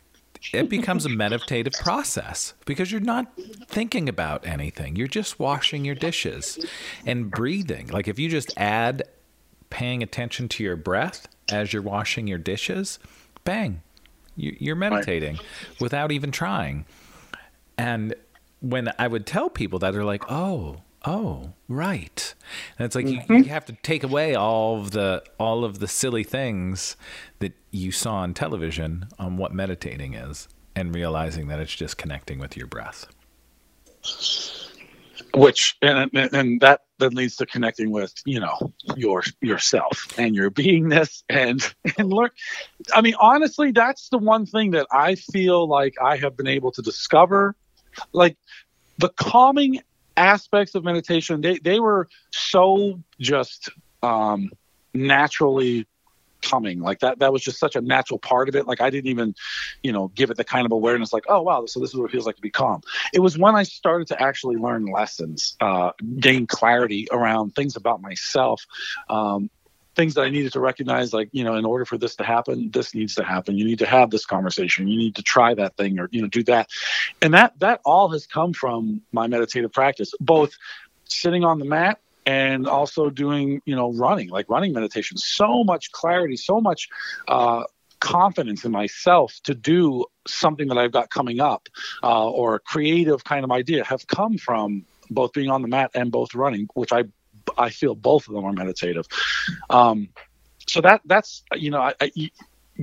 it 0.54 0.70
becomes 0.70 1.06
a 1.06 1.10
meditative 1.10 1.74
process 1.74 2.54
because 2.66 2.92
you're 2.92 3.02
not 3.02 3.32
thinking 3.68 4.08
about 4.08 4.46
anything. 4.48 4.96
You're 4.96 5.08
just 5.08 5.40
washing 5.40 5.84
your 5.84 5.96
dishes 5.96 6.66
and 7.06 7.30
breathing. 7.30 7.88
Like 7.88 8.08
if 8.08 8.18
you 8.18 8.30
just 8.30 8.54
add 8.58 9.04
paying 9.70 10.02
attention 10.02 10.48
to 10.50 10.64
your 10.64 10.76
breath 10.76 11.28
as 11.52 11.74
you're 11.74 11.82
washing 11.82 12.28
your 12.28 12.38
dishes, 12.38 13.00
bang, 13.44 13.82
you're 14.40 14.76
meditating 14.76 15.36
right. 15.36 15.82
without 15.82 16.12
even 16.12 16.32
trying. 16.32 16.86
And 17.78 18.16
when 18.62 18.92
I 18.98 19.08
would 19.08 19.26
tell 19.26 19.50
people 19.50 19.80
that, 19.80 19.92
they're 19.92 20.04
like, 20.04 20.24
oh, 20.30 20.78
oh, 21.06 21.54
right. 21.68 22.34
And 22.78 22.86
it's 22.86 22.96
like 22.96 23.06
mm-hmm. 23.06 23.34
you, 23.34 23.40
you 23.40 23.50
have 23.50 23.66
to 23.66 23.74
take 23.84 24.04
away 24.04 24.36
all 24.36 24.80
of 24.80 24.92
the 24.92 25.24
all 25.40 25.64
of 25.64 25.80
the 25.80 25.88
silly 25.88 26.24
things 26.24 26.96
that 27.40 27.54
you 27.72 27.92
saw 27.92 28.16
on 28.16 28.34
television 28.34 29.08
on 29.18 29.38
what 29.38 29.54
meditating 29.54 30.14
is 30.14 30.48
and 30.76 30.94
realizing 30.94 31.48
that 31.48 31.60
it's 31.60 31.76
just 31.76 31.98
connecting 31.98 32.40
with 32.40 32.56
your 32.56 32.68
breath 32.68 33.08
which 35.34 35.78
and 35.82 36.10
and 36.14 36.62
that 36.62 36.82
then 36.98 37.12
leads 37.12 37.36
to 37.38 37.46
connecting 37.46 37.92
with 37.92 38.14
you 38.26 38.40
know 38.40 38.74
your 38.96 39.24
yourself 39.42 40.08
and 40.18 40.36
your 40.36 40.50
beingness 40.50 41.24
and 41.30 41.74
and 41.98 42.12
learn 42.12 42.30
i 42.94 43.02
mean 43.02 43.16
honestly 43.20 43.72
that's 43.72 44.10
the 44.10 44.18
one 44.18 44.46
thing 44.46 44.72
that 44.72 44.88
i 44.92 45.16
feel 45.16 45.68
like 45.68 45.96
i 46.02 46.18
have 46.18 46.36
been 46.36 46.48
able 46.48 46.72
to 46.72 46.82
discover. 46.82 47.56
Like 48.14 48.38
the 48.98 49.10
calming 49.10 49.82
aspects 50.16 50.76
of 50.76 50.84
meditation 50.84 51.42
they 51.42 51.58
they 51.60 51.80
were 51.80 52.08
so 52.32 53.02
just 53.20 53.70
um 54.04 54.52
naturally 54.94 55.86
coming. 56.42 56.80
Like 56.80 57.00
that 57.00 57.20
that 57.20 57.32
was 57.34 57.42
just 57.42 57.60
such 57.60 57.76
a 57.76 57.82
natural 57.82 58.20
part 58.20 58.50
of 58.50 58.56
it. 58.56 58.68
Like 58.68 58.82
i 58.82 58.90
didn't 58.90 59.10
even 59.10 59.36
you 59.84 59.92
know 59.92 60.10
give 60.10 60.30
it 60.30 60.38
the 60.38 60.44
kind 60.44 60.66
of 60.66 60.72
awareness 60.72 61.14
like 61.14 61.26
oh 61.28 61.42
wow 61.42 61.66
so 61.66 61.80
this 61.80 61.90
is 61.90 61.96
what 61.96 62.06
it 62.06 62.12
feels 62.12 62.26
like 62.26 62.36
to 62.36 62.42
be 62.42 62.50
calm. 62.50 62.82
It 63.14 63.20
was 63.20 63.38
when 63.38 63.56
i 63.56 63.64
started 63.64 64.08
to 64.08 64.22
actually 64.22 64.58
learn 64.58 64.86
lessons 64.86 65.56
uh, 65.62 65.92
gain 66.20 66.48
clarity 66.48 67.08
around 67.12 67.56
things 67.56 67.76
about 67.76 68.02
myself 68.02 68.66
um, 69.10 69.50
things 69.96 70.14
that 70.14 70.22
i 70.22 70.30
needed 70.30 70.54
to 70.54 70.60
recognize 70.60 71.14
like 71.14 71.30
you 71.32 71.44
know 71.44 71.56
in 71.56 71.66
order 71.66 71.86
for 71.86 71.98
this 71.98 72.16
to 72.16 72.24
happen 72.24 72.70
this 72.72 72.96
needs 72.96 73.16
to 73.16 73.24
happen. 73.24 73.58
You 73.58 73.66
need 73.66 73.80
to 73.80 73.86
have 73.86 74.10
this 74.10 74.26
conversation. 74.26 74.88
You 74.88 74.98
need 74.98 75.16
to 75.16 75.24
try 75.24 75.54
that 75.54 75.76
thing 75.78 76.00
or 76.00 76.10
you 76.12 76.22
know 76.22 76.28
do 76.28 76.44
that. 76.44 76.70
And 77.22 77.34
that 77.34 77.60
that 77.60 77.82
all 77.86 78.10
has 78.10 78.26
come 78.26 78.54
from 78.54 79.02
my 79.12 79.28
meditative 79.28 79.72
practice 79.72 80.14
both 80.20 80.54
sitting 81.06 81.44
on 81.44 81.60
the 81.60 81.66
mat 81.66 82.00
and 82.30 82.68
also 82.68 83.10
doing 83.10 83.62
you 83.66 83.76
know 83.76 83.92
running 83.94 84.30
like 84.30 84.48
running 84.50 84.74
meditation. 84.74 85.18
So 85.18 85.64
much 85.64 85.92
clarity 85.92 86.38
so 86.38 86.62
much 86.62 86.90
uh, 87.28 87.64
confidence 88.00 88.66
in 88.66 88.72
myself 88.72 89.30
to 89.44 89.54
do 89.54 90.06
something 90.26 90.68
that 90.70 90.78
i've 90.78 90.94
got 91.00 91.10
coming 91.10 91.42
up 91.42 91.68
uh, 92.02 92.30
or 92.30 92.56
a 92.56 92.60
creative 92.60 93.26
kind 93.26 93.44
of 93.44 93.52
idea 93.52 93.84
have 93.84 94.08
come 94.08 94.38
from 94.38 94.86
both 95.10 95.34
being 95.34 95.50
on 95.50 95.62
the 95.62 95.68
mat 95.68 95.92
and 95.96 96.10
both 96.10 96.34
running 96.34 96.66
which 96.76 96.94
i 96.94 97.04
i 97.58 97.70
feel 97.70 97.96
both 97.96 98.28
of 98.28 98.34
them 98.34 98.46
are 98.46 98.54
meditative. 98.54 99.08
Um, 99.70 100.10
so 100.68 100.82
that 100.82 101.02
that's 101.06 101.44
you 101.56 101.72
know 101.72 101.82
I, 101.82 101.94
I, 102.00 102.12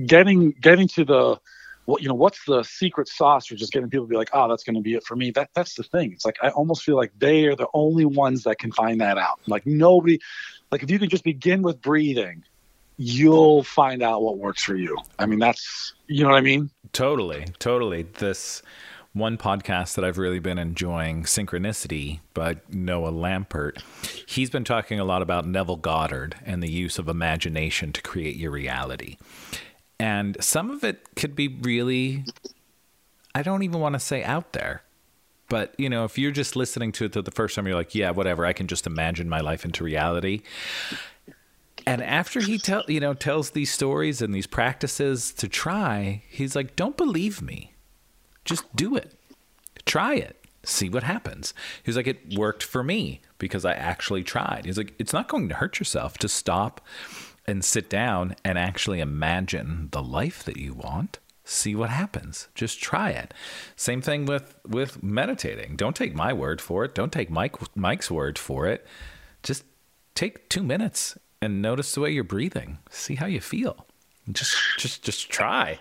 getting 0.05 0.51
getting 0.51 0.87
to 0.89 1.05
the 1.05 1.39
what 1.87 2.01
you 2.01 2.09
know 2.09 2.13
what's 2.13 2.43
the 2.45 2.63
secret 2.63 3.07
sauce 3.07 3.47
for 3.47 3.55
just 3.55 3.71
getting 3.71 3.89
people 3.89 4.05
to 4.05 4.09
be 4.09 4.17
like 4.17 4.29
oh 4.33 4.49
that's 4.49 4.63
going 4.63 4.75
to 4.75 4.81
be 4.81 4.93
it 4.93 5.03
for 5.03 5.15
me. 5.15 5.31
That 5.31 5.49
that's 5.55 5.73
the 5.73 5.83
thing. 5.83 6.11
It's 6.11 6.25
like 6.25 6.37
i 6.43 6.49
almost 6.49 6.83
feel 6.83 6.97
like 6.97 7.11
they 7.17 7.45
are 7.45 7.55
the 7.55 7.67
only 7.73 8.05
ones 8.05 8.43
that 8.43 8.59
can 8.59 8.71
find 8.73 9.01
that 9.01 9.17
out. 9.17 9.39
Like 9.47 9.65
nobody 9.65 10.19
like 10.71 10.83
if 10.83 10.91
you 10.91 10.99
can 10.99 11.09
just 11.09 11.23
begin 11.23 11.63
with 11.63 11.81
breathing 11.81 12.43
you'll 12.99 13.61
find 13.63 14.01
out 14.01 14.23
what 14.23 14.37
works 14.37 14.63
for 14.63 14.75
you. 14.75 14.97
I 15.17 15.25
mean 15.25 15.39
that's 15.39 15.93
you 16.07 16.23
know 16.23 16.29
what 16.29 16.37
i 16.37 16.41
mean? 16.41 16.69
Totally 16.91 17.45
totally. 17.57 18.03
This 18.03 18.61
one 19.13 19.37
podcast 19.37 19.95
that 19.95 20.03
I've 20.03 20.17
really 20.17 20.39
been 20.39 20.59
enjoying, 20.59 21.23
Synchronicity 21.23 22.19
by 22.33 22.57
Noah 22.69 23.11
Lampert. 23.11 23.81
He's 24.27 24.49
been 24.49 24.65
talking 24.65 24.99
a 24.99 25.05
lot 25.05 25.21
about 25.21 25.47
Neville 25.47 25.77
Goddard 25.77 26.35
and 26.45 26.61
the 26.61 26.69
use 26.69 26.99
of 26.99 27.07
imagination 27.07 27.93
to 27.93 28.01
create 28.01 28.35
your 28.35 28.51
reality. 28.51 29.17
And 29.99 30.37
some 30.39 30.69
of 30.69 30.83
it 30.83 31.15
could 31.15 31.35
be 31.35 31.47
really, 31.47 32.25
I 33.33 33.41
don't 33.41 33.63
even 33.63 33.79
want 33.79 33.93
to 33.93 33.99
say 33.99 34.23
out 34.23 34.53
there. 34.53 34.83
But 35.49 35.73
you 35.77 35.89
know, 35.89 36.03
if 36.03 36.17
you're 36.17 36.31
just 36.31 36.55
listening 36.55 36.91
to 36.93 37.05
it 37.05 37.13
the 37.13 37.31
first 37.31 37.55
time, 37.55 37.65
you're 37.67 37.75
like, 37.75 37.95
"Yeah, 37.95 38.11
whatever. 38.11 38.45
I 38.45 38.53
can 38.53 38.67
just 38.67 38.85
imagine 38.85 39.29
my 39.29 39.39
life 39.39 39.63
into 39.63 39.83
reality." 39.83 40.41
And 41.85 42.03
after 42.03 42.41
he 42.41 42.57
tell 42.57 42.83
you 42.87 42.99
know 42.99 43.13
tells 43.13 43.51
these 43.51 43.71
stories 43.71 44.21
and 44.21 44.35
these 44.35 44.47
practices 44.47 45.31
to 45.33 45.47
try, 45.47 46.23
he's 46.29 46.55
like, 46.55 46.75
"Don't 46.75 46.97
believe 46.97 47.41
me. 47.41 47.73
Just 48.43 48.75
do 48.75 48.95
it. 48.95 49.17
Try 49.85 50.15
it. 50.15 50.45
See 50.63 50.89
what 50.89 51.03
happens." 51.03 51.53
He's 51.81 51.95
like, 51.95 52.07
"It 52.07 52.33
worked 52.37 52.61
for 52.61 52.83
me 52.83 53.21
because 53.37 53.63
I 53.63 53.71
actually 53.71 54.23
tried." 54.23 54.65
He's 54.65 54.77
like, 54.77 54.95
"It's 54.99 55.13
not 55.13 55.29
going 55.29 55.47
to 55.47 55.55
hurt 55.55 55.79
yourself 55.79 56.17
to 56.17 56.27
stop 56.27 56.81
and 57.47 57.63
sit 57.63 57.89
down 57.89 58.35
and 58.43 58.57
actually 58.57 58.99
imagine 58.99 59.89
the 59.91 60.03
life 60.03 60.43
that 60.43 60.57
you 60.57 60.73
want." 60.73 61.19
see 61.49 61.73
what 61.73 61.89
happens 61.89 62.49
just 62.55 62.81
try 62.81 63.09
it 63.09 63.33
same 63.77 64.01
thing 64.01 64.25
with 64.25 64.59
with 64.67 65.01
meditating 65.01 65.77
don't 65.77 65.95
take 65.95 66.13
my 66.13 66.33
word 66.33 66.59
for 66.59 66.83
it 66.83 66.93
don't 66.93 67.13
take 67.13 67.29
mike 67.29 67.55
mike's 67.73 68.11
word 68.11 68.37
for 68.37 68.67
it 68.67 68.85
just 69.43 69.63
take 70.13 70.49
2 70.49 70.61
minutes 70.61 71.17
and 71.41 71.61
notice 71.61 71.93
the 71.93 72.01
way 72.01 72.11
you're 72.11 72.23
breathing. 72.23 72.79
See 72.89 73.15
how 73.15 73.25
you 73.25 73.41
feel. 73.41 73.85
Just 74.31 74.55
just 74.77 75.03
just 75.03 75.29
try. 75.29 75.79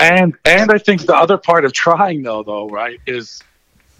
And 0.00 0.34
and 0.44 0.70
I 0.70 0.78
think 0.78 1.06
the 1.06 1.14
other 1.14 1.38
part 1.38 1.64
of 1.64 1.72
trying 1.72 2.22
though 2.22 2.42
though, 2.42 2.68
right, 2.68 3.00
is 3.06 3.42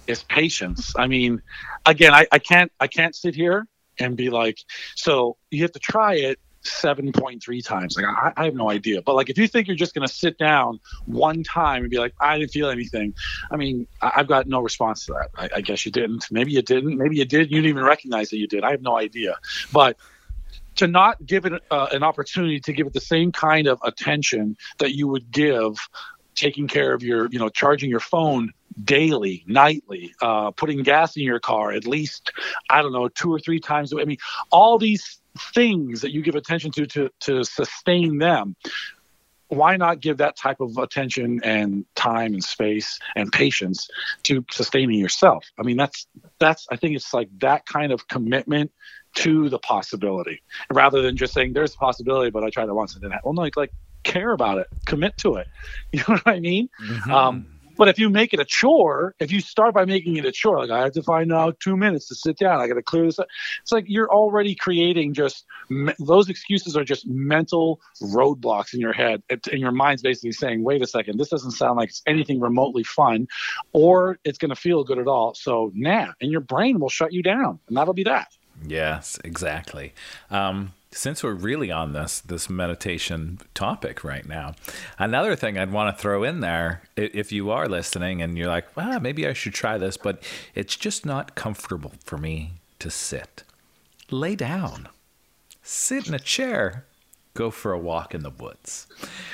is 0.07 0.23
patience. 0.25 0.93
I 0.97 1.07
mean, 1.07 1.43
again, 1.87 2.13
I, 2.13 2.27
I 2.33 2.39
can't 2.39 2.73
I 2.81 2.87
can't 2.87 3.15
sit 3.15 3.35
here 3.35 3.67
and 3.99 4.17
be 4.17 4.31
like, 4.31 4.59
so 4.95 5.37
you 5.51 5.63
have 5.63 5.73
to 5.73 5.79
try 5.79 6.15
it 6.15 6.39
7.3 6.65 7.65
times. 7.65 7.97
Like 7.97 8.07
I, 8.07 8.33
I, 8.37 8.45
have 8.47 8.55
no 8.55 8.71
idea. 8.71 9.03
But 9.03 9.15
like 9.15 9.31
if 9.31 9.39
you 9.39 9.47
think 9.47 9.67
you're 9.67 9.77
just 9.77 9.95
gonna 9.95 10.09
sit 10.09 10.39
down 10.39 10.81
one 11.07 11.43
time 11.43 11.83
and 11.83 11.91
be 11.91 11.99
like, 11.99 12.15
I 12.21 12.39
didn't 12.39 12.51
feel 12.51 12.69
anything, 12.69 13.15
I 13.51 13.57
mean, 13.57 13.87
I, 14.03 14.13
have 14.17 14.29
got 14.29 14.47
no 14.47 14.61
response 14.61 15.07
to 15.07 15.13
that. 15.13 15.29
I, 15.37 15.59
I, 15.59 15.61
guess 15.61 15.87
you 15.87 15.93
didn't. 15.93 16.27
Maybe 16.31 16.53
you 16.53 16.63
didn't. 16.63 16.97
Maybe 16.97 17.17
you 17.17 17.25
did. 17.25 17.51
You 17.51 17.59
didn't 17.59 17.71
even 17.71 17.85
recognize 17.85 18.31
that 18.31 18.39
you 18.39 18.47
did. 18.47 18.65
I 18.65 18.73
have 18.73 18.83
no 18.83 18.97
idea. 18.97 19.37
But 19.73 19.97
to 20.77 20.87
not 20.87 21.25
give 21.27 21.45
it 21.45 21.53
uh, 21.71 21.89
an 21.93 22.03
opportunity 22.03 22.61
to 22.61 22.73
give 22.73 22.87
it 22.87 22.93
the 22.93 23.01
same 23.01 23.33
kind 23.33 23.67
of 23.67 23.81
attention 23.83 24.57
that 24.79 24.95
you 24.95 25.09
would 25.09 25.31
give 25.31 25.77
taking 26.35 26.69
care 26.69 26.95
of 26.95 27.03
your, 27.03 27.29
you 27.31 27.39
know, 27.39 27.49
charging 27.49 27.91
your 27.91 28.01
phone 28.01 28.53
daily, 28.85 29.45
nightly, 29.47 30.15
uh, 30.23 30.53
putting 30.53 30.83
gas 30.83 31.17
in 31.17 31.25
your 31.25 31.41
car 31.41 31.73
at 31.73 31.87
least, 31.87 32.31
I 32.71 32.81
don't 32.81 32.93
know, 32.93 33.09
two 33.09 33.33
or 33.33 33.41
three 33.41 33.59
times. 33.59 33.93
I 33.93 34.05
mean, 34.05 34.19
all 34.51 34.79
these 34.79 35.18
things 35.55 36.01
that 36.01 36.13
you 36.13 36.23
give 36.23 36.35
attention 36.35 36.71
to 36.73 36.87
to, 36.87 37.11
to 37.21 37.45
sustain 37.45 38.19
them. 38.19 38.57
Why 39.49 39.79
not 39.79 40.01
give 40.01 40.19
that 40.19 40.37
type 40.37 40.61
of 40.61 40.77
attention 40.77 41.41
and 41.43 41.87
time 41.95 42.35
and 42.35 42.45
space 42.45 42.99
and 43.17 43.33
patience 43.33 43.89
to 44.25 44.45
sustaining 44.51 44.99
yourself? 44.99 45.47
I 45.59 45.63
mean, 45.63 45.79
that's 45.79 46.07
that's 46.39 46.67
I 46.71 46.77
think 46.77 46.97
it's 46.97 47.15
like 47.15 47.31
that 47.39 47.65
kind 47.65 47.91
of 47.91 48.09
commitment 48.09 48.71
to 49.17 49.49
the 49.49 49.59
possibility 49.59 50.43
rather 50.71 51.01
than 51.01 51.17
just 51.17 51.33
saying 51.33 51.55
there's 51.55 51.75
a 51.75 51.79
possibility, 51.79 52.31
but 52.31 52.45
I 52.45 52.51
tried 52.51 52.69
it 52.69 52.75
once 52.75 52.93
and 52.93 53.01
didn't. 53.01 53.15
Happen. 53.15 53.29
Well, 53.29 53.35
no, 53.35 53.43
like, 53.43 53.57
like 53.57 53.73
care 54.05 54.33
about 54.33 54.59
it, 54.59 54.67
commit 54.87 55.17
to 55.19 55.37
it. 55.37 55.47
You 55.93 56.01
know 56.01 56.17
what 56.17 56.23
I 56.27 56.41
mean? 56.41 56.69
Mm-hmm. 56.83 57.11
Um, 57.11 57.47
but 57.79 57.89
if 57.89 57.99
you 57.99 58.11
make 58.11 58.35
it 58.35 58.41
a 58.41 58.45
chore, 58.45 59.15
if 59.21 59.33
you 59.33 59.41
start 59.41 59.73
by 59.73 59.85
making 59.85 60.17
it 60.17 60.27
a 60.27 60.33
chore, 60.33 60.59
like 60.59 60.71
I 60.71 60.83
have 60.83 60.93
to 60.93 61.03
find 61.03 61.33
out 61.33 61.59
two 61.61 61.77
minutes 61.77 62.09
to 62.09 62.15
sit 62.15 62.37
down, 62.37 62.61
I 62.61 62.67
got 62.67 62.75
to 62.75 62.83
clear 62.83 63.07
this 63.07 63.19
up. 63.19 63.29
It's 63.63 63.73
like 63.73 63.85
you're 63.87 64.11
already 64.11 64.55
creating 64.55 65.15
just 65.15 65.47
those 65.99 66.29
excuses 66.29 66.77
are 66.77 66.85
just 66.85 67.07
mental 67.07 67.81
roadblocks 68.03 68.75
in 68.75 68.81
your 68.81 68.93
head, 68.93 69.23
and 69.31 69.41
your 69.53 69.73
mind's 69.73 70.03
basically 70.03 70.33
saying, 70.33 70.63
"Wait 70.65 70.83
a 70.83 70.87
second, 70.87 71.19
this 71.19 71.29
doesn't 71.29 71.53
sound 71.53 71.77
like 71.77 71.91
it's 71.91 72.03
anything 72.07 72.41
remotely 72.41 72.83
fun, 72.83 73.29
or 73.73 74.19
it's 74.25 74.39
going 74.39 74.51
to 74.51 74.57
feel 74.57 74.83
good 74.85 74.99
at 74.99 75.07
all." 75.07 75.35
So, 75.35 75.71
nah, 75.75 76.13
and 76.21 76.31
your 76.33 76.41
brain 76.41 76.81
will 76.81 76.89
shut 76.89 77.13
you 77.13 77.23
down, 77.23 77.61
and 77.69 77.77
that'll 77.77 77.95
be 77.95 78.05
that. 78.05 78.29
Yes, 78.67 79.19
exactly. 79.23 79.95
Um, 80.31 80.73
since 80.91 81.23
we're 81.23 81.35
really 81.35 81.71
on 81.71 81.93
this 81.93 82.21
this 82.21 82.49
meditation 82.49 83.39
topic 83.55 84.05
right 84.05 84.27
now, 84.27 84.55
another 84.99 85.37
thing 85.37 85.59
I'd 85.59 85.73
want 85.73 85.95
to 85.95 86.01
throw 86.01 86.25
in 86.25 86.41
there, 86.41 86.83
if 86.97 87.31
you 87.33 87.51
are 87.51 87.69
listening 87.69 88.23
and 88.23 88.39
you're 88.39 88.49
like, 88.49 88.75
well, 88.77 89.01
maybe 89.01 89.27
I 89.27 89.33
should 89.33 89.55
try 89.55 89.79
this, 89.79 89.97
but 89.97 90.23
it's 90.55 90.77
just 90.77 91.05
not 91.05 91.35
comfortable 91.35 91.93
for 92.05 92.17
me 92.17 92.53
to 92.79 92.91
sit. 92.91 93.45
Lay 94.11 94.35
down, 94.35 94.89
sit 95.63 96.09
in 96.09 96.15
a 96.15 96.19
chair, 96.19 96.87
go 97.35 97.51
for 97.51 97.73
a 97.73 97.79
walk 97.79 98.15
in 98.15 98.23
the 98.23 98.31
woods. 98.31 98.87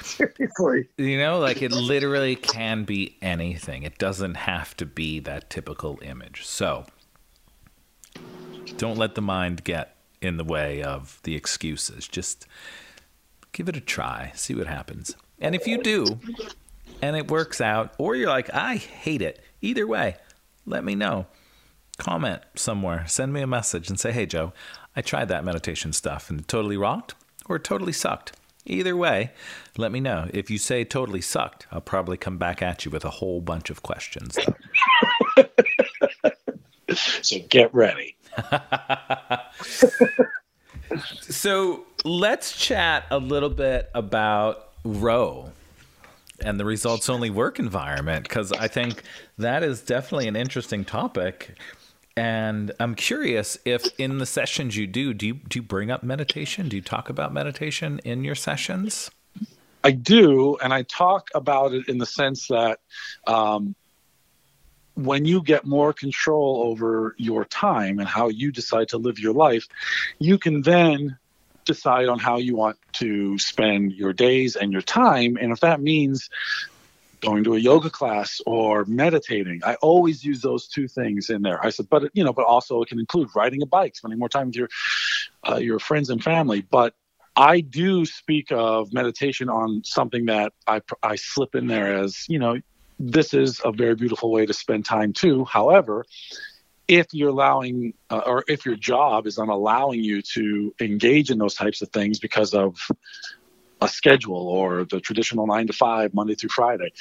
Seriously. 0.02 0.88
You 0.98 1.18
know, 1.18 1.38
like 1.38 1.62
it 1.62 1.70
literally 1.70 2.34
can 2.34 2.84
be 2.84 3.16
anything. 3.22 3.84
It 3.84 3.98
doesn't 3.98 4.34
have 4.34 4.76
to 4.78 4.86
be 4.86 5.20
that 5.20 5.50
typical 5.50 6.00
image. 6.02 6.44
So, 6.44 6.86
don't 8.76 8.98
let 8.98 9.14
the 9.14 9.22
mind 9.22 9.62
get 9.62 9.94
in 10.20 10.36
the 10.36 10.44
way 10.44 10.82
of 10.82 11.20
the 11.24 11.34
excuses. 11.34 12.08
Just 12.08 12.46
give 13.52 13.68
it 13.68 13.76
a 13.76 13.80
try, 13.80 14.32
see 14.34 14.54
what 14.54 14.66
happens. 14.66 15.16
And 15.40 15.54
if 15.54 15.66
you 15.66 15.82
do, 15.82 16.18
and 17.02 17.16
it 17.16 17.30
works 17.30 17.60
out, 17.60 17.94
or 17.98 18.14
you're 18.14 18.28
like, 18.28 18.52
I 18.54 18.76
hate 18.76 19.22
it, 19.22 19.40
either 19.60 19.86
way, 19.86 20.16
let 20.66 20.84
me 20.84 20.94
know. 20.94 21.26
Comment 21.98 22.42
somewhere, 22.56 23.04
send 23.06 23.32
me 23.32 23.40
a 23.40 23.46
message 23.46 23.88
and 23.88 24.00
say, 24.00 24.10
hey, 24.10 24.26
Joe, 24.26 24.52
I 24.96 25.02
tried 25.02 25.28
that 25.28 25.44
meditation 25.44 25.92
stuff 25.92 26.30
and 26.30 26.40
it 26.40 26.48
totally 26.48 26.76
rocked 26.76 27.14
or 27.46 27.58
totally 27.58 27.92
sucked. 27.92 28.32
Either 28.66 28.96
way, 28.96 29.30
let 29.76 29.92
me 29.92 30.00
know. 30.00 30.28
If 30.32 30.50
you 30.50 30.56
say 30.56 30.84
totally 30.84 31.20
sucked, 31.20 31.66
I'll 31.70 31.82
probably 31.82 32.16
come 32.16 32.38
back 32.38 32.62
at 32.62 32.84
you 32.84 32.90
with 32.90 33.04
a 33.04 33.10
whole 33.10 33.42
bunch 33.42 33.68
of 33.68 33.82
questions. 33.82 34.38
so 36.94 37.38
get 37.48 37.74
ready. 37.74 38.13
so 41.20 41.84
let's 42.04 42.56
chat 42.56 43.04
a 43.10 43.18
little 43.18 43.50
bit 43.50 43.90
about 43.94 44.72
ROWE 44.84 45.52
and 46.40 46.58
the 46.58 46.64
results 46.64 47.08
only 47.08 47.30
work 47.30 47.58
environment 47.58 48.24
because 48.24 48.52
I 48.52 48.68
think 48.68 49.02
that 49.38 49.62
is 49.62 49.80
definitely 49.80 50.28
an 50.28 50.36
interesting 50.36 50.84
topic. 50.84 51.56
And 52.16 52.72
I'm 52.78 52.94
curious 52.94 53.58
if 53.64 53.86
in 53.98 54.18
the 54.18 54.26
sessions 54.26 54.76
you 54.76 54.86
do, 54.86 55.14
do 55.14 55.26
you 55.26 55.34
do 55.34 55.58
you 55.58 55.62
bring 55.62 55.90
up 55.90 56.02
meditation? 56.02 56.68
Do 56.68 56.76
you 56.76 56.82
talk 56.82 57.08
about 57.08 57.32
meditation 57.32 58.00
in 58.04 58.22
your 58.22 58.36
sessions? 58.36 59.10
I 59.82 59.90
do, 59.90 60.56
and 60.62 60.72
I 60.72 60.82
talk 60.82 61.28
about 61.34 61.74
it 61.74 61.88
in 61.88 61.98
the 61.98 62.06
sense 62.06 62.48
that 62.48 62.78
um, 63.26 63.74
when 64.94 65.24
you 65.24 65.42
get 65.42 65.64
more 65.64 65.92
control 65.92 66.62
over 66.66 67.14
your 67.18 67.44
time 67.44 67.98
and 67.98 68.08
how 68.08 68.28
you 68.28 68.52
decide 68.52 68.88
to 68.88 68.98
live 68.98 69.18
your 69.18 69.34
life, 69.34 69.66
you 70.18 70.38
can 70.38 70.62
then 70.62 71.18
decide 71.64 72.08
on 72.08 72.18
how 72.18 72.38
you 72.38 72.54
want 72.54 72.76
to 72.92 73.38
spend 73.38 73.92
your 73.92 74.12
days 74.12 74.56
and 74.56 74.72
your 74.72 74.82
time. 74.82 75.36
And 75.40 75.52
if 75.52 75.60
that 75.60 75.80
means 75.80 76.30
going 77.20 77.44
to 77.44 77.54
a 77.54 77.58
yoga 77.58 77.90
class 77.90 78.40
or 78.46 78.84
meditating, 78.84 79.62
I 79.64 79.76
always 79.76 80.24
use 80.24 80.42
those 80.42 80.68
two 80.68 80.88
things 80.88 81.30
in 81.30 81.42
there. 81.42 81.64
I 81.64 81.70
said, 81.70 81.88
but 81.88 82.10
you 82.12 82.22
know, 82.22 82.32
but 82.32 82.44
also 82.44 82.82
it 82.82 82.88
can 82.88 83.00
include 83.00 83.30
riding 83.34 83.62
a 83.62 83.66
bike, 83.66 83.96
spending 83.96 84.18
more 84.18 84.28
time 84.28 84.48
with 84.48 84.56
your 84.56 84.68
uh, 85.48 85.56
your 85.56 85.78
friends 85.78 86.10
and 86.10 86.22
family. 86.22 86.60
But 86.60 86.94
I 87.34 87.60
do 87.60 88.04
speak 88.04 88.52
of 88.52 88.92
meditation 88.92 89.48
on 89.48 89.82
something 89.84 90.26
that 90.26 90.52
I 90.66 90.82
I 91.02 91.16
slip 91.16 91.54
in 91.54 91.66
there 91.66 91.96
as 91.96 92.26
you 92.28 92.38
know 92.38 92.60
this 92.98 93.34
is 93.34 93.60
a 93.64 93.72
very 93.72 93.94
beautiful 93.94 94.30
way 94.30 94.46
to 94.46 94.52
spend 94.52 94.84
time 94.84 95.12
too. 95.12 95.44
However, 95.44 96.04
if 96.88 97.06
you're 97.12 97.30
allowing 97.30 97.94
uh, 98.10 98.22
or 98.26 98.44
if 98.48 98.66
your 98.66 98.76
job 98.76 99.26
is 99.26 99.38
not 99.38 99.48
allowing 99.48 100.02
you 100.02 100.22
to 100.22 100.74
engage 100.80 101.30
in 101.30 101.38
those 101.38 101.54
types 101.54 101.82
of 101.82 101.88
things 101.90 102.18
because 102.18 102.54
of 102.54 102.76
a 103.80 103.88
schedule 103.88 104.48
or 104.48 104.84
the 104.84 105.00
traditional 105.00 105.46
nine 105.46 105.66
to 105.66 105.72
five 105.72 106.14
monday 106.14 106.34
through 106.34 106.48
friday 106.48 106.92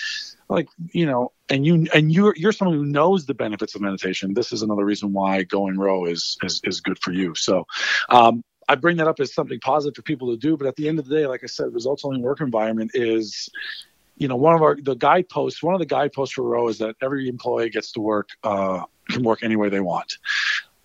like 0.49 0.67
you 0.91 1.05
know 1.05 1.31
and 1.49 1.65
you 1.65 1.87
and 1.93 2.11
you're 2.11 2.33
you're 2.35 2.51
someone 2.51 2.77
who 2.77 2.85
knows 2.85 3.25
the 3.25 3.33
benefits 3.33 3.75
of 3.75 3.81
meditation 3.81 4.33
this 4.33 4.51
is 4.51 4.63
another 4.63 4.83
reason 4.83 5.13
why 5.13 5.43
going 5.43 5.77
ROWE 5.77 6.05
is 6.05 6.37
is, 6.43 6.61
is 6.63 6.81
good 6.81 6.97
for 6.99 7.11
you 7.11 7.35
so 7.35 7.65
um, 8.09 8.43
I 8.67 8.75
bring 8.75 8.97
that 8.97 9.07
up 9.07 9.19
as 9.19 9.33
something 9.33 9.59
positive 9.59 9.95
for 9.95 10.03
people 10.03 10.31
to 10.31 10.37
do, 10.37 10.55
but 10.55 10.67
at 10.67 10.77
the 10.77 10.87
end 10.87 10.97
of 10.97 11.05
the 11.05 11.15
day, 11.15 11.27
like 11.27 11.43
I 11.43 11.47
said, 11.47 11.73
results 11.73 12.05
only 12.05 12.21
work 12.21 12.39
environment 12.39 12.91
is 12.93 13.49
you 14.18 14.28
know, 14.28 14.36
one 14.36 14.55
of 14.55 14.61
our 14.61 14.78
the 14.82 14.95
guideposts, 14.95 15.64
one 15.64 15.74
of 15.74 15.80
the 15.80 15.86
guideposts 15.86 16.36
for 16.36 16.43
ROWE 16.43 16.70
is 16.70 16.78
that 16.80 16.95
every 17.01 17.28
employee 17.28 17.70
gets 17.70 17.91
to 17.93 18.01
work 18.01 18.30
uh, 18.43 18.84
can 19.09 19.24
work 19.24 19.43
any 19.43 19.55
way 19.55 19.70
they 19.70 19.80
want. 19.80 20.18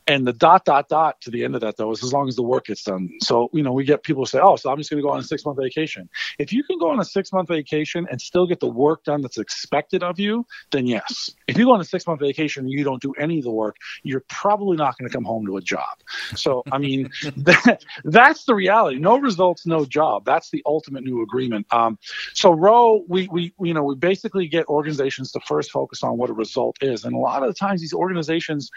And 0.09 0.27
the 0.27 0.33
dot 0.33 0.65
dot 0.65 0.89
dot 0.89 1.21
to 1.21 1.31
the 1.31 1.45
end 1.45 1.55
of 1.55 1.61
that 1.61 1.77
though 1.77 1.93
is 1.93 2.03
as 2.03 2.15
long 2.15 2.29
as 2.29 2.35
the 2.35 2.43
work 2.43 2.67
gets 2.67 2.83
done. 2.83 3.11
So 3.23 3.51
you 3.53 3.63
know 3.63 3.73
we 3.73 3.85
get 3.85 4.03
people 4.03 4.25
say, 4.25 4.41
oh, 4.43 4.57
so 4.57 4.71
I'm 4.71 4.79
just 4.79 4.89
going 4.89 5.03
to 5.03 5.07
go 5.07 5.13
on 5.13 5.21
a 5.21 5.23
six 5.23 5.45
month 5.45 5.59
vacation. 5.59 6.09
If 6.39 6.51
you 6.51 6.65
can 6.65 6.79
go 6.79 6.91
on 6.91 6.99
a 6.99 7.05
six 7.05 7.31
month 7.31 7.49
vacation 7.49 8.07
and 8.11 8.19
still 8.19 8.47
get 8.47 8.59
the 8.59 8.69
work 8.69 9.05
done 9.05 9.21
that's 9.21 9.37
expected 9.37 10.03
of 10.03 10.19
you, 10.19 10.47
then 10.71 10.87
yes. 10.87 11.31
If 11.47 11.59
you 11.59 11.67
go 11.67 11.75
on 11.75 11.81
a 11.81 11.85
six 11.85 12.07
month 12.07 12.21
vacation 12.21 12.65
and 12.65 12.73
you 12.73 12.85
don't 12.85 13.03
do 13.03 13.13
any 13.19 13.39
of 13.39 13.45
the 13.45 13.51
work, 13.51 13.77
you're 14.03 14.25
probably 14.29 14.79
not 14.79 14.97
going 14.97 15.11
to 15.11 15.15
come 15.15 15.25
home 15.25 15.45
to 15.45 15.59
a 15.59 15.61
job. 15.61 15.99
So 16.35 16.63
I 16.73 16.79
mean, 16.79 17.11
that, 17.37 17.85
that's 18.05 18.45
the 18.45 18.55
reality. 18.55 18.99
No 18.99 19.19
results, 19.19 19.67
no 19.67 19.85
job. 19.85 20.25
That's 20.25 20.49
the 20.51 20.63
ultimate 20.65 21.05
new 21.05 21.23
agreement. 21.23 21.67
Um, 21.71 21.99
so 22.33 22.51
ROWE, 22.51 23.05
we 23.09 23.29
we 23.29 23.53
you 23.61 23.75
know 23.75 23.83
we 23.83 23.95
basically 23.95 24.49
get 24.49 24.67
organizations 24.69 25.33
to 25.33 25.41
first 25.41 25.71
focus 25.71 26.03
on 26.03 26.17
what 26.17 26.31
a 26.31 26.33
result 26.33 26.79
is, 26.81 27.05
and 27.05 27.15
a 27.15 27.19
lot 27.19 27.43
of 27.43 27.49
the 27.49 27.55
times 27.55 27.83
these 27.83 27.93
organizations 27.93 28.71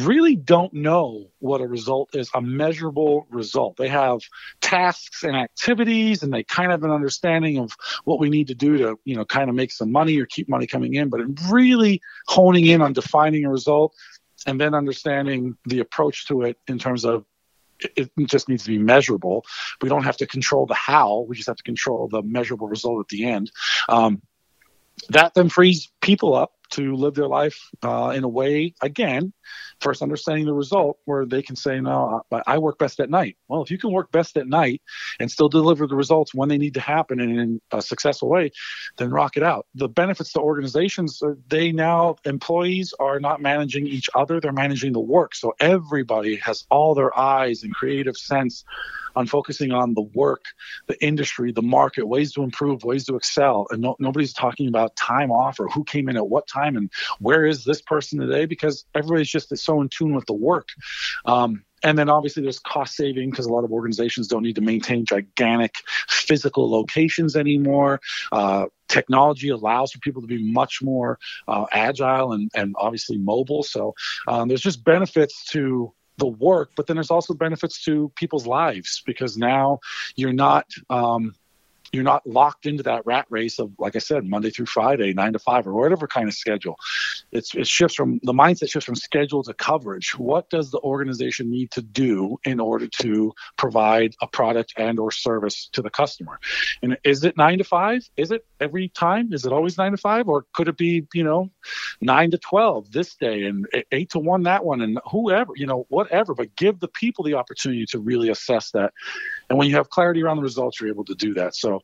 really 0.00 0.36
don't 0.36 0.72
know 0.72 1.28
what 1.38 1.60
a 1.60 1.66
result 1.66 2.14
is, 2.14 2.30
a 2.34 2.40
measurable 2.40 3.26
result. 3.30 3.76
They 3.76 3.88
have 3.88 4.20
tasks 4.60 5.22
and 5.22 5.36
activities 5.36 6.22
and 6.22 6.32
they 6.32 6.42
kind 6.42 6.72
of 6.72 6.82
an 6.82 6.90
understanding 6.90 7.58
of 7.58 7.76
what 8.04 8.18
we 8.18 8.28
need 8.28 8.48
to 8.48 8.54
do 8.54 8.78
to, 8.78 8.98
you 9.04 9.16
know, 9.16 9.24
kind 9.24 9.48
of 9.48 9.56
make 9.56 9.72
some 9.72 9.92
money 9.92 10.18
or 10.18 10.26
keep 10.26 10.48
money 10.48 10.66
coming 10.66 10.94
in, 10.94 11.08
but 11.08 11.20
really 11.50 12.00
honing 12.26 12.66
in 12.66 12.82
on 12.82 12.92
defining 12.92 13.44
a 13.44 13.50
result 13.50 13.94
and 14.46 14.60
then 14.60 14.74
understanding 14.74 15.56
the 15.66 15.80
approach 15.80 16.26
to 16.28 16.42
it 16.42 16.58
in 16.66 16.78
terms 16.78 17.04
of 17.04 17.24
it 17.96 18.10
just 18.26 18.48
needs 18.48 18.64
to 18.64 18.70
be 18.70 18.78
measurable. 18.78 19.44
We 19.80 19.88
don't 19.88 20.02
have 20.02 20.16
to 20.16 20.26
control 20.26 20.66
the 20.66 20.74
how, 20.74 21.26
we 21.28 21.36
just 21.36 21.46
have 21.46 21.56
to 21.56 21.62
control 21.62 22.08
the 22.08 22.22
measurable 22.22 22.66
result 22.66 23.00
at 23.00 23.08
the 23.08 23.26
end. 23.26 23.52
Um, 23.88 24.22
that 25.10 25.34
then 25.34 25.48
frees 25.48 25.90
people 26.00 26.34
up 26.34 26.52
to 26.70 26.94
live 26.94 27.14
their 27.14 27.28
life 27.28 27.58
uh, 27.82 28.12
in 28.14 28.24
a 28.24 28.28
way, 28.28 28.74
again, 28.82 29.32
first 29.80 30.02
understanding 30.02 30.46
the 30.46 30.52
result 30.52 30.98
where 31.04 31.24
they 31.24 31.42
can 31.42 31.56
say, 31.56 31.80
No, 31.80 32.22
I 32.46 32.58
work 32.58 32.78
best 32.78 33.00
at 33.00 33.10
night. 33.10 33.36
Well, 33.48 33.62
if 33.62 33.70
you 33.70 33.78
can 33.78 33.92
work 33.92 34.10
best 34.12 34.36
at 34.36 34.46
night 34.46 34.82
and 35.20 35.30
still 35.30 35.48
deliver 35.48 35.86
the 35.86 35.94
results 35.94 36.34
when 36.34 36.48
they 36.48 36.58
need 36.58 36.74
to 36.74 36.80
happen 36.80 37.20
and 37.20 37.38
in 37.38 37.60
a 37.72 37.80
successful 37.82 38.28
way, 38.28 38.50
then 38.96 39.10
rock 39.10 39.36
it 39.36 39.42
out. 39.42 39.66
The 39.74 39.88
benefits 39.88 40.32
to 40.32 40.40
organizations, 40.40 41.22
uh, 41.22 41.34
they 41.48 41.72
now, 41.72 42.16
employees 42.24 42.94
are 42.98 43.20
not 43.20 43.40
managing 43.40 43.86
each 43.86 44.10
other, 44.14 44.40
they're 44.40 44.52
managing 44.52 44.92
the 44.92 45.00
work. 45.00 45.34
So 45.34 45.54
everybody 45.60 46.36
has 46.36 46.64
all 46.70 46.94
their 46.94 47.16
eyes 47.18 47.62
and 47.62 47.74
creative 47.74 48.16
sense 48.16 48.64
on 49.16 49.26
focusing 49.26 49.72
on 49.72 49.94
the 49.94 50.02
work, 50.02 50.44
the 50.86 51.02
industry, 51.04 51.52
the 51.52 51.62
market, 51.62 52.06
ways 52.06 52.32
to 52.32 52.42
improve, 52.42 52.84
ways 52.84 53.04
to 53.06 53.16
excel. 53.16 53.66
And 53.70 53.82
no, 53.82 53.96
nobody's 53.98 54.32
talking 54.32 54.68
about 54.68 54.94
time 54.96 55.32
off 55.32 55.58
or 55.58 55.68
who 55.68 55.82
came 55.84 56.08
in 56.08 56.16
at 56.16 56.28
what 56.28 56.46
time 56.46 56.57
and 56.64 56.90
where 57.18 57.46
is 57.46 57.64
this 57.64 57.80
person 57.82 58.18
today 58.18 58.46
because 58.46 58.84
everybody's 58.94 59.28
just 59.28 59.56
so 59.56 59.80
in 59.80 59.88
tune 59.88 60.14
with 60.14 60.26
the 60.26 60.32
work. 60.32 60.68
Um, 61.24 61.64
and 61.82 61.96
then 61.96 62.08
obviously 62.08 62.42
there's 62.42 62.58
cost 62.58 62.96
saving 62.96 63.30
because 63.30 63.46
a 63.46 63.52
lot 63.52 63.64
of 63.64 63.72
organizations 63.72 64.26
don't 64.26 64.42
need 64.42 64.56
to 64.56 64.60
maintain 64.60 65.04
gigantic 65.04 65.76
physical 66.08 66.70
locations 66.70 67.36
anymore. 67.36 68.00
Uh, 68.32 68.66
technology 68.88 69.50
allows 69.50 69.92
for 69.92 69.98
people 70.00 70.22
to 70.22 70.28
be 70.28 70.42
much 70.42 70.82
more 70.82 71.18
uh, 71.46 71.66
agile 71.70 72.32
and, 72.32 72.50
and 72.54 72.74
obviously 72.78 73.16
mobile. 73.16 73.62
So 73.62 73.94
um, 74.26 74.48
there's 74.48 74.60
just 74.60 74.82
benefits 74.82 75.44
to 75.50 75.92
the 76.16 76.26
work, 76.26 76.70
but 76.76 76.86
then 76.86 76.96
there's 76.96 77.12
also 77.12 77.32
benefits 77.32 77.84
to 77.84 78.10
people's 78.16 78.46
lives 78.46 79.02
because 79.06 79.36
now 79.36 79.78
you're 80.16 80.32
not 80.32 80.66
um, 80.90 81.34
you're 81.92 82.02
not 82.02 82.26
locked 82.26 82.66
into 82.66 82.82
that 82.82 83.04
rat 83.06 83.26
race 83.30 83.58
of 83.58 83.72
like 83.78 83.96
i 83.96 83.98
said 83.98 84.24
monday 84.24 84.50
through 84.50 84.66
friday 84.66 85.12
nine 85.12 85.32
to 85.32 85.38
five 85.38 85.66
or 85.66 85.74
whatever 85.74 86.06
kind 86.06 86.28
of 86.28 86.34
schedule. 86.34 86.78
It's 87.32 87.54
it 87.54 87.66
shifts 87.66 87.96
from 87.96 88.20
the 88.22 88.32
mindset 88.32 88.70
shifts 88.70 88.86
from 88.86 88.94
schedule 88.94 89.42
to 89.44 89.54
coverage. 89.54 90.18
What 90.18 90.50
does 90.50 90.70
the 90.70 90.78
organization 90.80 91.50
need 91.50 91.70
to 91.72 91.82
do 91.82 92.38
in 92.44 92.60
order 92.60 92.88
to 93.02 93.32
provide 93.56 94.14
a 94.22 94.26
product 94.26 94.74
and 94.76 94.98
or 94.98 95.10
service 95.10 95.68
to 95.72 95.82
the 95.82 95.90
customer? 95.90 96.38
And 96.82 96.96
is 97.04 97.24
it 97.24 97.36
nine 97.36 97.58
to 97.58 97.64
five? 97.64 98.08
Is 98.16 98.30
it 98.30 98.44
every 98.60 98.88
time? 98.88 99.32
Is 99.32 99.44
it 99.44 99.52
always 99.52 99.78
nine 99.78 99.92
to 99.92 99.98
five? 99.98 100.28
Or 100.28 100.46
could 100.54 100.68
it 100.68 100.76
be 100.76 101.06
you 101.12 101.24
know 101.24 101.50
nine 102.00 102.30
to 102.30 102.38
12 102.38 102.92
this 102.92 103.14
day 103.16 103.44
and 103.44 103.66
eight 103.92 104.10
to 104.10 104.18
one 104.18 104.44
that 104.44 104.64
one 104.64 104.80
and 104.80 104.98
whoever 105.10 105.52
you 105.56 105.66
know 105.66 105.84
whatever 105.88 106.34
but 106.34 106.54
give 106.56 106.78
the 106.80 106.88
people 106.88 107.24
the 107.24 107.34
opportunity 107.34 107.84
to 107.86 107.98
really 107.98 108.28
assess 108.30 108.70
that 108.70 108.92
and 109.48 109.58
when 109.58 109.68
you 109.68 109.76
have 109.76 109.90
clarity 109.90 110.22
around 110.22 110.36
the 110.36 110.42
results 110.42 110.80
you're 110.80 110.90
able 110.90 111.04
to 111.04 111.14
do 111.14 111.34
that. 111.34 111.54
So 111.54 111.80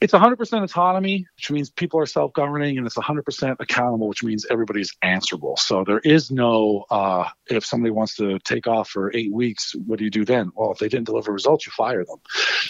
it's 0.00 0.12
100% 0.12 0.62
autonomy, 0.62 1.26
which 1.36 1.50
means 1.50 1.70
people 1.70 1.98
are 1.98 2.06
self 2.06 2.32
governing, 2.32 2.78
and 2.78 2.86
it's 2.86 2.96
100% 2.96 3.56
accountable, 3.58 4.06
which 4.06 4.22
means 4.22 4.46
everybody's 4.48 4.94
answerable. 5.02 5.56
So 5.56 5.82
there 5.84 5.98
is 5.98 6.30
no, 6.30 6.84
uh, 6.88 7.28
if 7.48 7.64
somebody 7.64 7.90
wants 7.90 8.14
to 8.16 8.38
take 8.40 8.68
off 8.68 8.90
for 8.90 9.14
eight 9.16 9.32
weeks, 9.32 9.74
what 9.74 9.98
do 9.98 10.04
you 10.04 10.10
do 10.10 10.24
then? 10.24 10.52
Well, 10.54 10.70
if 10.70 10.78
they 10.78 10.88
didn't 10.88 11.06
deliver 11.06 11.32
results, 11.32 11.66
you 11.66 11.72
fire 11.72 12.04
them. 12.04 12.18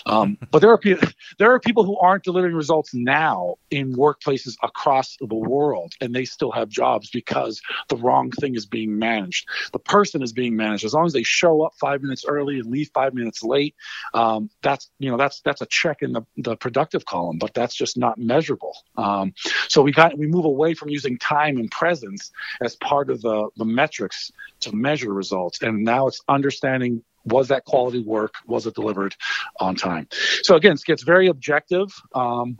Um, 0.07 0.39
but 0.51 0.61
there 0.61 0.71
are, 0.71 0.79
pe- 0.79 0.97
there 1.39 1.53
are 1.53 1.61
people 1.61 1.85
who 1.85 1.99
aren't 1.99 2.25
delivering 2.25 2.55
results 2.55 2.95
now 2.95 3.57
in 3.71 3.95
workplaces 3.95 4.57
across 4.63 5.17
the 5.21 5.35
world, 5.35 5.93
and 6.01 6.15
they 6.15 6.25
still 6.25 6.53
have 6.53 6.71
jobs 6.71 7.11
because 7.11 7.61
the 7.91 7.97
wrong 7.97 8.31
thing 8.31 8.55
is 8.55 8.65
being 8.65 8.99
managed. 8.99 9.47
The 9.73 9.79
person 9.79 10.23
is 10.23 10.33
being 10.33 10.57
managed. 10.57 10.87
As 10.87 10.95
long 10.95 11.05
as 11.05 11.13
they 11.13 11.25
show 11.25 11.61
up 11.63 11.75
five 11.79 12.01
minutes 12.01 12.25
early 12.27 12.59
and 12.59 12.71
leave 12.71 12.91
five 12.95 13.13
minutes 13.13 13.43
late, 13.43 13.75
um, 14.15 14.49
that's, 14.63 14.91
you 14.99 15.11
know, 15.11 15.19
that's, 15.19 15.43
that's 15.43 15.61
a 15.61 15.67
check 15.67 15.99
in 16.01 16.13
the, 16.13 16.23
the 16.39 16.57
productive 16.57 17.05
column 17.05 17.18
column, 17.19 17.39
but 17.39 17.55
that's 17.55 17.75
just 17.75 17.97
not 17.97 18.19
measurable. 18.19 18.75
Um, 18.97 19.35
so 19.69 19.83
we 19.83 19.93
got 19.93 20.17
we 20.17 20.27
move 20.27 20.45
away 20.45 20.75
from 20.75 20.89
using 20.89 21.19
time 21.19 21.57
and 21.57 21.71
presence 21.71 22.31
as 22.61 22.77
part 22.77 23.11
of 23.11 23.21
the 23.23 23.49
the 23.57 23.65
metrics 23.65 24.33
to 24.61 24.75
measure 24.75 25.13
results, 25.13 25.63
and 25.63 25.85
now 25.85 26.07
it's 26.09 26.21
understanding 26.29 27.03
was 27.25 27.49
that 27.49 27.65
quality 27.65 28.03
work 28.03 28.35
was 28.47 28.67
it 28.67 28.75
delivered 28.75 29.15
on 29.61 29.75
time. 29.75 30.09
So 30.43 30.57
again, 30.57 30.73
it 30.73 30.85
gets 30.85 31.03
very 31.03 31.29
objective. 31.29 31.89
Um, 32.15 32.57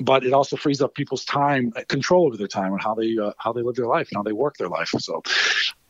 but 0.00 0.24
it 0.24 0.32
also 0.32 0.56
frees 0.56 0.80
up 0.82 0.92
people's 0.94 1.24
time, 1.24 1.72
control 1.88 2.26
over 2.26 2.36
their 2.36 2.48
time, 2.48 2.72
and 2.72 2.82
how 2.82 2.94
they 2.94 3.16
uh, 3.16 3.32
how 3.38 3.52
they 3.52 3.62
live 3.62 3.76
their 3.76 3.86
life 3.86 4.08
and 4.10 4.16
how 4.18 4.22
they 4.22 4.32
work 4.32 4.56
their 4.56 4.68
life. 4.68 4.90
So, 4.98 5.22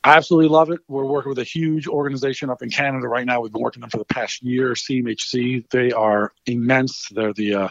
I 0.05 0.16
absolutely 0.18 0.50
love 0.50 0.70
it. 0.70 0.80
We're 0.86 1.07
working 1.07 1.30
with 1.30 1.38
a 1.38 1.44
huge 1.44 1.88
organization 1.88 2.50
up 2.50 2.61
in 2.62 2.68
Canada 2.68 3.09
right 3.09 3.24
now. 3.24 3.40
We've 3.40 3.50
been 3.50 3.62
working 3.62 3.80
with 3.80 3.90
them 3.90 3.98
for 3.98 4.05
the 4.05 4.14
past 4.14 4.42
year, 4.42 4.74
CMHC. 4.74 5.70
They 5.70 5.92
are 5.92 6.34
immense. 6.44 7.09
They're 7.09 7.32
the 7.32 7.55
uh, 7.55 7.68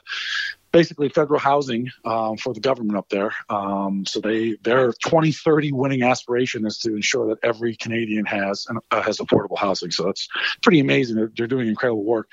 basically 0.72 1.10
federal 1.10 1.40
housing 1.40 1.92
um, 2.04 2.36
for 2.38 2.52
the 2.52 2.60
government 2.60 2.98
up 2.98 3.08
there. 3.10 3.32
Um, 3.50 4.04
so 4.08 4.20
they 4.20 4.58
their 4.64 4.92
2030 4.94 5.74
winning 5.74 6.02
aspiration 6.02 6.66
is 6.66 6.80
to 6.80 6.96
ensure 6.96 7.28
that 7.28 7.38
every 7.44 7.76
Canadian 7.76 8.26
has 8.26 8.66
uh, 8.90 9.02
has 9.04 9.20
affordable 9.20 9.58
housing. 9.58 9.92
So 9.92 10.04
that's 10.04 10.28
pretty 10.64 10.80
amazing. 10.80 11.16
They're, 11.16 11.32
they're 11.38 11.48
doing 11.48 11.68
incredible 11.68 12.04
work. 12.04 12.30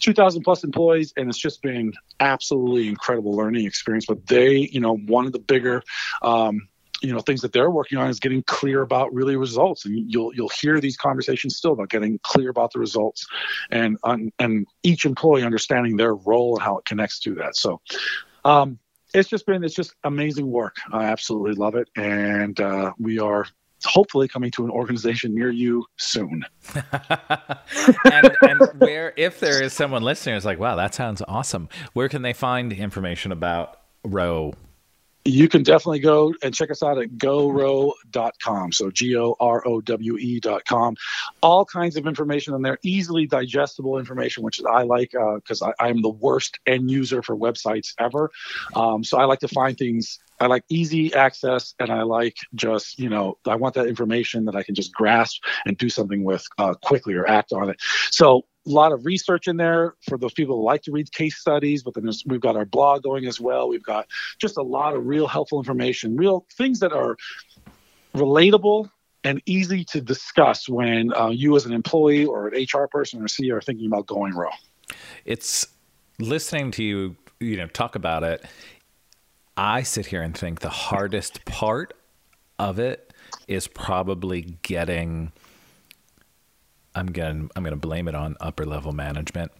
2,000 0.00 0.42
plus 0.42 0.64
employees, 0.64 1.12
and 1.18 1.28
it's 1.28 1.38
just 1.38 1.60
been 1.60 1.92
absolutely 2.18 2.88
incredible 2.88 3.36
learning 3.36 3.66
experience. 3.66 4.06
But 4.06 4.26
they, 4.26 4.56
you 4.56 4.80
know, 4.80 4.96
one 4.96 5.26
of 5.26 5.32
the 5.32 5.38
bigger 5.38 5.82
um, 6.22 6.68
you 7.02 7.12
know 7.12 7.20
things 7.20 7.40
that 7.42 7.52
they're 7.52 7.70
working 7.70 7.98
on 7.98 8.08
is 8.08 8.20
getting 8.20 8.42
clear 8.44 8.82
about 8.82 9.12
really 9.12 9.36
results. 9.36 9.84
And 9.84 10.10
you'll 10.10 10.34
you'll 10.34 10.50
hear 10.50 10.80
these 10.80 10.96
conversations 10.96 11.56
still 11.56 11.72
about 11.72 11.90
getting 11.90 12.18
clear 12.22 12.50
about 12.50 12.72
the 12.72 12.78
results 12.78 13.26
and 13.70 13.98
on, 14.02 14.32
and 14.38 14.66
each 14.82 15.04
employee 15.04 15.42
understanding 15.42 15.96
their 15.96 16.14
role 16.14 16.54
and 16.54 16.62
how 16.62 16.78
it 16.78 16.84
connects 16.84 17.18
to 17.20 17.34
that. 17.36 17.56
So 17.56 17.80
um, 18.44 18.78
it's 19.14 19.28
just 19.28 19.46
been 19.46 19.64
it's 19.64 19.74
just 19.74 19.94
amazing 20.04 20.50
work. 20.50 20.76
I 20.92 21.04
absolutely 21.04 21.54
love 21.54 21.74
it. 21.74 21.88
And 21.96 22.58
uh, 22.60 22.92
we 22.98 23.18
are 23.18 23.46
hopefully 23.84 24.28
coming 24.28 24.50
to 24.52 24.64
an 24.64 24.70
organization 24.70 25.34
near 25.34 25.50
you 25.50 25.84
soon. 25.96 26.44
and, 26.74 28.36
and, 28.42 28.60
where, 28.78 29.12
if 29.16 29.40
there 29.40 29.62
is 29.62 29.72
someone 29.72 30.02
listening 30.02 30.36
who's 30.36 30.44
like, 30.44 30.58
wow, 30.58 30.76
that 30.76 30.94
sounds 30.94 31.22
awesome, 31.26 31.68
where 31.92 32.08
can 32.08 32.22
they 32.22 32.32
find 32.32 32.72
information 32.72 33.32
about 33.32 33.80
ROWE 34.04 34.54
you 35.24 35.48
can 35.48 35.62
definitely 35.62 36.00
go 36.00 36.34
and 36.42 36.54
check 36.54 36.70
us 36.70 36.82
out 36.82 37.00
at 37.00 37.10
gorowe.com. 37.10 38.72
So 38.72 38.90
G 38.90 39.16
O 39.16 39.36
R 39.38 39.66
O 39.66 39.80
W 39.80 40.16
E.com. 40.18 40.96
All 41.42 41.64
kinds 41.64 41.96
of 41.96 42.06
information 42.06 42.54
on 42.54 42.62
there, 42.62 42.78
easily 42.82 43.26
digestible 43.26 43.98
information, 43.98 44.42
which 44.42 44.60
I 44.68 44.82
like 44.82 45.12
because 45.12 45.62
uh, 45.62 45.72
I'm 45.78 46.02
the 46.02 46.08
worst 46.08 46.58
end 46.66 46.90
user 46.90 47.22
for 47.22 47.36
websites 47.36 47.94
ever. 47.98 48.30
Um, 48.74 49.04
so 49.04 49.18
I 49.18 49.24
like 49.24 49.40
to 49.40 49.48
find 49.48 49.76
things. 49.76 50.18
I 50.42 50.46
like 50.46 50.64
easy 50.68 51.14
access 51.14 51.72
and 51.78 51.92
I 51.92 52.02
like 52.02 52.36
just, 52.56 52.98
you 52.98 53.08
know, 53.08 53.38
I 53.46 53.54
want 53.54 53.76
that 53.76 53.86
information 53.86 54.44
that 54.46 54.56
I 54.56 54.64
can 54.64 54.74
just 54.74 54.92
grasp 54.92 55.40
and 55.66 55.78
do 55.78 55.88
something 55.88 56.24
with 56.24 56.44
uh, 56.58 56.74
quickly 56.74 57.14
or 57.14 57.28
act 57.28 57.52
on 57.52 57.70
it. 57.70 57.76
So 58.10 58.44
a 58.66 58.70
lot 58.70 58.90
of 58.90 59.06
research 59.06 59.46
in 59.46 59.56
there 59.56 59.94
for 60.08 60.18
those 60.18 60.32
people 60.32 60.56
who 60.56 60.64
like 60.64 60.82
to 60.82 60.90
read 60.90 61.12
case 61.12 61.36
studies, 61.38 61.84
but 61.84 61.94
then 61.94 62.10
we've 62.26 62.40
got 62.40 62.56
our 62.56 62.64
blog 62.64 63.04
going 63.04 63.26
as 63.26 63.40
well. 63.40 63.68
We've 63.68 63.84
got 63.84 64.08
just 64.40 64.56
a 64.56 64.62
lot 64.62 64.96
of 64.96 65.06
real 65.06 65.28
helpful 65.28 65.60
information, 65.60 66.16
real 66.16 66.44
things 66.58 66.80
that 66.80 66.92
are 66.92 67.16
relatable 68.16 68.90
and 69.22 69.40
easy 69.46 69.84
to 69.84 70.00
discuss 70.00 70.68
when 70.68 71.12
uh, 71.14 71.28
you, 71.28 71.54
as 71.54 71.66
an 71.66 71.72
employee 71.72 72.24
or 72.24 72.48
an 72.48 72.60
HR 72.60 72.88
person 72.88 73.22
or 73.22 73.26
CEO, 73.26 73.58
are 73.58 73.60
thinking 73.60 73.86
about 73.86 74.08
going 74.08 74.34
ROWE. 74.34 74.50
It's 75.24 75.68
listening 76.18 76.72
to 76.72 76.82
you, 76.82 77.16
you 77.38 77.56
know, 77.56 77.68
talk 77.68 77.94
about 77.94 78.24
it. 78.24 78.44
I 79.56 79.82
sit 79.82 80.06
here 80.06 80.22
and 80.22 80.36
think 80.36 80.60
the 80.60 80.70
hardest 80.70 81.44
part 81.44 81.94
of 82.58 82.78
it 82.78 83.12
is 83.48 83.66
probably 83.66 84.56
getting 84.62 85.32
I'm 86.94 87.06
gonna 87.06 87.48
I'm 87.56 87.64
gonna 87.64 87.76
blame 87.76 88.08
it 88.08 88.14
on 88.14 88.36
upper 88.40 88.64
level 88.64 88.92
management 88.92 89.52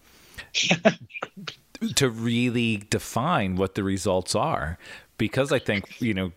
to 1.95 2.09
really 2.09 2.77
define 2.89 3.55
what 3.55 3.75
the 3.75 3.83
results 3.83 4.35
are, 4.35 4.77
because 5.17 5.51
I 5.51 5.59
think 5.59 5.99
you 6.01 6.13
know 6.13 6.31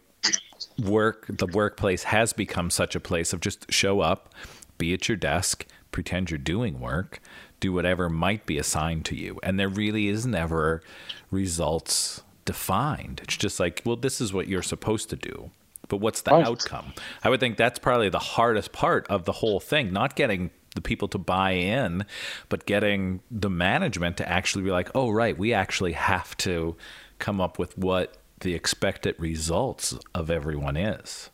work 0.83 1.27
the 1.29 1.47
workplace 1.47 2.05
has 2.05 2.33
become 2.33 2.71
such 2.71 2.95
a 2.95 3.01
place 3.01 3.33
of 3.33 3.41
just 3.41 3.71
show 3.71 4.01
up, 4.01 4.35
be 4.79 4.93
at 4.95 5.09
your 5.09 5.17
desk, 5.17 5.67
pretend 5.93 6.31
you're 6.31 6.39
doing 6.39 6.81
work, 6.81 7.21
do 7.61 7.73
whatever 7.73 8.09
might 8.09 8.47
be 8.47 8.59
assigned 8.59 9.05
to 9.07 9.15
you, 9.15 9.39
and 9.43 9.59
there 9.59 9.69
really 9.69 10.09
is 10.09 10.27
never 10.27 10.83
results 11.31 12.23
defined. 12.47 13.21
It's 13.23 13.37
just 13.37 13.61
like, 13.61 13.83
well, 13.85 13.97
this 13.97 14.23
is 14.23 14.33
what 14.33 14.49
you're 14.49 14.63
supposed 14.63 15.11
to 15.11 15.17
do. 15.17 15.51
But 15.89 15.99
what's 15.99 16.23
the 16.23 16.31
right. 16.31 16.47
outcome? 16.47 16.95
I 17.23 17.29
would 17.29 17.41
think 17.41 17.59
that's 17.59 17.79
probably 17.79 18.09
the 18.09 18.19
hardest 18.19 18.73
part 18.73 19.07
of 19.09 19.25
the 19.25 19.33
whole 19.33 19.61
thing, 19.61 19.93
not 19.93 20.17
getting 20.17 20.51
the 20.75 20.81
people 20.81 21.09
to 21.09 21.19
buy 21.19 21.53
in, 21.53 22.07
but 22.49 22.67
getting 22.67 23.21
the 23.31 23.51
management 23.51 24.17
to 24.17 24.29
actually 24.29 24.65
be 24.65 24.71
like, 24.71 24.91
oh, 24.95 25.11
right, 25.11 25.37
we 25.37 25.53
actually 25.53 25.93
have 25.93 26.37
to 26.39 26.77
come 27.19 27.41
up 27.41 27.59
with 27.59 27.77
what 27.77 28.17
the 28.41 28.55
expected 28.55 29.15
results 29.19 29.97
of 30.15 30.31
everyone 30.31 30.77
is. 30.77 31.31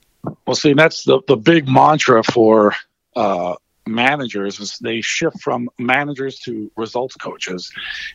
Well, 0.47 0.55
see, 0.55 0.73
that's 0.75 1.05
the, 1.05 1.21
the 1.27 1.37
big 1.37 1.69
mantra 1.69 2.23
for 2.23 2.75
uh, 3.17 3.57
managers 3.87 4.61
is 4.61 4.79
they 4.79 5.01
shift 5.01 5.41
from 5.41 5.69
managers 5.79 6.39
to 6.41 6.71
results 6.77 7.17
coaches. 7.17 7.73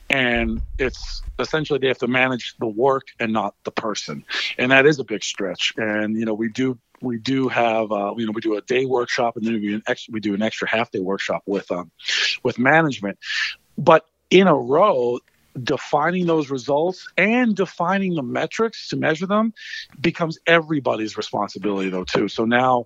And 0.10 0.62
it's 0.78 1.22
essentially 1.40 1.80
they 1.80 1.88
have 1.88 1.98
to 2.00 2.08
manage 2.08 2.56
the 2.60 2.68
work 2.68 3.08
and 3.20 3.34
not 3.34 3.56
the 3.64 3.72
person. 3.72 4.26
And 4.58 4.72
that 4.72 4.86
is 4.86 5.00
a 5.00 5.04
big 5.04 5.24
stretch. 5.24 5.74
And 5.78 6.18
you 6.18 6.26
know 6.26 6.34
we 6.34 6.50
do 6.50 6.78
we 7.02 7.18
do 7.18 7.48
have 7.48 7.92
uh, 7.92 8.14
you 8.18 8.26
know 8.26 8.32
we 8.34 8.42
do 8.42 8.56
a 8.56 8.62
day 8.62 8.86
workshop 8.86 9.36
and 9.36 9.46
then 9.46 9.54
we 9.54 9.60
do 9.60 9.76
an 9.76 9.84
extra, 9.88 10.12
we 10.12 10.20
do 10.20 10.34
an 10.34 10.42
extra 10.42 10.68
half 10.70 10.92
day 10.92 11.00
workshop 11.00 11.44
with 11.46 11.70
um, 11.72 11.92
with 12.44 12.58
management. 12.58 13.20
But 13.78 14.06
in 14.30 14.48
a 14.48 14.56
ROWE 14.56 15.20
defining 15.62 16.28
those 16.28 16.50
results 16.50 17.08
and 17.18 17.56
defining 17.56 18.14
the 18.14 18.22
metrics 18.22 18.90
to 18.90 18.96
measure 18.96 19.26
them 19.26 19.54
becomes 20.00 20.38
everybody's 20.46 21.18
responsibility 21.18 21.90
though 21.90 22.04
too. 22.04 22.28
So 22.28 22.46
now 22.46 22.86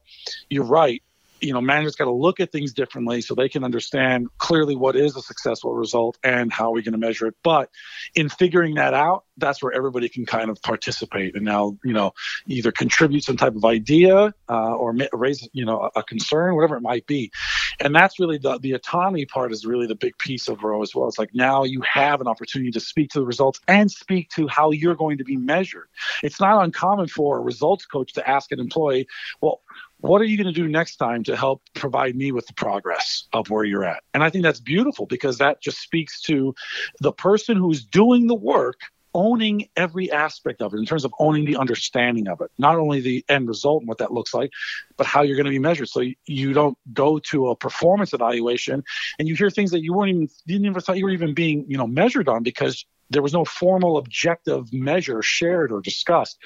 you're 0.49 0.63
right 0.63 1.03
you 1.41 1.53
know, 1.53 1.61
managers 1.61 1.95
got 1.95 2.05
to 2.05 2.11
look 2.11 2.39
at 2.39 2.51
things 2.51 2.73
differently 2.73 3.21
so 3.21 3.35
they 3.35 3.49
can 3.49 3.63
understand 3.63 4.27
clearly 4.37 4.75
what 4.75 4.95
is 4.95 5.15
a 5.15 5.21
successful 5.21 5.73
result 5.73 6.17
and 6.23 6.51
how 6.53 6.69
are 6.69 6.73
we 6.73 6.83
going 6.83 6.93
to 6.93 6.99
measure 6.99 7.27
it. 7.27 7.35
But 7.43 7.69
in 8.15 8.29
figuring 8.29 8.75
that 8.75 8.93
out, 8.93 9.25
that's 9.37 9.61
where 9.61 9.73
everybody 9.73 10.07
can 10.07 10.25
kind 10.25 10.49
of 10.49 10.61
participate 10.61 11.35
and 11.35 11.43
now, 11.43 11.77
you 11.83 11.93
know, 11.93 12.13
either 12.45 12.71
contribute 12.71 13.23
some 13.23 13.37
type 13.37 13.55
of 13.55 13.65
idea 13.65 14.33
uh, 14.49 14.73
or 14.75 14.95
raise, 15.13 15.47
you 15.51 15.65
know, 15.65 15.89
a, 15.95 15.99
a 15.99 16.03
concern, 16.03 16.55
whatever 16.55 16.77
it 16.77 16.81
might 16.81 17.07
be. 17.07 17.31
And 17.79 17.95
that's 17.95 18.19
really 18.19 18.37
the, 18.37 18.59
the 18.59 18.73
autonomy 18.73 19.25
part 19.25 19.51
is 19.51 19.65
really 19.65 19.87
the 19.87 19.95
big 19.95 20.17
piece 20.17 20.47
of 20.47 20.63
ROWE 20.63 20.83
as 20.83 20.93
well. 20.93 21.07
It's 21.07 21.17
like 21.17 21.33
now 21.33 21.63
you 21.63 21.81
have 21.81 22.21
an 22.21 22.27
opportunity 22.27 22.71
to 22.71 22.79
speak 22.79 23.09
to 23.11 23.19
the 23.19 23.25
results 23.25 23.59
and 23.67 23.89
speak 23.89 24.29
to 24.31 24.47
how 24.47 24.71
you're 24.71 24.95
going 24.95 25.17
to 25.17 25.23
be 25.23 25.37
measured. 25.37 25.87
It's 26.21 26.39
not 26.39 26.63
uncommon 26.63 27.07
for 27.07 27.37
a 27.37 27.41
results 27.41 27.85
coach 27.85 28.13
to 28.13 28.29
ask 28.29 28.51
an 28.51 28.59
employee, 28.59 29.07
well, 29.41 29.61
what 30.01 30.21
are 30.21 30.25
you 30.25 30.37
going 30.37 30.53
to 30.53 30.59
do 30.59 30.67
next 30.67 30.97
time 30.97 31.23
to 31.23 31.35
help 31.35 31.61
provide 31.73 32.15
me 32.15 32.31
with 32.31 32.47
the 32.47 32.53
progress 32.53 33.27
of 33.33 33.49
where 33.49 33.63
you're 33.63 33.85
at? 33.85 34.03
And 34.13 34.23
I 34.23 34.29
think 34.29 34.43
that's 34.43 34.59
beautiful 34.59 35.05
because 35.05 35.37
that 35.37 35.61
just 35.61 35.79
speaks 35.79 36.21
to 36.21 36.53
the 36.99 37.11
person 37.11 37.55
who's 37.55 37.85
doing 37.85 38.27
the 38.27 38.35
work 38.35 38.79
owning 39.13 39.67
every 39.75 40.11
aspect 40.11 40.61
of 40.61 40.73
it 40.73 40.77
in 40.77 40.85
terms 40.85 41.03
of 41.03 41.13
owning 41.19 41.45
the 41.45 41.57
understanding 41.57 42.29
of 42.29 42.39
it 42.39 42.49
not 42.57 42.77
only 42.77 43.01
the 43.01 43.25
end 43.27 43.45
result 43.45 43.81
and 43.81 43.89
what 43.89 43.97
that 43.97 44.13
looks 44.13 44.33
like 44.33 44.49
but 44.95 45.05
how 45.05 45.21
you're 45.21 45.35
going 45.35 45.45
to 45.45 45.51
be 45.51 45.59
measured 45.59 45.89
so 45.89 46.01
you 46.25 46.53
don't 46.53 46.77
go 46.93 47.19
to 47.19 47.49
a 47.49 47.55
performance 47.55 48.13
evaluation 48.13 48.81
and 49.19 49.27
you 49.27 49.35
hear 49.35 49.49
things 49.49 49.71
that 49.71 49.83
you 49.83 49.93
weren't 49.93 50.09
even 50.09 50.21
you 50.21 50.27
didn't 50.55 50.65
even 50.65 50.81
thought 50.81 50.97
you 50.97 51.03
were 51.03 51.11
even 51.11 51.33
being 51.33 51.65
you 51.67 51.77
know 51.77 51.87
measured 51.87 52.29
on 52.29 52.41
because 52.41 52.85
there 53.11 53.21
was 53.21 53.33
no 53.33 53.45
formal 53.45 53.97
objective 53.97 54.71
measure 54.73 55.21
shared 55.21 55.71
or 55.71 55.81
discussed. 55.81 56.37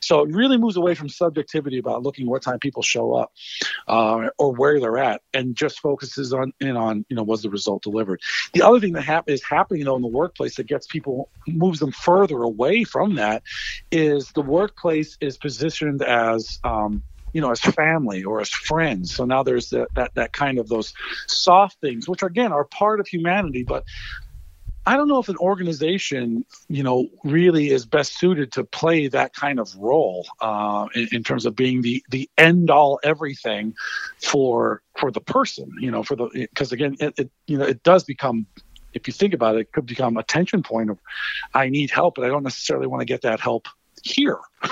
So 0.00 0.20
it 0.20 0.34
really 0.34 0.56
moves 0.56 0.76
away 0.76 0.94
from 0.94 1.08
subjectivity 1.08 1.78
about 1.78 2.02
looking 2.02 2.26
what 2.26 2.42
time 2.42 2.58
people 2.58 2.82
show 2.82 3.14
up 3.14 3.32
uh, 3.88 4.28
or 4.38 4.52
where 4.52 4.80
they're 4.80 4.98
at, 4.98 5.22
and 5.32 5.56
just 5.56 5.80
focuses 5.80 6.32
on 6.32 6.52
in 6.60 6.76
on 6.76 7.04
you 7.08 7.16
know 7.16 7.22
was 7.22 7.42
the 7.42 7.50
result 7.50 7.82
delivered. 7.82 8.20
The 8.52 8.62
other 8.62 8.80
thing 8.80 8.92
that 8.94 9.24
is 9.26 9.42
happening 9.42 9.84
though 9.84 9.96
in 9.96 10.02
the 10.02 10.08
workplace 10.08 10.56
that 10.56 10.66
gets 10.66 10.86
people 10.86 11.30
moves 11.46 11.78
them 11.78 11.92
further 11.92 12.42
away 12.42 12.84
from 12.84 13.16
that 13.16 13.42
is 13.90 14.30
the 14.32 14.42
workplace 14.42 15.16
is 15.20 15.36
positioned 15.36 16.02
as 16.02 16.58
um, 16.64 17.02
you 17.34 17.40
know, 17.40 17.50
as 17.50 17.60
family 17.60 18.24
or 18.24 18.40
as 18.40 18.48
friends. 18.48 19.14
So 19.14 19.24
now 19.24 19.42
there's 19.42 19.68
that, 19.70 19.88
that 19.96 20.12
that 20.14 20.32
kind 20.32 20.58
of 20.58 20.68
those 20.68 20.94
soft 21.26 21.80
things, 21.80 22.08
which 22.08 22.22
again 22.22 22.52
are 22.52 22.64
part 22.64 23.00
of 23.00 23.08
humanity, 23.08 23.64
but 23.64 23.84
I 24.86 24.96
don't 24.96 25.08
know 25.08 25.18
if 25.18 25.28
an 25.28 25.36
organization, 25.38 26.44
you 26.68 26.82
know, 26.82 27.08
really 27.24 27.70
is 27.70 27.86
best 27.86 28.18
suited 28.18 28.52
to 28.52 28.64
play 28.64 29.08
that 29.08 29.34
kind 29.34 29.58
of 29.58 29.74
role 29.76 30.26
uh, 30.40 30.88
in, 30.94 31.08
in, 31.12 31.24
terms 31.24 31.46
of 31.46 31.56
being 31.56 31.82
the 31.82 32.04
the 32.10 32.28
end 32.36 32.70
all 32.70 33.00
everything 33.02 33.74
for 34.22 34.82
for 34.98 35.10
the 35.10 35.20
person, 35.20 35.70
you 35.80 35.90
know, 35.90 36.02
for 36.02 36.16
the 36.16 36.28
because 36.34 36.72
again, 36.72 36.96
it, 37.00 37.14
it 37.18 37.30
you 37.46 37.56
know 37.56 37.64
it 37.64 37.82
does 37.82 38.04
become 38.04 38.46
if 38.94 39.06
you 39.06 39.12
think 39.12 39.34
about 39.34 39.56
it, 39.56 39.60
it 39.60 39.72
could 39.72 39.86
become 39.86 40.16
a 40.16 40.22
tension 40.22 40.62
point 40.62 40.90
of 40.90 40.98
I 41.52 41.68
need 41.68 41.90
help, 41.90 42.14
but 42.14 42.24
I 42.24 42.28
don't 42.28 42.44
necessarily 42.44 42.86
want 42.86 43.00
to 43.00 43.06
get 43.06 43.22
that 43.22 43.40
help 43.40 43.68
here 44.02 44.38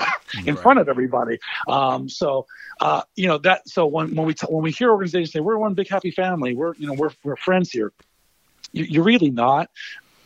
in 0.47 0.55
right. 0.55 0.63
front 0.63 0.79
of 0.79 0.89
everybody. 0.89 1.39
Um, 1.69 2.09
so, 2.09 2.47
uh, 2.81 3.03
you 3.17 3.29
know, 3.29 3.39
that, 3.39 3.69
so 3.69 3.87
when, 3.87 4.15
when 4.15 4.27
we, 4.27 4.35
t- 4.35 4.47
when 4.49 4.63
we 4.63 4.71
hear 4.71 4.91
organizations 4.91 5.33
say, 5.33 5.41
we're 5.41 5.57
one 5.57 5.75
big 5.75 5.89
happy 5.89 6.11
family, 6.11 6.55
we're, 6.55 6.75
you 6.75 6.87
know, 6.87 6.95
we're, 6.95 7.11
we're 7.25 7.37
friends 7.37 7.71
here. 7.71 7.93
You, 8.73 9.01
are 9.01 9.05
really 9.05 9.31
not 9.31 9.71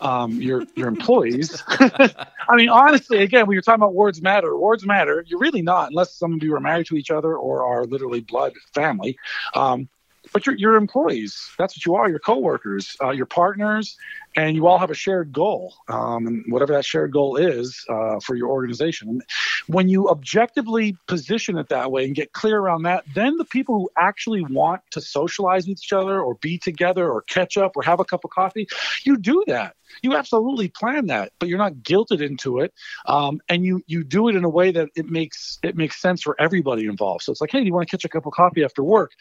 um, 0.01 0.41
your 0.41 0.65
your 0.75 0.89
employees. 0.89 1.63
I 1.69 2.55
mean, 2.55 2.69
honestly, 2.69 3.19
again, 3.19 3.47
when 3.47 3.55
you're 3.55 3.63
talking 3.63 3.83
about 3.83 3.95
words 3.95 4.23
matter, 4.23 4.57
words 4.57 4.85
matter. 4.85 5.25
You're 5.27 5.41
really 5.41 5.63
not, 5.63 5.89
unless 5.91 6.15
some 6.15 6.35
of 6.35 6.43
you 6.43 6.55
are 6.55 6.61
married 6.61 6.87
to 6.87 6.97
each 6.97 7.11
other 7.11 7.37
or 7.37 7.65
are 7.65 7.85
literally 7.85 8.21
blood 8.21 8.55
family. 8.75 9.19
Um, 9.55 9.89
but 10.33 10.47
you're, 10.47 10.57
you're 10.57 10.77
employees. 10.77 11.51
That's 11.59 11.77
what 11.77 11.87
you 11.87 11.95
are. 11.95 12.09
Your 12.09 12.19
coworkers, 12.19 12.97
uh, 13.03 13.11
your 13.11 13.27
partners, 13.27 13.97
and 14.37 14.55
you 14.55 14.67
all 14.67 14.79
have 14.79 14.91
a 14.91 14.95
shared 14.95 15.33
goal, 15.33 15.75
um, 15.89 16.27
and 16.27 16.45
whatever 16.49 16.75
that 16.75 16.85
shared 16.85 17.13
goal 17.13 17.37
is 17.37 17.85
uh, 17.89 18.21
for 18.21 18.37
your 18.37 18.51
organization. 18.51 19.23
When 19.67 19.89
you 19.89 20.09
objectively 20.09 20.97
position 21.09 21.59
it 21.59 21.71
that 21.71 21.91
way 21.91 22.05
and 22.05 22.15
get 22.15 22.33
clear 22.33 22.59
around 22.59 22.83
that, 22.83 23.05
then 23.15 23.39
the 23.39 23.45
people 23.45 23.75
who 23.77 23.91
actually 23.97 24.43
want 24.43 24.83
to 24.93 25.01
socialize 25.01 25.67
with 25.67 25.79
each 25.79 25.93
other 25.93 26.21
or 26.21 26.35
be 26.37 26.59
together 26.59 27.11
or 27.11 27.23
catch 27.23 27.57
up 27.57 27.73
or 27.77 27.83
have 27.83 27.99
a 27.99 28.05
cup 28.05 28.25
of 28.25 28.31
coffee, 28.31 28.69
you 29.05 29.17
do 29.17 29.43
that. 29.47 29.75
You 30.03 30.15
absolutely 30.15 30.69
plan 30.69 31.07
that, 31.07 31.33
but 31.39 31.49
you're 31.49 31.59
not 31.59 31.75
guilted 31.75 32.21
into 32.21 32.59
it, 32.59 32.75
um, 33.07 33.41
and 33.49 33.65
you 33.65 33.83
you 33.87 34.05
do 34.05 34.29
it 34.29 34.35
in 34.35 34.45
a 34.45 34.49
way 34.49 34.73
that 34.73 34.89
it 34.97 35.09
makes 35.09 35.59
it 35.63 35.77
makes 35.77 36.01
sense 36.03 36.23
for 36.23 36.39
everybody 36.41 36.87
involved. 36.87 37.23
So 37.23 37.33
it's 37.33 37.41
like, 37.41 37.53
hey, 37.53 37.61
do 37.61 37.67
you 37.67 37.73
want 37.73 37.89
to 37.89 37.97
catch 37.97 38.05
a 38.05 38.09
cup 38.09 38.27
of 38.27 38.33
coffee 38.33 38.65
after 38.65 38.83
work? 38.83 39.13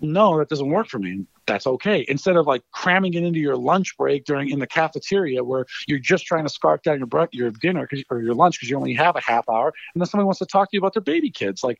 No, 0.00 0.38
that 0.38 0.48
doesn't 0.48 0.70
work 0.70 0.86
for 0.86 0.98
me. 0.98 1.26
That's 1.46 1.66
okay. 1.66 2.04
Instead 2.08 2.36
of 2.36 2.46
like 2.46 2.62
cramming 2.70 3.14
it 3.14 3.24
into 3.24 3.40
your 3.40 3.56
lunch 3.56 3.96
break 3.96 4.24
during 4.24 4.50
in 4.50 4.60
the 4.60 4.66
cafeteria 4.66 5.42
where 5.42 5.66
you're 5.88 5.98
just 5.98 6.24
trying 6.24 6.44
to 6.44 6.48
scarf 6.48 6.82
down 6.82 7.00
your 7.00 7.28
your 7.32 7.50
dinner 7.50 7.88
or 8.10 8.20
your 8.20 8.34
lunch 8.34 8.58
because 8.58 8.70
you 8.70 8.76
only 8.76 8.94
have 8.94 9.16
a 9.16 9.20
half 9.20 9.48
hour, 9.48 9.72
and 9.94 10.00
then 10.00 10.06
somebody 10.06 10.24
wants 10.24 10.38
to 10.38 10.46
talk 10.46 10.70
to 10.70 10.76
you 10.76 10.80
about 10.80 10.94
their 10.94 11.02
baby 11.02 11.30
kids, 11.30 11.64
like 11.64 11.78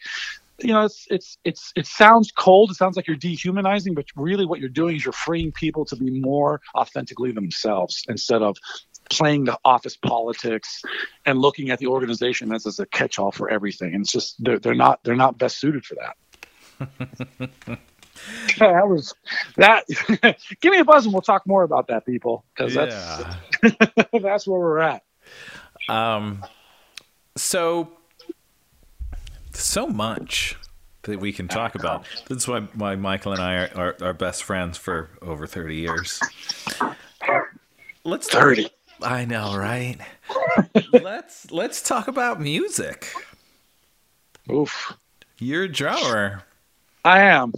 you 0.58 0.72
know, 0.72 0.84
it's 0.84 1.06
it's 1.10 1.38
it's 1.44 1.72
it 1.76 1.86
sounds 1.86 2.30
cold. 2.30 2.70
It 2.70 2.74
sounds 2.74 2.96
like 2.96 3.06
you're 3.06 3.16
dehumanizing, 3.16 3.94
but 3.94 4.06
really 4.16 4.46
what 4.46 4.60
you're 4.60 4.68
doing 4.68 4.96
is 4.96 5.04
you're 5.04 5.12
freeing 5.12 5.52
people 5.52 5.84
to 5.86 5.96
be 5.96 6.10
more 6.10 6.60
authentically 6.74 7.32
themselves 7.32 8.04
instead 8.08 8.42
of 8.42 8.56
playing 9.10 9.44
the 9.44 9.58
office 9.64 9.96
politics 9.96 10.82
and 11.26 11.38
looking 11.38 11.70
at 11.70 11.78
the 11.78 11.86
organization 11.86 12.52
as, 12.54 12.66
as 12.66 12.78
a 12.78 12.86
catch-all 12.86 13.32
for 13.32 13.50
everything. 13.50 13.94
And 13.94 14.02
it's 14.02 14.12
just 14.12 14.42
they're, 14.42 14.58
they're 14.58 14.74
not 14.74 15.02
they're 15.04 15.16
not 15.16 15.38
best 15.38 15.58
suited 15.58 15.84
for 15.84 15.96
that. 15.96 17.78
that 18.59 18.89
was 18.89 19.14
that. 19.57 19.85
give 20.61 20.73
me 20.73 20.79
a 20.79 20.85
buzz 20.85 21.05
and 21.05 21.12
we'll 21.12 21.23
talk 21.23 21.47
more 21.47 21.62
about 21.62 21.89
that, 21.89 22.07
people, 22.07 22.45
because 22.55 22.75
that's 22.75 23.25
yeah. 23.62 23.70
that's 24.20 24.47
where 24.47 24.61
we're 24.61 24.79
at. 24.79 25.03
Um. 25.89 26.45
So 27.37 27.89
so 29.55 29.87
much 29.87 30.57
that 31.03 31.20
we 31.20 31.33
can 31.33 31.49
talk 31.49 31.75
about. 31.75 32.07
That's 32.29 32.47
why, 32.47 32.61
why 32.75 32.97
Michael 32.97 33.33
and 33.33 33.43
I 33.43 33.55
are, 33.55 33.70
are, 33.75 33.97
are 34.09 34.12
best 34.12 34.45
friends 34.45 34.79
for 34.79 35.11
over 35.20 35.47
30 35.47 35.77
years. 35.77 36.20
Let's 38.05 38.29
30. 38.29 38.62
Talk, 38.62 38.73
I 39.03 39.25
know, 39.25 39.57
right? 39.57 39.99
let's 40.93 41.51
let's 41.51 41.83
talk 41.83 42.09
about 42.09 42.41
music. 42.41 43.12
Oof. 44.51 44.95
You're 45.39 45.64
a 45.64 45.68
drummer. 45.68 46.43
I 47.05 47.23
am. 47.23 47.53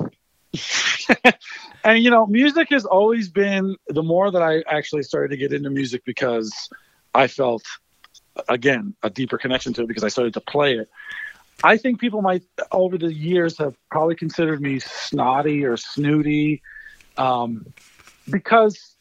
and 1.84 2.02
you 2.02 2.10
know, 2.10 2.26
music 2.26 2.68
has 2.70 2.84
always 2.84 3.28
been 3.28 3.76
the 3.88 4.02
more 4.02 4.30
that 4.30 4.42
I 4.42 4.62
actually 4.68 5.02
started 5.02 5.28
to 5.28 5.36
get 5.36 5.52
into 5.52 5.70
music 5.70 6.02
because 6.04 6.52
I 7.14 7.26
felt 7.26 7.62
again 8.48 8.94
a 9.02 9.10
deeper 9.10 9.38
connection 9.38 9.72
to 9.74 9.82
it 9.82 9.88
because 9.88 10.04
I 10.04 10.08
started 10.08 10.34
to 10.34 10.40
play 10.40 10.74
it. 10.74 10.88
I 11.62 11.76
think 11.76 12.00
people 12.00 12.20
might 12.20 12.42
over 12.72 12.98
the 12.98 13.12
years 13.12 13.58
have 13.58 13.76
probably 13.90 14.16
considered 14.16 14.60
me 14.60 14.80
snotty 14.80 15.64
or 15.64 15.76
snooty 15.76 16.62
um, 17.16 17.72
because 18.28 18.93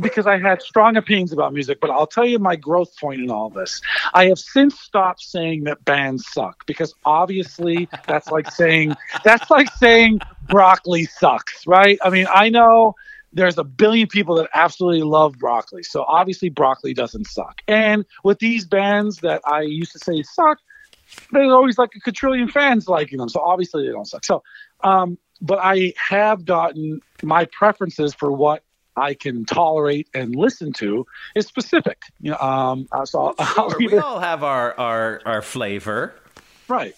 because 0.00 0.26
I 0.26 0.38
had 0.38 0.62
strong 0.62 0.96
opinions 0.96 1.32
about 1.32 1.52
music, 1.52 1.80
but 1.80 1.90
I'll 1.90 2.06
tell 2.06 2.24
you 2.24 2.38
my 2.38 2.56
growth 2.56 2.96
point 2.98 3.20
in 3.20 3.30
all 3.30 3.50
this. 3.50 3.80
I 4.14 4.26
have 4.26 4.38
since 4.38 4.78
stopped 4.80 5.20
saying 5.20 5.64
that 5.64 5.84
bands 5.84 6.26
suck 6.32 6.64
because 6.66 6.94
obviously 7.04 7.88
that's 8.06 8.30
like 8.30 8.50
saying 8.52 8.94
that's 9.24 9.50
like 9.50 9.70
saying 9.74 10.20
broccoli 10.48 11.04
sucks, 11.04 11.66
right? 11.66 11.98
I 12.02 12.10
mean, 12.10 12.26
I 12.32 12.48
know 12.48 12.94
there's 13.34 13.58
a 13.58 13.64
billion 13.64 14.08
people 14.08 14.34
that 14.36 14.48
absolutely 14.54 15.02
love 15.02 15.38
broccoli. 15.38 15.82
So 15.82 16.04
obviously 16.04 16.48
broccoli 16.48 16.94
doesn't 16.94 17.26
suck. 17.26 17.62
And 17.66 18.04
with 18.24 18.38
these 18.38 18.66
bands 18.66 19.18
that 19.18 19.40
I 19.46 19.62
used 19.62 19.92
to 19.92 19.98
say 19.98 20.22
suck, 20.22 20.58
there's 21.30 21.50
always 21.50 21.78
like 21.78 21.90
a 21.96 22.00
quadrillion 22.00 22.48
fans 22.48 22.88
liking 22.88 23.18
them. 23.18 23.28
So 23.28 23.40
obviously 23.40 23.86
they 23.86 23.92
don't 23.92 24.06
suck. 24.06 24.24
So 24.24 24.42
um 24.84 25.18
but 25.40 25.58
I 25.60 25.92
have 25.96 26.44
gotten 26.44 27.00
my 27.22 27.46
preferences 27.46 28.14
for 28.14 28.30
what 28.30 28.62
I 28.96 29.14
can 29.14 29.44
tolerate 29.44 30.08
and 30.14 30.34
listen 30.36 30.72
to 30.74 31.06
is 31.34 31.46
specific. 31.46 32.02
You 32.20 32.32
know, 32.32 32.38
um, 32.38 32.88
so 33.04 33.34
Sure, 33.54 33.74
we 33.78 33.96
all 33.98 34.20
have 34.20 34.44
our 34.44 34.78
our 34.78 35.20
our 35.24 35.42
flavor. 35.42 36.14
right. 36.68 36.94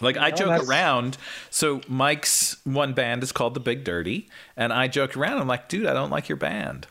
Like 0.00 0.16
I 0.16 0.30
know, 0.30 0.36
joke 0.36 0.48
that's- 0.48 0.68
around. 0.68 1.16
So 1.50 1.80
Mike's 1.88 2.56
one 2.64 2.94
band 2.94 3.22
is 3.22 3.30
called 3.30 3.54
the 3.54 3.60
Big 3.60 3.84
Dirty, 3.84 4.28
and 4.56 4.72
I 4.72 4.88
joke 4.88 5.16
around. 5.16 5.38
I'm 5.38 5.46
like, 5.46 5.68
dude, 5.68 5.86
I 5.86 5.92
don't 5.94 6.10
like 6.10 6.28
your 6.28 6.36
band. 6.36 6.88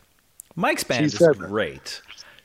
Mike's 0.56 0.84
band 0.84 1.04
is 1.04 1.14
great. 1.18 1.84
that. 1.84 2.00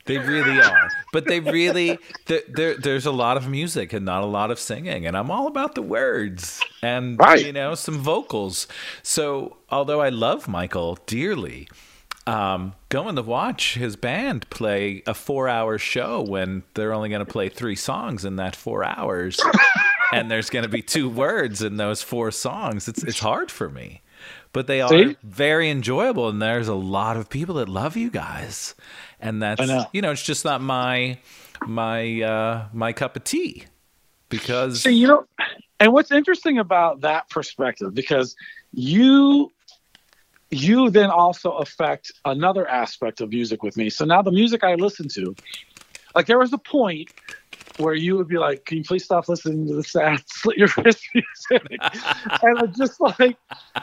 They 0.09 0.17
really 0.17 0.59
are, 0.59 0.89
but 1.13 1.25
they 1.25 1.39
really 1.39 1.97
there, 2.25 2.41
there. 2.49 2.75
There's 2.75 3.05
a 3.05 3.11
lot 3.11 3.37
of 3.37 3.47
music 3.47 3.93
and 3.93 4.03
not 4.05 4.23
a 4.23 4.25
lot 4.25 4.51
of 4.51 4.59
singing, 4.59 5.05
and 5.05 5.15
I'm 5.15 5.29
all 5.31 5.47
about 5.47 5.75
the 5.75 5.81
words 5.83 6.61
and 6.81 7.17
Right. 7.19 7.45
you 7.45 7.53
know 7.53 7.75
some 7.75 7.99
vocals. 7.99 8.67
So 9.03 9.57
although 9.69 10.01
I 10.01 10.09
love 10.09 10.47
Michael 10.47 10.97
dearly, 11.05 11.67
um, 12.27 12.73
going 12.89 13.15
to 13.15 13.21
watch 13.21 13.75
his 13.75 13.95
band 13.95 14.49
play 14.49 15.03
a 15.07 15.13
four-hour 15.13 15.77
show 15.77 16.21
when 16.21 16.63
they're 16.73 16.93
only 16.93 17.09
going 17.09 17.25
to 17.25 17.31
play 17.31 17.49
three 17.49 17.75
songs 17.75 18.25
in 18.25 18.35
that 18.37 18.55
four 18.55 18.83
hours, 18.83 19.39
and 20.13 20.29
there's 20.29 20.49
going 20.49 20.63
to 20.63 20.69
be 20.69 20.81
two 20.81 21.07
words 21.09 21.61
in 21.61 21.77
those 21.77 22.01
four 22.01 22.31
songs. 22.31 22.87
It's 22.87 23.03
it's 23.03 23.19
hard 23.19 23.51
for 23.51 23.69
me, 23.69 24.01
but 24.53 24.67
they 24.67 24.81
are 24.81 24.89
See? 24.89 25.17
very 25.23 25.69
enjoyable, 25.69 26.29
and 26.29 26.41
there's 26.41 26.67
a 26.67 26.73
lot 26.75 27.15
of 27.17 27.29
people 27.29 27.55
that 27.55 27.69
love 27.69 27.95
you 27.97 28.09
guys, 28.11 28.75
and 29.19 29.41
that's 29.41 29.65
know. 29.65 29.85
you 29.93 30.01
know 30.01 30.11
it's 30.11 30.23
just 30.23 30.45
not 30.45 30.61
my 30.61 31.17
my 31.65 32.21
uh, 32.21 32.65
my 32.73 32.93
cup 32.93 33.15
of 33.15 33.23
tea 33.23 33.65
because 34.29 34.81
See, 34.81 34.91
you 34.91 35.07
know, 35.07 35.25
and 35.79 35.91
what's 35.91 36.11
interesting 36.11 36.59
about 36.59 37.01
that 37.01 37.29
perspective 37.29 37.93
because 37.93 38.35
you 38.71 39.51
you 40.51 40.89
then 40.89 41.09
also 41.09 41.51
affect 41.51 42.11
another 42.25 42.67
aspect 42.67 43.21
of 43.21 43.29
music 43.29 43.61
with 43.61 43.77
me. 43.77 43.89
So 43.89 44.05
now 44.05 44.21
the 44.21 44.31
music 44.31 44.63
I 44.63 44.75
listen 44.75 45.07
to, 45.09 45.35
like 46.15 46.25
there 46.25 46.39
was 46.39 46.53
a 46.53 46.57
point 46.57 47.09
where 47.79 47.93
you 47.93 48.17
would 48.17 48.27
be 48.27 48.37
like, 48.37 48.65
"Can 48.65 48.77
you 48.77 48.83
please 48.83 49.05
stop 49.05 49.27
listening 49.27 49.67
to 49.67 49.75
the 49.75 49.83
sad 49.83 50.21
slit 50.27 50.57
your 50.57 50.69
wrist 50.77 51.03
music?" 51.13 51.67
and 52.41 52.59
I'm 52.59 52.73
just 52.73 52.99
like, 52.99 53.37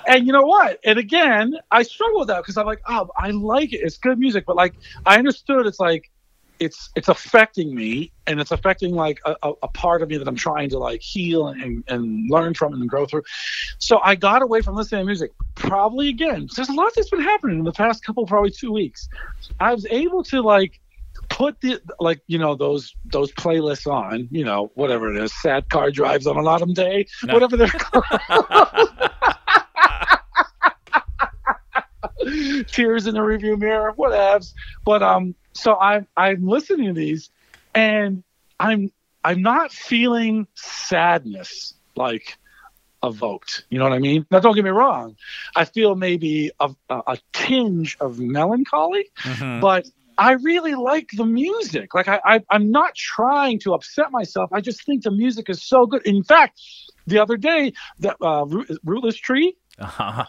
and 0.07 0.27
you 0.27 0.33
know 0.33 0.43
what? 0.43 0.79
And 0.85 0.99
again, 0.99 1.55
I 1.71 1.83
struggle 1.83 2.21
with 2.21 2.29
that 2.29 2.39
because 2.39 2.57
I'm 2.57 2.67
like, 2.67 2.83
"Oh, 2.87 3.09
I 3.17 3.31
like 3.31 3.73
it. 3.73 3.81
It's 3.83 3.99
good 3.99 4.19
music," 4.19 4.45
but 4.47 4.57
like 4.57 4.75
I 5.05 5.19
understood 5.19 5.67
it's 5.67 5.81
like 5.81 6.11
it's 6.59 6.91
it's 6.95 7.09
affecting 7.09 7.75
me 7.75 8.13
and 8.27 8.41
it's 8.41 8.51
affecting 8.51 8.95
like 8.95 9.21
a, 9.25 9.37
a, 9.43 9.69
part 9.69 10.03
of 10.03 10.09
me 10.09 10.17
that 10.17 10.27
I'm 10.27 10.37
trying 10.37 10.71
to 10.71 10.79
like 10.79 11.03
heal 11.03 11.49
and, 11.49 11.85
and 11.89 12.31
learn 12.31 12.55
from 12.55 12.73
and 12.73 12.89
grow 12.89 13.07
through. 13.07 13.23
So 13.79 14.01
I 14.03 14.15
got 14.15 14.43
away 14.43 14.63
from 14.63 14.75
listening 14.75 15.03
to 15.03 15.05
music. 15.05 15.33
Probably 15.55 16.09
again, 16.09 16.49
there's 16.57 16.69
a 16.69 16.73
lot 16.73 16.93
that's 16.95 17.11
been 17.11 17.21
happening 17.21 17.59
in 17.59 17.65
the 17.65 17.73
past 17.73 18.05
couple, 18.05 18.27
probably 18.27 18.51
two 18.51 18.73
weeks. 18.73 19.09
I 19.61 19.75
was 19.75 19.87
able 19.91 20.25
to 20.25 20.41
like 20.41 20.81
put 21.37 21.61
the 21.61 21.79
like 22.01 22.23
you 22.29 22.39
know 22.39 22.55
those 22.55 22.95
those 23.05 23.31
playlists 23.33 23.87
on 23.87 24.27
you 24.31 24.43
know 24.43 24.71
whatever 24.75 25.15
it 25.15 25.23
is 25.23 25.35
sad 25.35 25.69
car 25.69 25.91
drives 25.91 26.27
on 26.27 26.39
an 26.39 26.47
autumn 26.47 26.73
day 26.73 27.05
No. 27.25 27.35
whatever 27.35 27.59
they're 27.59 27.69
called. 27.79 28.05
Tears 32.69 33.07
in 33.07 33.15
the 33.15 33.23
review 33.23 33.57
mirror 33.57 33.93
whatevs. 33.99 34.53
But 34.85 35.03
um 35.03 35.35
so 35.53 35.77
i'm 35.77 36.07
i'm 36.17 36.47
listening 36.47 36.87
to 36.89 36.93
these 36.95 37.31
and 37.75 38.23
i'm 38.59 38.91
i'm 39.25 39.43
not 39.43 39.73
feeling 39.73 40.47
sadness 40.55 41.75
like 41.97 42.39
evoked. 43.03 43.65
You 43.71 43.79
know 43.79 43.85
what 43.85 43.93
i 43.93 43.99
mean? 43.99 44.27
Now 44.31 44.41
don't 44.41 44.55
get 44.55 44.65
me 44.65 44.71
wrong. 44.71 45.17
I 45.55 45.65
feel 45.67 45.95
maybe 45.95 46.51
a, 46.61 46.71
a, 46.89 47.03
a 47.09 47.19
tinge 47.35 47.97
of 48.01 48.19
melancholy 48.19 49.05
Mhm. 49.23 49.61
but 49.61 49.87
I 50.19 50.33
really 50.33 50.75
like 50.75 51.11
the 51.17 51.25
music. 51.27 51.95
Like 51.95 52.09
I, 52.09 52.21
I, 52.25 52.41
I'm 52.51 52.71
not 52.71 52.95
trying 52.95 53.59
to 53.61 53.75
upset 53.75 54.11
myself. 54.11 54.51
I 54.53 54.61
just 54.61 54.85
think 54.85 55.03
the 55.05 55.11
music 55.11 55.49
is 55.49 55.63
so 55.63 55.87
good. 55.87 56.07
In 56.07 56.23
fact, 56.23 56.61
the 57.07 57.19
other 57.19 57.37
day, 57.37 57.73
that 58.01 58.17
uh, 58.23 58.45
Root- 58.47 58.71
Rootless 58.85 59.17
Tree 59.17 59.57
Uh-huh. 59.79 60.25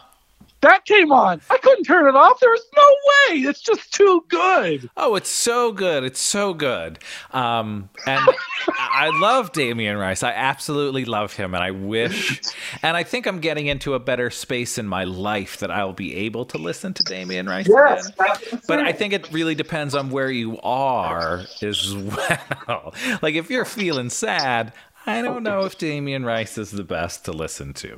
That 0.60 0.84
came 0.84 1.12
on. 1.12 1.40
I 1.50 1.58
couldn't 1.58 1.84
turn 1.84 2.08
it 2.08 2.16
off. 2.16 2.40
There 2.40 2.50
was 2.50 2.64
no 2.76 2.82
way. 2.82 3.40
It's 3.40 3.60
just 3.60 3.92
too 3.92 4.24
good. 4.28 4.90
Oh, 4.96 5.14
it's 5.14 5.28
so 5.30 5.72
good. 5.72 6.04
It's 6.04 6.20
so 6.20 6.52
good. 6.54 6.98
Um, 7.30 7.88
and 8.06 8.24
I 8.68 9.10
love 9.20 9.52
Damien 9.52 9.96
Rice. 9.96 10.22
I 10.22 10.32
absolutely 10.32 11.04
love 11.04 11.34
him. 11.34 11.54
And 11.54 11.62
I 11.62 11.70
wish, 11.70 12.40
and 12.82 12.96
I 12.96 13.02
think 13.02 13.26
I'm 13.26 13.38
getting 13.40 13.66
into 13.66 13.94
a 13.94 14.00
better 14.00 14.30
space 14.30 14.78
in 14.78 14.88
my 14.88 15.04
life 15.04 15.58
that 15.58 15.70
I'll 15.70 15.92
be 15.92 16.14
able 16.16 16.44
to 16.46 16.58
listen 16.58 16.92
to 16.94 17.02
Damien 17.04 17.46
Rice 17.46 17.66
again. 17.68 18.60
But 18.66 18.80
I 18.80 18.92
think 18.92 19.12
it 19.12 19.30
really 19.32 19.54
depends 19.54 19.94
on 19.94 20.10
where 20.10 20.30
you 20.30 20.58
are 20.62 21.44
as 21.62 21.94
well. 22.68 22.94
like 23.22 23.34
if 23.34 23.48
you're 23.50 23.64
feeling 23.64 24.10
sad, 24.10 24.72
I 25.08 25.22
don't 25.22 25.42
know 25.42 25.64
if 25.64 25.78
Damien 25.78 26.24
Rice 26.24 26.58
is 26.58 26.70
the 26.70 26.84
best 26.84 27.24
to 27.24 27.32
listen 27.32 27.72
to. 27.74 27.96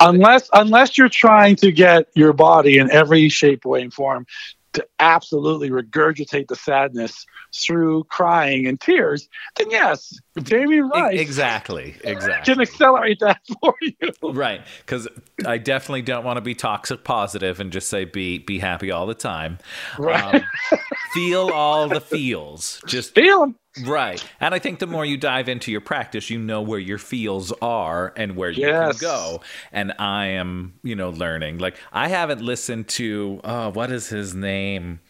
unless 0.00 0.48
unless 0.52 0.96
you're 0.96 1.08
trying 1.08 1.56
to 1.56 1.72
get 1.72 2.06
your 2.14 2.32
body 2.32 2.78
in 2.78 2.90
every 2.90 3.28
shape, 3.28 3.64
way, 3.64 3.82
and 3.82 3.92
form 3.92 4.26
to 4.74 4.86
absolutely 5.00 5.70
regurgitate 5.70 6.48
the 6.48 6.56
sadness 6.56 7.26
through 7.54 8.04
crying 8.04 8.66
and 8.66 8.80
tears, 8.80 9.28
then 9.56 9.70
yes, 9.70 10.20
Damien 10.42 10.86
E- 10.94 10.98
Rice 11.00 11.18
Exactly. 11.20 11.96
Exactly. 12.04 12.54
can 12.54 12.60
accelerate 12.62 13.18
that 13.20 13.40
for 13.60 13.74
you. 13.80 13.94
Right, 14.22 14.62
because 14.80 15.08
I 15.46 15.58
definitely 15.58 16.02
don't 16.02 16.24
want 16.24 16.36
to 16.36 16.40
be 16.42 16.54
toxic 16.54 17.04
positive 17.04 17.60
and 17.60 17.72
just 17.72 17.88
say 17.88 18.04
be 18.04 18.38
be 18.38 18.58
happy 18.58 18.90
all 18.90 19.06
the 19.06 19.14
time. 19.14 19.58
Right. 19.98 20.42
Um, 20.72 20.80
feel 21.14 21.50
all 21.50 21.88
the 21.88 22.00
feels. 22.00 22.82
Just 22.86 23.14
Feel 23.14 23.42
'em. 23.44 23.56
right, 23.86 24.22
and 24.40 24.54
I 24.54 24.58
think 24.58 24.78
the 24.78 24.86
more 24.86 25.04
you 25.04 25.16
dive 25.16 25.48
into 25.48 25.70
your 25.72 25.80
practice, 25.80 26.30
you 26.30 26.38
know 26.38 26.62
where 26.62 26.78
your 26.78 26.98
feels 26.98 27.52
are 27.62 28.12
and 28.16 28.36
where 28.36 28.50
you 28.50 28.66
Yes. 28.66 28.98
can 29.00 29.08
go. 29.08 29.40
And 29.72 29.92
I 29.98 30.26
am, 30.26 30.74
you 30.82 30.94
know, 30.96 31.10
learning. 31.10 31.58
Like 31.58 31.76
I 31.92 32.08
haven't 32.08 32.42
listened 32.42 32.88
to 32.88 33.40
oh, 33.44 33.70
what 33.70 33.90
is 33.90 34.08
his 34.08 34.34
name? 34.34 35.00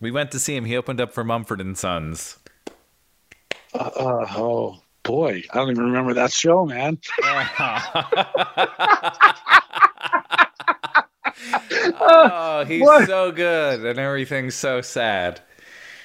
We 0.00 0.10
went 0.10 0.32
to 0.32 0.40
see 0.40 0.56
him. 0.56 0.64
He 0.64 0.76
opened 0.76 1.00
up 1.00 1.12
for 1.12 1.22
Mumford 1.24 1.60
and 1.60 1.78
Sons. 1.78 2.36
Uh, 3.74 3.78
uh, 3.78 4.26
oh 4.36 4.80
boy, 5.02 5.42
I 5.52 5.56
don't 5.56 5.70
even 5.70 5.84
remember 5.84 6.14
that 6.14 6.32
show, 6.32 6.66
man. 6.66 6.98
oh, 12.00 12.64
he's 12.66 12.82
What? 12.82 13.06
so 13.06 13.32
good, 13.32 13.84
and 13.84 13.98
everything's 13.98 14.54
so 14.54 14.80
sad. 14.80 15.40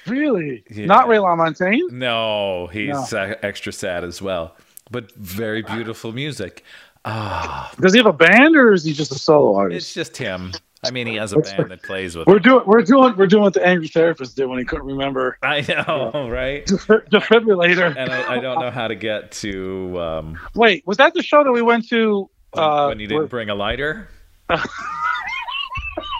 Really? 0.06 0.64
Yeah. 0.70 0.86
Not 0.86 1.08
Ray 1.08 1.18
LaMontagne? 1.18 1.90
No, 1.90 2.66
he's 2.68 3.12
uh, 3.12 3.34
extra 3.42 3.72
sad 3.72 4.04
as 4.04 4.22
well, 4.22 4.56
but 4.90 5.12
very 5.12 5.62
beautiful 5.62 6.12
music. 6.12 6.64
Ah, 7.04 7.72
Does 7.80 7.92
he 7.92 7.98
have 7.98 8.06
a 8.06 8.12
band 8.12 8.56
or 8.56 8.72
is 8.72 8.84
he 8.84 8.92
just 8.92 9.12
a 9.12 9.18
solo 9.18 9.54
artist? 9.56 9.86
it's 9.86 9.94
just 9.94 10.16
him. 10.16 10.52
I 10.84 10.90
mean, 10.92 11.06
he 11.08 11.16
has 11.16 11.32
a 11.32 11.38
band 11.38 11.70
that 11.70 11.82
plays 11.82 12.16
with 12.16 12.26
We're 12.28 12.36
him. 12.36 12.42
doing 12.42 12.62
we're 12.66 12.82
doing 12.82 13.16
we're 13.16 13.26
doing 13.26 13.42
what 13.42 13.54
the 13.54 13.66
angry 13.66 13.88
therapist 13.88 14.36
did 14.36 14.46
when 14.46 14.58
he 14.60 14.64
couldn't 14.64 14.86
remember 14.86 15.36
I 15.42 15.60
know, 15.62 16.28
right? 16.30 16.64
defibrillator. 16.66 17.96
And 17.96 18.10
I, 18.12 18.34
I 18.36 18.38
don't 18.40 18.60
know 18.60 18.70
how 18.70 18.86
to 18.88 18.94
get 18.94 19.32
to 19.32 20.00
um, 20.00 20.38
Wait, 20.54 20.86
was 20.86 20.96
that 20.98 21.14
the 21.14 21.22
show 21.22 21.42
that 21.42 21.50
we 21.52 21.62
went 21.62 21.88
to? 21.88 22.30
when, 22.52 22.64
uh, 22.64 22.86
when 22.88 23.00
you 23.00 23.06
didn't 23.08 23.26
bring 23.26 23.50
a 23.50 23.54
lighter. 23.54 24.08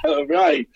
Oh, 0.04 0.24
right. 0.28 0.66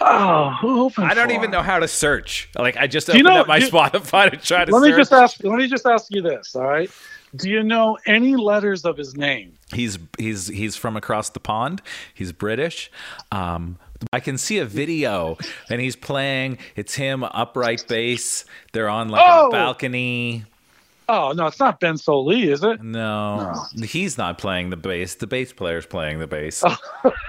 Oh, 0.00 0.56
who 0.60 0.82
opened 0.84 1.06
I 1.06 1.14
don't 1.14 1.28
for 1.28 1.34
even 1.34 1.50
know 1.50 1.62
how 1.62 1.78
to 1.78 1.88
search. 1.88 2.48
Like 2.56 2.76
I 2.76 2.86
just 2.86 3.06
Do 3.06 3.16
you 3.16 3.22
know- 3.22 3.40
up 3.40 3.48
my 3.48 3.58
do- 3.58 3.68
Spotify 3.70 4.30
to 4.30 4.36
try 4.36 4.64
to 4.64 4.72
Let 4.72 4.82
search. 4.82 4.90
me 4.92 4.96
just 4.96 5.12
ask. 5.12 5.44
Let 5.44 5.58
me 5.58 5.68
just 5.68 5.86
ask 5.86 6.06
you 6.10 6.22
this. 6.22 6.54
All 6.54 6.62
right. 6.66 6.90
Do 7.36 7.48
you 7.48 7.62
know 7.62 7.96
any 8.06 8.36
letters 8.36 8.84
of 8.84 8.96
his 8.96 9.16
name? 9.16 9.52
He's 9.72 9.98
he's 10.18 10.48
he's 10.48 10.76
from 10.76 10.96
across 10.96 11.30
the 11.30 11.40
pond. 11.40 11.80
He's 12.12 12.32
British. 12.32 12.90
Um, 13.30 13.78
I 14.12 14.20
can 14.20 14.36
see 14.38 14.58
a 14.58 14.64
video 14.64 15.38
and 15.68 15.80
he's 15.80 15.94
playing. 15.96 16.58
It's 16.74 16.94
him 16.94 17.22
upright 17.22 17.84
bass. 17.88 18.44
They're 18.72 18.88
on 18.88 19.08
like 19.10 19.22
Oh! 19.24 19.48
a 19.48 19.50
balcony. 19.50 20.44
Oh 21.08 21.32
no, 21.32 21.46
it's 21.48 21.58
not 21.58 21.80
Ben 21.80 21.94
Sollee, 21.94 22.46
is 22.52 22.62
it? 22.62 22.82
No, 22.84 23.52
he's 23.82 24.16
not 24.16 24.38
playing 24.38 24.70
the 24.70 24.76
bass. 24.76 25.16
The 25.16 25.26
bass 25.26 25.52
player's 25.52 25.84
playing 25.84 26.20
the 26.20 26.28
bass 26.28 26.62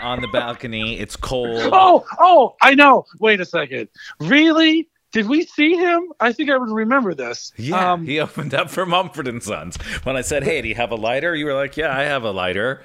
on 0.02 0.22
the 0.22 0.28
balcony. 0.28 1.00
It's 1.00 1.16
cold. 1.16 1.58
Oh, 1.74 2.06
oh, 2.20 2.56
I 2.62 2.76
know. 2.76 3.06
Wait 3.20 3.42
a 3.42 3.46
second. 3.46 3.88
Really? 4.20 4.88
Did 5.12 5.28
we 5.28 5.46
see 5.46 5.76
him? 5.76 6.14
I 6.20 6.32
think 6.32 6.50
I 6.50 6.58
would 6.58 6.70
remember 6.72 7.14
this. 7.14 7.52
Yeah, 7.58 7.94
Um, 7.94 8.06
he 8.06 8.20
opened 8.26 8.54
up 8.54 8.70
for 8.70 8.86
Mumford 8.86 9.28
and 9.28 9.44
Sons. 9.44 9.78
When 10.04 10.16
I 10.16 10.22
said, 10.22 10.44
"Hey, 10.44 10.62
do 10.62 10.68
you 10.70 10.76
have 10.76 10.92
a 10.92 10.96
lighter?" 10.96 11.36
You 11.36 11.46
were 11.46 11.54
like, 11.54 11.78
"Yeah, 11.78 11.96
I 11.96 12.04
have 12.04 12.24
a 12.24 12.32
lighter." 12.32 12.84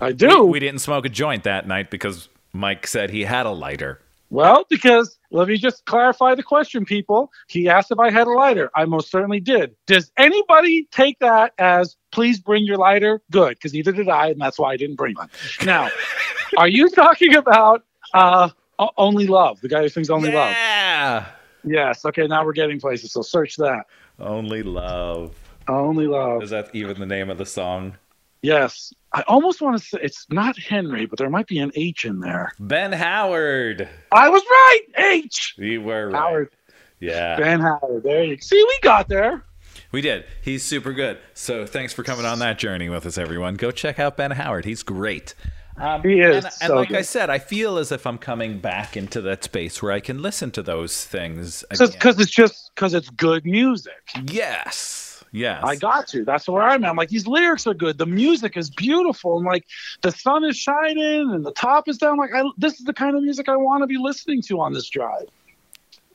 I 0.00 0.12
do. 0.12 0.44
We 0.44 0.58
didn't 0.58 0.80
smoke 0.80 1.04
a 1.04 1.08
joint 1.08 1.44
that 1.44 1.66
night 1.68 1.90
because 1.90 2.28
Mike 2.52 2.86
said 2.86 3.10
he 3.10 3.22
had 3.22 3.46
a 3.46 3.50
lighter. 3.50 4.00
Well, 4.30 4.64
because 4.70 5.18
let 5.30 5.46
me 5.46 5.58
just 5.58 5.84
clarify 5.84 6.34
the 6.34 6.42
question, 6.42 6.86
people. 6.86 7.30
He 7.48 7.68
asked 7.68 7.90
if 7.90 7.98
I 7.98 8.10
had 8.10 8.26
a 8.26 8.30
lighter. 8.30 8.70
I 8.74 8.86
most 8.86 9.10
certainly 9.10 9.40
did. 9.40 9.76
Does 9.86 10.10
anybody 10.16 10.88
take 10.90 11.18
that 11.18 11.52
as 11.58 11.96
please 12.12 12.40
bring 12.40 12.64
your 12.64 12.78
lighter? 12.78 13.20
Good, 13.30 13.50
because 13.56 13.74
neither 13.74 13.92
did 13.92 14.08
I, 14.08 14.28
and 14.28 14.40
that's 14.40 14.58
why 14.58 14.72
I 14.72 14.76
didn't 14.78 14.96
bring 14.96 15.16
one. 15.16 15.28
Now, 15.66 15.90
are 16.56 16.68
you 16.68 16.88
talking 16.88 17.34
about 17.34 17.84
uh, 18.14 18.48
Only 18.96 19.26
Love, 19.26 19.60
the 19.60 19.68
guy 19.68 19.82
who 19.82 19.88
sings 19.88 20.10
Only 20.10 20.30
Love? 20.32 20.50
yeah, 20.50 21.26
Yes. 21.64 22.04
Okay, 22.04 22.26
now 22.26 22.44
we're 22.44 22.52
getting 22.52 22.80
places. 22.80 23.12
So 23.12 23.22
search 23.22 23.56
that. 23.56 23.84
only 24.18 24.62
love. 24.62 25.34
Only 25.68 26.06
Love. 26.08 26.42
Is 26.42 26.50
that 26.50 26.74
even 26.74 26.98
the 26.98 27.06
name 27.06 27.30
of 27.30 27.38
the 27.38 27.46
song? 27.46 27.94
Yes. 28.42 28.92
I 29.12 29.22
almost 29.28 29.60
want 29.60 29.78
to 29.78 29.84
say 29.84 29.98
it's 30.02 30.26
not 30.30 30.58
Henry, 30.58 31.06
but 31.06 31.18
there 31.18 31.30
might 31.30 31.46
be 31.46 31.58
an 31.60 31.70
H 31.76 32.04
in 32.04 32.18
there. 32.18 32.52
Ben 32.58 32.90
Howard. 32.92 33.88
I 34.10 34.28
was 34.28 34.42
right. 34.42 34.80
H. 34.98 35.54
We 35.58 35.78
were 35.78 36.08
right. 36.10 36.18
Howard. 36.18 36.50
Yeah, 36.98 37.36
Ben 37.36 37.60
Howard. 37.60 38.02
There 38.02 38.24
you 38.24 38.38
See, 38.38 38.56
we 38.62 38.78
got 38.82 39.08
there. 39.08 39.44
we 39.92 40.00
did. 40.00 40.24
He's 40.40 40.64
super 40.64 40.92
good. 40.92 41.18
So 41.34 41.66
thanks 41.66 41.92
for 41.92 42.02
coming 42.02 42.24
on 42.26 42.38
that 42.40 42.58
journey 42.58 42.88
with 42.88 43.06
us, 43.06 43.18
everyone. 43.18 43.54
Go 43.54 43.70
check 43.70 44.00
out 44.00 44.16
Ben 44.16 44.32
Howard. 44.32 44.64
He's 44.64 44.82
great. 44.82 45.34
Um, 45.76 46.02
He 46.02 46.20
is 46.20 46.36
And, 46.36 46.44
and 46.44 46.52
so 46.54 46.76
like 46.76 46.92
I 46.92 47.02
said, 47.02 47.30
I 47.30 47.38
feel 47.38 47.78
as 47.78 47.92
if 47.92 48.06
I'm 48.06 48.18
coming 48.18 48.58
back 48.58 48.96
into 48.96 49.20
that 49.22 49.44
space 49.44 49.82
where 49.82 49.92
I 49.92 50.00
can 50.00 50.20
listen 50.22 50.50
to 50.52 50.62
those 50.62 51.04
things. 51.04 51.64
Because 51.70 52.20
it's 52.20 52.30
just 52.30 52.70
because 52.74 52.94
it's 52.94 53.08
good 53.10 53.44
music. 53.44 53.92
yes, 54.26 55.24
yes. 55.32 55.62
I 55.64 55.76
got 55.76 56.06
to. 56.08 56.24
That's 56.24 56.46
where 56.48 56.62
I'm 56.62 56.84
at. 56.84 56.90
I'm 56.90 56.96
like, 56.96 57.08
these 57.08 57.26
lyrics 57.26 57.66
are 57.66 57.74
good. 57.74 57.96
The 57.98 58.06
music 58.06 58.56
is 58.56 58.68
beautiful. 58.70 59.38
And 59.38 59.46
like, 59.46 59.64
the 60.02 60.10
sun 60.12 60.44
is 60.44 60.56
shining 60.56 61.30
and 61.32 61.44
the 61.44 61.52
top 61.52 61.88
is 61.88 61.98
down. 61.98 62.18
Like, 62.18 62.30
I, 62.34 62.42
this 62.58 62.74
is 62.78 62.84
the 62.84 62.92
kind 62.94 63.16
of 63.16 63.22
music 63.22 63.48
I 63.48 63.56
want 63.56 63.82
to 63.82 63.86
be 63.86 63.96
listening 63.98 64.42
to 64.42 64.60
on 64.60 64.72
this 64.72 64.88
drive. 64.90 65.26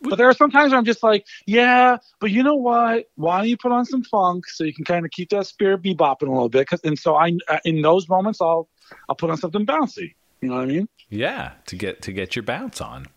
But 0.01 0.18
there 0.18 0.30
are 0.30 0.34
some 0.34 0.51
times 0.51 0.72
where 0.72 0.78
I'm 0.78 0.86
just 0.86 1.01
like, 1.01 1.26
yeah, 1.47 1.97
but 2.20 2.30
you 2.30 2.43
know 2.43 2.53
what? 2.55 3.05
Why 3.16 3.39
don't 3.39 3.47
you 3.49 3.58
put 3.58 3.72
on 3.72 3.84
some 3.84 4.03
funk 4.03 4.47
so 4.47 4.64
you 4.64 4.72
can 4.72 4.86
kind 4.86 5.03
of 5.03 5.10
keep 5.10 5.30
that 5.32 5.47
spirit 5.47 5.82
bebopping 5.82 6.28
a 6.28 6.32
little 6.32 6.49
bit? 6.49 6.68
'Cause- 6.68 6.82
and 6.84 6.99
so 6.99 7.16
I, 7.16 7.36
uh, 7.47 7.58
in 7.66 7.82
those 7.82 8.08
moments, 8.08 8.39
I'll, 8.39 8.70
I'll 9.09 9.15
put 9.15 9.29
on 9.29 9.38
something 9.38 9.65
bouncy. 9.65 10.13
You 10.41 10.49
know 10.49 10.55
what 10.55 10.63
I 10.63 10.65
mean? 10.67 10.88
Yeah, 11.09 11.51
to 11.67 11.75
get 11.75 12.01
to 12.03 12.11
get 12.11 12.35
your 12.35 12.43
bounce 12.43 12.81
on. 12.81 13.07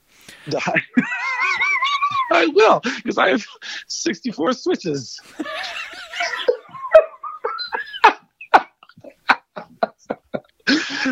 I 2.32 2.46
will 2.46 2.80
because 2.80 3.18
I 3.18 3.28
have 3.30 3.44
64 3.88 4.52
switches. 4.54 5.18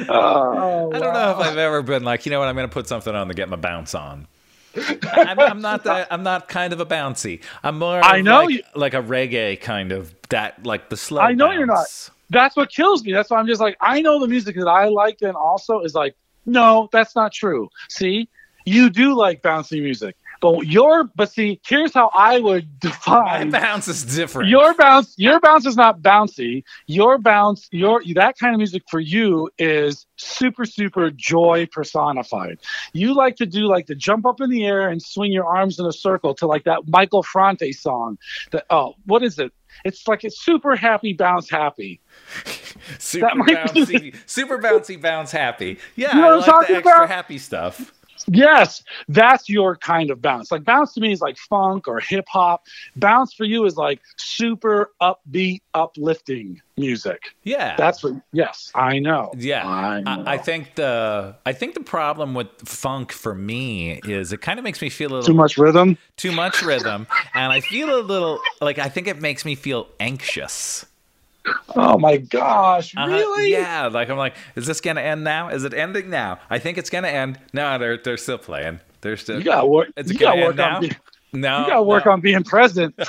Oh, 0.08 0.90
I 0.94 0.98
don't 0.98 1.12
know 1.12 1.30
if 1.32 1.38
I've 1.38 1.58
ever 1.58 1.82
been 1.82 2.04
like, 2.04 2.24
you 2.26 2.30
know 2.30 2.38
what, 2.38 2.48
I'm 2.48 2.54
going 2.54 2.68
to 2.68 2.72
put 2.72 2.86
something 2.86 3.14
on 3.14 3.28
to 3.28 3.34
get 3.34 3.48
my 3.48 3.56
bounce 3.56 3.94
on. 3.94 4.26
I'm, 5.02 5.38
I'm 5.40 5.60
not 5.60 5.84
that. 5.84 6.08
I'm 6.12 6.22
not 6.22 6.46
kind 6.48 6.72
of 6.72 6.80
a 6.80 6.86
bouncy. 6.86 7.42
I'm 7.64 7.78
more. 7.78 8.00
I 8.04 8.20
know 8.20 8.42
like, 8.42 8.50
you- 8.50 8.62
like 8.76 8.94
a 8.94 9.02
reggae 9.02 9.60
kind 9.60 9.90
of 9.92 10.14
that, 10.28 10.64
like 10.64 10.88
the 10.90 10.96
slow. 10.96 11.20
I 11.22 11.32
know 11.32 11.50
you're 11.50 11.66
not. 11.66 11.86
That's 12.30 12.56
what 12.56 12.70
kills 12.70 13.04
me. 13.04 13.12
That's 13.12 13.30
why 13.30 13.38
I'm 13.38 13.46
just 13.46 13.60
like, 13.60 13.76
I 13.80 14.00
know 14.00 14.20
the 14.20 14.28
music 14.28 14.56
that 14.56 14.68
I 14.68 14.88
like, 14.88 15.18
and 15.22 15.36
also 15.36 15.80
is 15.80 15.94
like, 15.94 16.14
no, 16.46 16.88
that's 16.92 17.14
not 17.14 17.32
true. 17.32 17.68
See, 17.88 18.28
you 18.64 18.90
do 18.90 19.14
like 19.14 19.42
bouncy 19.42 19.82
music, 19.82 20.16
but 20.40 20.66
your, 20.66 21.04
but 21.16 21.30
see, 21.30 21.60
here's 21.66 21.92
how 21.94 22.10
I 22.14 22.38
would 22.38 22.68
My 22.82 22.90
define 22.90 23.50
bounce 23.50 23.88
is 23.88 24.04
different. 24.04 24.48
your 24.50 24.74
bounce. 24.74 25.14
Your 25.16 25.40
bounce 25.40 25.66
is 25.66 25.76
not 25.76 26.00
bouncy. 26.00 26.64
Your 26.86 27.18
bounce, 27.18 27.68
your 27.70 28.02
that 28.14 28.38
kind 28.38 28.54
of 28.54 28.58
music 28.58 28.82
for 28.90 29.00
you 29.00 29.50
is 29.58 30.06
super, 30.16 30.64
super 30.64 31.10
joy 31.10 31.66
personified. 31.72 32.58
You 32.92 33.14
like 33.14 33.36
to 33.36 33.46
do 33.46 33.66
like 33.68 33.86
to 33.86 33.94
jump 33.94 34.26
up 34.26 34.40
in 34.40 34.50
the 34.50 34.64
air 34.66 34.88
and 34.88 35.02
swing 35.02 35.32
your 35.32 35.46
arms 35.46 35.78
in 35.78 35.86
a 35.86 35.92
circle 35.92 36.34
to 36.34 36.46
like 36.46 36.64
that 36.64 36.86
Michael 36.88 37.22
Franti 37.22 37.72
song. 37.72 38.18
That 38.52 38.64
oh, 38.70 38.94
what 39.06 39.22
is 39.22 39.38
it? 39.38 39.52
It's 39.84 40.06
like 40.08 40.24
it's 40.24 40.40
super 40.40 40.76
happy 40.76 41.12
bounce 41.12 41.48
happy. 41.50 42.00
super 42.98 43.30
be- 43.44 43.54
bouncy, 43.54 44.16
super 44.26 44.58
bouncy, 44.58 45.00
bounce 45.00 45.30
happy. 45.30 45.78
Yeah, 45.96 46.14
You 46.16 46.20
know 46.22 46.28
I 46.28 46.34
like 46.56 46.66
the 46.68 46.74
extra 46.76 46.94
about? 46.94 47.08
happy 47.08 47.38
stuff. 47.38 47.92
Yes, 48.28 48.82
that's 49.08 49.48
your 49.48 49.76
kind 49.76 50.10
of 50.10 50.20
bounce. 50.20 50.52
Like 50.52 50.64
bounce 50.64 50.94
to 50.94 51.00
me 51.00 51.12
is 51.12 51.20
like 51.20 51.38
funk 51.38 51.88
or 51.88 52.00
hip 52.00 52.26
hop. 52.28 52.66
Bounce 52.96 53.32
for 53.32 53.44
you 53.44 53.64
is 53.64 53.76
like 53.76 54.00
super 54.16 54.92
upbeat, 55.00 55.62
uplifting 55.74 56.60
music. 56.76 57.22
Yeah, 57.42 57.76
That's 57.76 58.02
what. 58.02 58.14
Yes, 58.32 58.70
I 58.74 58.98
know. 58.98 59.32
Yeah, 59.36 59.66
I, 59.66 60.00
know. 60.00 60.24
I, 60.26 60.34
I 60.34 60.38
think 60.38 60.74
the 60.74 61.36
I 61.46 61.52
think 61.52 61.74
the 61.74 61.80
problem 61.80 62.34
with 62.34 62.48
funk 62.64 63.12
for 63.12 63.34
me 63.34 64.00
is 64.04 64.32
it 64.32 64.40
kind 64.40 64.58
of 64.58 64.64
makes 64.64 64.82
me 64.82 64.90
feel 64.90 65.10
a 65.10 65.14
little 65.14 65.26
too 65.26 65.34
much 65.34 65.56
rhythm. 65.56 65.96
too 66.16 66.32
much 66.32 66.62
rhythm, 66.62 67.06
and 67.34 67.52
I 67.52 67.60
feel 67.60 67.98
a 67.98 68.02
little 68.02 68.40
like 68.60 68.78
I 68.78 68.88
think 68.88 69.08
it 69.08 69.20
makes 69.20 69.44
me 69.44 69.54
feel 69.54 69.88
anxious. 69.98 70.84
Oh 71.74 71.98
my 71.98 72.16
gosh, 72.16 72.94
Uh-huh, 72.96 73.10
really? 73.10 73.52
Yeah, 73.52 73.86
like 73.86 74.08
I'm 74.08 74.16
like, 74.16 74.34
is 74.56 74.66
this 74.66 74.80
gonna 74.80 75.00
end 75.00 75.24
now? 75.24 75.48
Is 75.48 75.64
it 75.64 75.74
ending 75.74 76.10
now? 76.10 76.38
I 76.50 76.58
think 76.58 76.78
it's 76.78 76.90
gonna 76.90 77.08
end. 77.08 77.38
No, 77.52 77.78
they're 77.78 77.98
they're 77.98 78.16
still 78.16 78.38
playing. 78.38 78.80
They're 79.00 79.16
still. 79.16 79.38
You 79.38 79.44
gotta 79.44 79.66
work. 79.66 79.88
Is 79.96 80.10
it 80.10 80.14
You 80.14 80.18
gotta 80.20 80.40
work 80.40 80.56
now? 80.56 80.80
Be, 80.80 80.86
you 81.32 81.42
gotta 81.42 81.82
work 81.82 82.06
no. 82.06 82.12
on 82.12 82.20
being 82.20 82.42
present. 82.42 82.94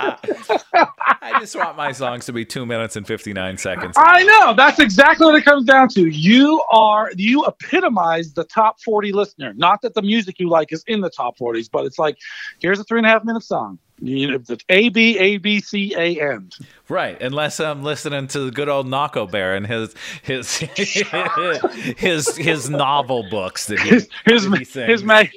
I 0.00 1.36
just 1.40 1.56
want 1.56 1.76
my 1.76 1.92
songs 1.92 2.24
to 2.26 2.32
be 2.32 2.44
two 2.44 2.64
minutes 2.64 2.96
and 2.96 3.06
fifty 3.06 3.32
nine 3.32 3.58
seconds. 3.58 3.94
I 3.98 4.22
know. 4.22 4.54
That's 4.54 4.78
exactly 4.78 5.26
what 5.26 5.34
it 5.34 5.44
comes 5.44 5.64
down 5.64 5.88
to. 5.90 6.06
You 6.06 6.62
are 6.70 7.10
you 7.16 7.44
epitomize 7.46 8.32
the 8.34 8.44
top 8.44 8.80
forty 8.82 9.12
listener. 9.12 9.52
Not 9.54 9.82
that 9.82 9.94
the 9.94 10.02
music 10.02 10.38
you 10.38 10.48
like 10.48 10.72
is 10.72 10.84
in 10.86 11.00
the 11.00 11.10
top 11.10 11.36
forties, 11.36 11.68
but 11.68 11.84
it's 11.84 11.98
like 11.98 12.16
here's 12.60 12.78
a 12.78 12.84
three 12.84 12.98
and 13.00 13.06
a 13.06 13.10
half 13.10 13.24
minute 13.24 13.42
song. 13.42 13.78
You 14.00 14.30
know, 14.38 14.44
A 14.68 14.88
B 14.90 15.18
A 15.18 15.38
B 15.38 15.60
C 15.60 15.94
A 15.96 16.20
N. 16.34 16.50
Right, 16.88 17.20
unless 17.20 17.58
I'm 17.60 17.82
listening 17.82 18.28
to 18.28 18.40
the 18.40 18.50
good 18.50 18.68
old 18.68 18.86
Nahko 18.86 19.30
Bear 19.30 19.54
and 19.56 19.66
his 19.66 19.94
his 20.22 20.56
his 21.96 22.36
his 22.36 22.70
novel 22.70 23.28
books 23.28 23.66
that 23.66 23.80
he, 23.80 23.88
His 23.90 24.08
that 24.24 24.58
he 24.58 24.64
sings. 24.64 24.88
his 24.90 25.02
mag, 25.04 25.30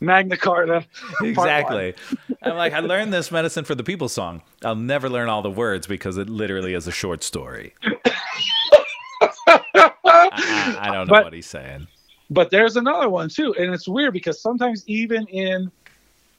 Magna 0.00 0.36
Carta. 0.36 0.84
Exactly. 1.22 1.94
I'm 2.42 2.56
like, 2.56 2.72
I 2.72 2.80
learned 2.80 3.12
this 3.12 3.30
medicine 3.30 3.64
for 3.64 3.74
the 3.74 3.84
people 3.84 4.08
song. 4.08 4.42
I'll 4.64 4.74
never 4.76 5.08
learn 5.08 5.28
all 5.28 5.42
the 5.42 5.50
words 5.50 5.86
because 5.86 6.16
it 6.16 6.28
literally 6.30 6.74
is 6.74 6.86
a 6.86 6.92
short 6.92 7.22
story. 7.22 7.74
I, 9.48 9.60
I- 10.04 10.76
I 10.80 10.86
don't 10.92 11.06
know 11.06 11.12
But- 11.14 11.24
what 11.24 11.32
he's 11.32 11.46
saying. 11.46 11.86
But 12.28 12.50
there's 12.50 12.74
another 12.74 13.08
one 13.08 13.28
too, 13.28 13.54
and 13.56 13.72
it's 13.72 13.86
weird 13.86 14.12
because 14.12 14.40
sometimes 14.42 14.82
even 14.88 15.28
in 15.28 15.70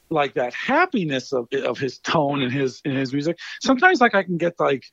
like 0.09 0.33
that 0.35 0.53
happiness 0.53 1.33
of 1.33 1.47
of 1.53 1.77
his 1.77 1.99
tone 1.99 2.41
and 2.41 2.51
his 2.51 2.81
in 2.85 2.95
his 2.95 3.13
music, 3.13 3.37
sometimes 3.61 4.01
like 4.01 4.15
I 4.15 4.23
can 4.23 4.37
get 4.37 4.59
like 4.59 4.85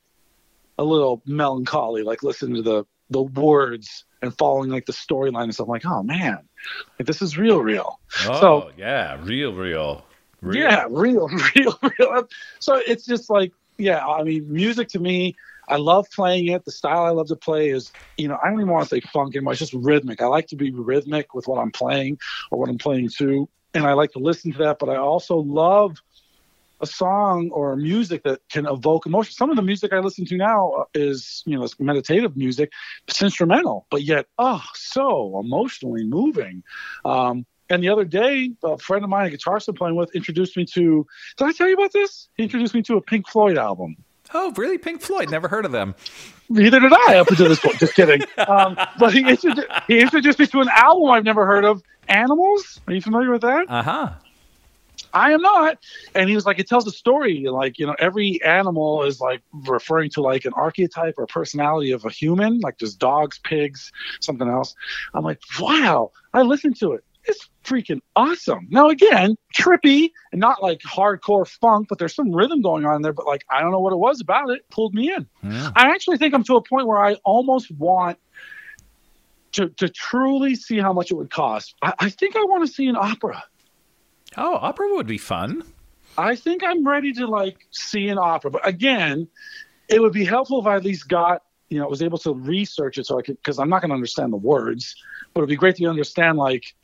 a 0.79 0.85
little 0.85 1.23
melancholy, 1.27 2.03
like 2.03 2.23
listening 2.23 2.57
to 2.57 2.63
the 2.63 2.85
the 3.11 3.23
words 3.23 4.05
and 4.23 4.37
following 4.37 4.71
like 4.71 4.87
the 4.87 4.93
storyline 4.93 5.45
and 5.45 5.55
stuff. 5.55 5.67
I'm 5.67 5.71
like, 5.73 5.87
oh 5.87 6.03
man, 6.03 6.39
like 6.99 7.07
this 7.07 7.23
is 7.23 7.37
real, 7.37 7.61
real. 7.61 8.01
Oh, 8.27 8.41
So- 8.41 8.71
yeah, 8.77 9.19
real, 9.23 9.53
real, 9.53 10.05
real. 10.41 10.63
Yeah, 10.63 10.87
real, 10.91 11.29
real, 11.57 11.79
real. 11.99 12.29
So 12.61 12.81
it's 12.87 13.05
just 13.05 13.31
like, 13.31 13.53
yeah, 13.79 14.05
I 14.05 14.23
mean, 14.25 14.51
music 14.53 14.89
to 14.89 14.99
me, 14.99 15.37
I 15.69 15.77
love 15.77 16.07
playing 16.11 16.49
it. 16.49 16.65
The 16.65 16.73
style 16.73 17.05
I 17.05 17.11
love 17.11 17.29
to 17.29 17.37
play 17.37 17.69
is, 17.71 17.93
you 18.17 18.29
know, 18.29 18.39
I 18.43 18.49
don't 18.49 18.61
even 18.61 18.73
want 18.73 18.89
to 18.89 18.95
say 18.95 19.01
funk 19.01 19.35
anymore. 19.37 19.53
It's 19.53 19.61
just 19.61 19.75
rhythmic. 19.75 20.23
I 20.23 20.27
like 20.27 20.47
to 20.49 20.57
be 20.57 20.71
rhythmic 20.71 21.35
with 21.35 21.47
what 21.47 21.61
I'm 21.61 21.71
playing 21.73 22.19
or 22.51 22.59
what 22.59 22.69
I'm 22.69 22.79
playing 22.79 23.11
to. 23.19 23.49
And 23.75 23.87
I 23.87 23.93
like 23.95 24.13
to 24.13 24.19
listen 24.19 24.53
to 24.53 24.59
that. 24.59 24.79
But 24.79 24.89
I 24.89 24.97
also 24.97 25.37
love 25.37 26.01
a 26.81 26.87
song 26.87 27.51
or 27.53 27.77
music 27.77 28.23
that 28.25 28.41
can 28.49 28.67
evoke 28.67 29.07
emotion. 29.07 29.33
Some 29.33 29.51
of 29.51 29.57
the 29.57 29.63
music 29.63 29.93
I 29.93 30.01
listen 30.01 30.25
to 30.27 30.37
now 30.37 30.87
is, 30.95 31.43
you 31.47 31.57
know, 31.57 31.65
it's 31.65 31.79
meditative 31.79 32.37
music. 32.37 32.73
It's 33.09 33.23
instrumental, 33.23 33.87
but 33.91 34.03
yet, 34.03 34.27
oh, 34.39 34.63
so 34.75 35.41
emotionally 35.41 36.05
moving. 36.05 36.63
Um, 37.05 37.47
and 37.71 37.83
the 37.83 37.89
other 37.89 38.05
day, 38.05 38.53
a 38.63 38.77
friend 38.77 39.03
of 39.05 39.11
mine, 39.11 39.33
a 39.33 39.37
guitarist 39.37 39.69
I'm 39.69 39.75
playing 39.75 39.97
with, 39.97 40.15
introduced 40.15 40.57
me 40.57 40.67
to. 40.67 41.07
Did 41.39 41.45
I 41.45 41.53
tell 41.53 41.69
you 41.69 41.75
about 41.75 41.93
this? 41.93 42.29
He 42.37 42.43
introduced 42.43 42.75
me 42.75 42.83
to 42.83 42.97
a 42.97 43.01
Pink 43.01 43.29
Floyd 43.29 43.57
album. 43.57 43.97
Oh, 44.33 44.53
really? 44.57 44.79
Pink 44.79 45.01
Floyd? 45.01 45.31
Never 45.31 45.49
heard 45.49 45.65
of 45.65 45.73
them. 45.73 45.95
Neither 46.55 46.81
did 46.81 46.93
I 46.93 47.19
up 47.19 47.29
until 47.29 47.49
this 47.49 47.59
point. 47.59 47.79
Just 47.79 47.95
kidding. 47.95 48.23
Um, 48.39 48.77
but 48.99 49.13
he 49.13 49.29
introduced, 49.29 49.69
he 49.89 50.01
introduced 50.01 50.39
me 50.39 50.47
to 50.47 50.61
an 50.61 50.69
album 50.69 51.11
I've 51.11 51.25
never 51.25 51.45
heard 51.45 51.65
of, 51.65 51.83
Animals. 52.09 52.81
Are 52.87 52.95
you 52.95 53.01
familiar 53.01 53.31
with 53.31 53.43
that? 53.43 53.67
Uh 53.69 53.83
huh. 53.83 54.11
I 55.13 55.33
am 55.33 55.43
not. 55.43 55.79
And 56.15 56.29
he 56.29 56.35
was 56.35 56.45
like, 56.45 56.59
it 56.59 56.69
tells 56.69 56.87
a 56.87 56.91
story. 56.91 57.47
Like, 57.49 57.79
you 57.79 57.87
know, 57.87 57.95
every 57.99 58.43
animal 58.43 59.05
is 59.05 59.21
like 59.21 59.43
referring 59.53 60.11
to 60.11 60.23
like 60.23 60.45
an 60.45 60.53
archetype 60.55 61.15
or 61.19 61.27
personality 61.27 61.93
of 61.93 62.05
a 62.05 62.11
human, 62.11 62.61
like 62.61 62.79
there's 62.79 62.95
dogs, 62.95 63.39
pigs, 63.39 63.93
something 64.21 64.49
else. 64.49 64.75
I'm 65.13 65.25
like, 65.25 65.41
wow, 65.61 66.11
I 66.33 66.43
listened 66.43 66.77
to 66.81 66.93
it. 66.93 67.05
It's 67.27 67.49
freaking 67.65 68.01
awesome. 68.15 68.67
Now, 68.71 68.89
again, 68.89 69.37
trippy 69.57 70.11
and 70.31 70.41
not 70.41 70.63
like 70.63 70.81
hardcore 70.81 71.49
funk, 71.49 71.89
but 71.89 71.99
there's 71.99 72.15
some 72.15 72.31
rhythm 72.31 72.61
going 72.61 72.85
on 72.85 73.03
there. 73.03 73.15
But 73.15 73.27
like, 73.27 73.45
I 73.51 73.61
don't 73.61 73.71
know 73.71 73.81
what 73.81 73.93
it 73.93 73.99
was 73.99 74.21
about 74.21 74.51
it. 74.51 74.69
Pulled 74.71 74.95
me 74.95 75.13
in. 75.13 75.27
Yeah. 75.43 75.71
I 75.75 75.91
actually 75.91 76.19
think 76.19 76.35
I'm 76.35 76.45
to 76.45 76.57
a 76.57 76.63
point 76.63 76.87
where 76.87 77.03
I 77.03 77.15
almost 77.25 77.71
want 77.71 78.19
to, 79.53 79.69
to 79.71 79.89
truly 79.89 80.55
see 80.55 80.79
how 80.79 80.93
much 80.93 81.11
it 81.11 81.15
would 81.15 81.31
cost. 81.31 81.75
I, 81.81 81.95
I 81.99 82.09
think 82.11 82.37
I 82.37 82.45
want 82.45 82.67
to 82.67 82.73
see 82.73 82.87
an 82.89 82.97
opera. 82.97 83.43
Oh, 84.37 84.57
opera 84.57 84.89
would 84.93 85.07
be 85.07 85.19
fun. 85.19 85.63
I 86.19 86.37
think 86.37 86.63
I'm 86.63 86.87
ready 86.87 87.13
to 87.15 87.27
like 87.27 87.67
see 87.71 88.09
an 88.09 88.19
opera. 88.19 88.51
But 88.51 88.67
again, 88.69 89.29
it 89.89 90.01
would 90.01 90.13
be 90.13 90.25
helpful 90.25 90.61
if 90.61 90.67
I 90.67 90.77
at 90.77 90.85
least 90.85 91.09
got, 91.09 91.43
you 91.71 91.79
know, 91.79 91.89
was 91.89 92.03
able 92.03 92.19
to 92.19 92.35
research 92.35 92.99
it 92.99 93.07
so 93.07 93.19
I 93.19 93.23
could, 93.23 93.37
because 93.37 93.59
I'm 93.59 93.69
not 93.69 93.81
going 93.81 93.89
to 93.89 93.95
understand 93.95 94.33
the 94.33 94.37
words, 94.37 94.95
but 95.33 95.41
it'd 95.41 95.49
be 95.49 95.57
great 95.57 95.77
to 95.77 95.87
understand 95.87 96.37
like, 96.37 96.75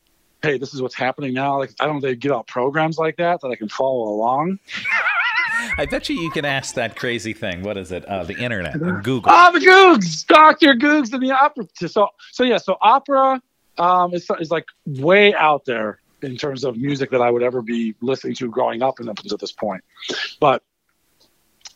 hey, 0.42 0.58
this 0.58 0.74
is 0.74 0.82
what's 0.82 0.94
happening 0.94 1.34
now. 1.34 1.58
Like, 1.58 1.72
I 1.80 1.86
don't 1.86 2.00
they 2.00 2.16
give 2.16 2.32
out 2.32 2.46
programs 2.46 2.98
like 2.98 3.16
that 3.16 3.40
that 3.40 3.48
I 3.48 3.56
can 3.56 3.68
follow 3.68 4.08
along. 4.08 4.58
I 5.76 5.86
bet 5.86 6.08
you 6.08 6.16
you 6.16 6.30
can 6.30 6.44
ask 6.44 6.74
that 6.74 6.96
crazy 6.96 7.32
thing. 7.32 7.62
What 7.62 7.76
is 7.76 7.92
it? 7.92 8.04
Uh, 8.06 8.24
the 8.24 8.36
internet, 8.36 8.74
and 8.74 9.04
Google. 9.04 9.30
Oh, 9.32 9.52
the 9.52 9.58
Googs, 9.58 10.26
Doctor 10.26 10.74
Googs, 10.74 11.12
and 11.12 11.22
the 11.22 11.32
opera. 11.32 11.66
So, 11.86 12.08
so 12.32 12.44
yeah, 12.44 12.56
so 12.56 12.76
opera 12.80 13.42
um, 13.78 14.14
is 14.14 14.26
is 14.40 14.50
like 14.50 14.64
way 14.86 15.34
out 15.34 15.64
there 15.64 16.00
in 16.22 16.36
terms 16.36 16.64
of 16.64 16.76
music 16.76 17.10
that 17.10 17.20
I 17.20 17.30
would 17.30 17.42
ever 17.42 17.62
be 17.62 17.94
listening 18.00 18.34
to 18.36 18.48
growing 18.48 18.82
up 18.82 19.00
and 19.00 19.08
up 19.08 19.18
until 19.18 19.38
this 19.38 19.52
point. 19.52 19.82
But 20.38 20.62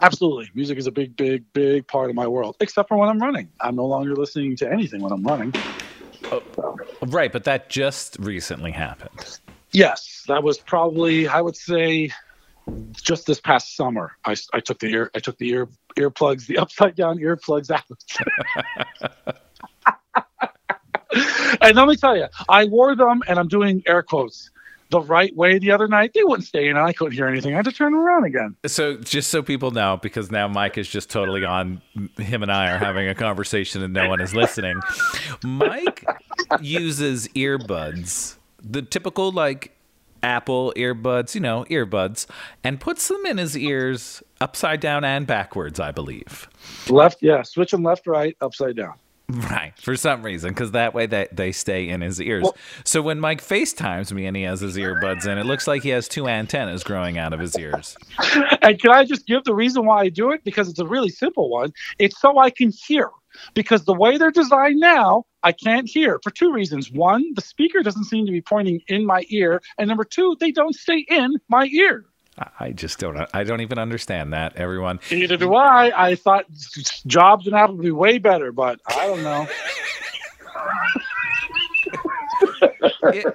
absolutely, 0.00 0.50
music 0.54 0.78
is 0.78 0.86
a 0.86 0.92
big, 0.92 1.16
big, 1.16 1.44
big 1.52 1.86
part 1.86 2.10
of 2.10 2.16
my 2.16 2.26
world. 2.26 2.56
Except 2.60 2.88
for 2.88 2.96
when 2.96 3.08
I'm 3.08 3.18
running, 3.18 3.50
I'm 3.60 3.76
no 3.76 3.86
longer 3.86 4.14
listening 4.14 4.56
to 4.56 4.70
anything 4.70 5.00
when 5.00 5.12
I'm 5.12 5.22
running. 5.22 5.54
Right, 7.02 7.32
but 7.32 7.44
that 7.44 7.68
just 7.68 8.16
recently 8.18 8.72
happened. 8.72 9.38
Yes, 9.72 10.24
that 10.28 10.42
was 10.42 10.58
probably 10.58 11.28
I 11.28 11.40
would 11.40 11.56
say 11.56 12.10
just 12.92 13.26
this 13.26 13.40
past 13.40 13.76
summer. 13.76 14.12
I, 14.24 14.36
I 14.52 14.60
took 14.60 14.78
the 14.78 14.92
ear 14.92 15.10
I 15.14 15.18
took 15.18 15.38
the 15.38 15.50
ear 15.50 15.68
earplugs 15.96 16.46
the 16.46 16.58
upside 16.58 16.94
down 16.96 17.18
earplugs 17.18 17.70
out. 17.70 17.84
and 21.60 21.76
let 21.76 21.88
me 21.88 21.96
tell 21.96 22.16
you, 22.16 22.26
I 22.48 22.64
wore 22.64 22.96
them 22.96 23.22
and 23.26 23.38
I'm 23.38 23.48
doing 23.48 23.82
air 23.86 24.02
quotes 24.02 24.50
the 24.90 25.00
right 25.00 25.34
way 25.36 25.58
the 25.58 25.70
other 25.70 25.88
night. 25.88 26.12
They 26.14 26.24
wouldn't 26.24 26.46
stay 26.46 26.68
in. 26.68 26.76
I 26.76 26.92
couldn't 26.92 27.14
hear 27.14 27.26
anything. 27.26 27.52
I 27.52 27.56
had 27.56 27.64
to 27.64 27.72
turn 27.72 27.94
around 27.94 28.24
again. 28.24 28.56
So, 28.66 28.96
just 28.96 29.30
so 29.30 29.42
people 29.42 29.70
know, 29.70 29.98
because 30.00 30.30
now 30.30 30.48
Mike 30.48 30.78
is 30.78 30.88
just 30.88 31.10
totally 31.10 31.44
on, 31.44 31.82
him 32.16 32.42
and 32.42 32.52
I 32.52 32.70
are 32.70 32.78
having 32.78 33.08
a 33.08 33.14
conversation 33.14 33.82
and 33.82 33.92
no 33.92 34.08
one 34.08 34.20
is 34.20 34.34
listening. 34.34 34.80
Mike 35.42 36.04
uses 36.60 37.28
earbuds, 37.28 38.36
the 38.62 38.82
typical 38.82 39.32
like 39.32 39.76
Apple 40.22 40.72
earbuds, 40.76 41.34
you 41.34 41.40
know, 41.40 41.64
earbuds, 41.68 42.26
and 42.64 42.80
puts 42.80 43.08
them 43.08 43.26
in 43.26 43.38
his 43.38 43.56
ears 43.56 44.22
upside 44.40 44.80
down 44.80 45.04
and 45.04 45.26
backwards, 45.26 45.78
I 45.78 45.92
believe. 45.92 46.48
Left, 46.88 47.18
yeah, 47.22 47.42
switch 47.42 47.72
them 47.72 47.82
left, 47.82 48.06
right, 48.06 48.36
upside 48.40 48.76
down. 48.76 48.94
Right, 49.50 49.72
for 49.80 49.96
some 49.96 50.22
reason, 50.22 50.50
because 50.50 50.72
that 50.72 50.92
way 50.92 51.06
they, 51.06 51.28
they 51.32 51.50
stay 51.50 51.88
in 51.88 52.02
his 52.02 52.20
ears. 52.20 52.42
Well- 52.44 52.56
so 52.84 53.00
when 53.00 53.18
Mike 53.20 53.42
FaceTimes 53.42 54.12
me 54.12 54.26
and 54.26 54.36
he 54.36 54.42
has 54.42 54.60
his 54.60 54.76
earbuds 54.76 55.26
in, 55.26 55.38
it 55.38 55.46
looks 55.46 55.66
like 55.66 55.82
he 55.82 55.88
has 55.90 56.08
two 56.08 56.28
antennas 56.28 56.84
growing 56.84 57.16
out 57.16 57.32
of 57.32 57.40
his 57.40 57.56
ears. 57.58 57.96
And 58.62 58.80
can 58.80 58.90
I 58.92 59.04
just 59.04 59.26
give 59.26 59.44
the 59.44 59.54
reason 59.54 59.84
why 59.84 60.00
I 60.02 60.08
do 60.08 60.30
it? 60.30 60.42
Because 60.44 60.68
it's 60.68 60.78
a 60.78 60.86
really 60.86 61.10
simple 61.10 61.50
one. 61.50 61.72
It's 61.98 62.18
so 62.20 62.38
I 62.38 62.50
can 62.50 62.70
hear. 62.86 63.10
Because 63.54 63.84
the 63.84 63.94
way 63.94 64.16
they're 64.16 64.30
designed 64.30 64.78
now, 64.80 65.24
I 65.42 65.52
can't 65.52 65.88
hear 65.88 66.18
for 66.22 66.30
two 66.30 66.52
reasons. 66.52 66.90
One, 66.90 67.24
the 67.34 67.42
speaker 67.42 67.82
doesn't 67.82 68.04
seem 68.04 68.26
to 68.26 68.32
be 68.32 68.40
pointing 68.40 68.80
in 68.88 69.04
my 69.04 69.24
ear, 69.28 69.60
and 69.78 69.88
number 69.88 70.04
two, 70.04 70.36
they 70.40 70.50
don't 70.50 70.74
stay 70.74 71.04
in 71.08 71.36
my 71.48 71.66
ear. 71.66 72.06
I- 72.38 72.48
I 72.66 72.70
just 72.72 72.98
don't. 72.98 73.16
I 73.32 73.44
don't 73.44 73.60
even 73.60 73.78
understand 73.78 74.32
that. 74.32 74.56
Everyone, 74.56 74.98
Neither 75.10 75.36
do 75.36 75.54
I. 75.54 75.92
I 76.10 76.14
thought 76.16 76.46
Jobs 77.06 77.46
and 77.46 77.54
Apple 77.54 77.76
would 77.76 77.84
be 77.84 77.90
way 77.92 78.18
better, 78.18 78.50
but 78.52 78.80
I 78.86 79.06
don't 79.06 79.22
know. 79.22 79.46
It- 83.12 83.26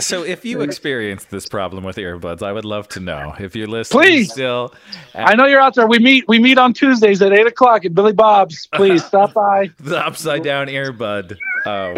so 0.00 0.24
if 0.24 0.44
you 0.44 0.60
experienced 0.62 1.30
this 1.30 1.46
problem 1.46 1.84
with 1.84 1.96
earbuds, 1.96 2.42
I 2.42 2.50
would 2.52 2.64
love 2.64 2.88
to 2.90 3.00
know. 3.00 3.32
If 3.38 3.54
you're 3.54 3.68
listening, 3.68 4.02
Please. 4.02 4.32
still, 4.32 4.74
I 5.14 5.36
know 5.36 5.46
you're 5.46 5.60
out 5.60 5.74
there. 5.76 5.86
We 5.86 6.00
meet. 6.00 6.26
We 6.26 6.40
meet 6.40 6.58
on 6.58 6.72
Tuesdays 6.72 7.22
at 7.22 7.32
eight 7.32 7.46
o'clock 7.46 7.84
at 7.84 7.94
Billy 7.94 8.12
Bob's. 8.12 8.66
Please 8.74 9.04
stop 9.06 9.34
by. 9.34 9.70
the 9.78 10.04
upside 10.04 10.42
down 10.42 10.66
earbud. 10.66 11.36
Oh, 11.64 11.94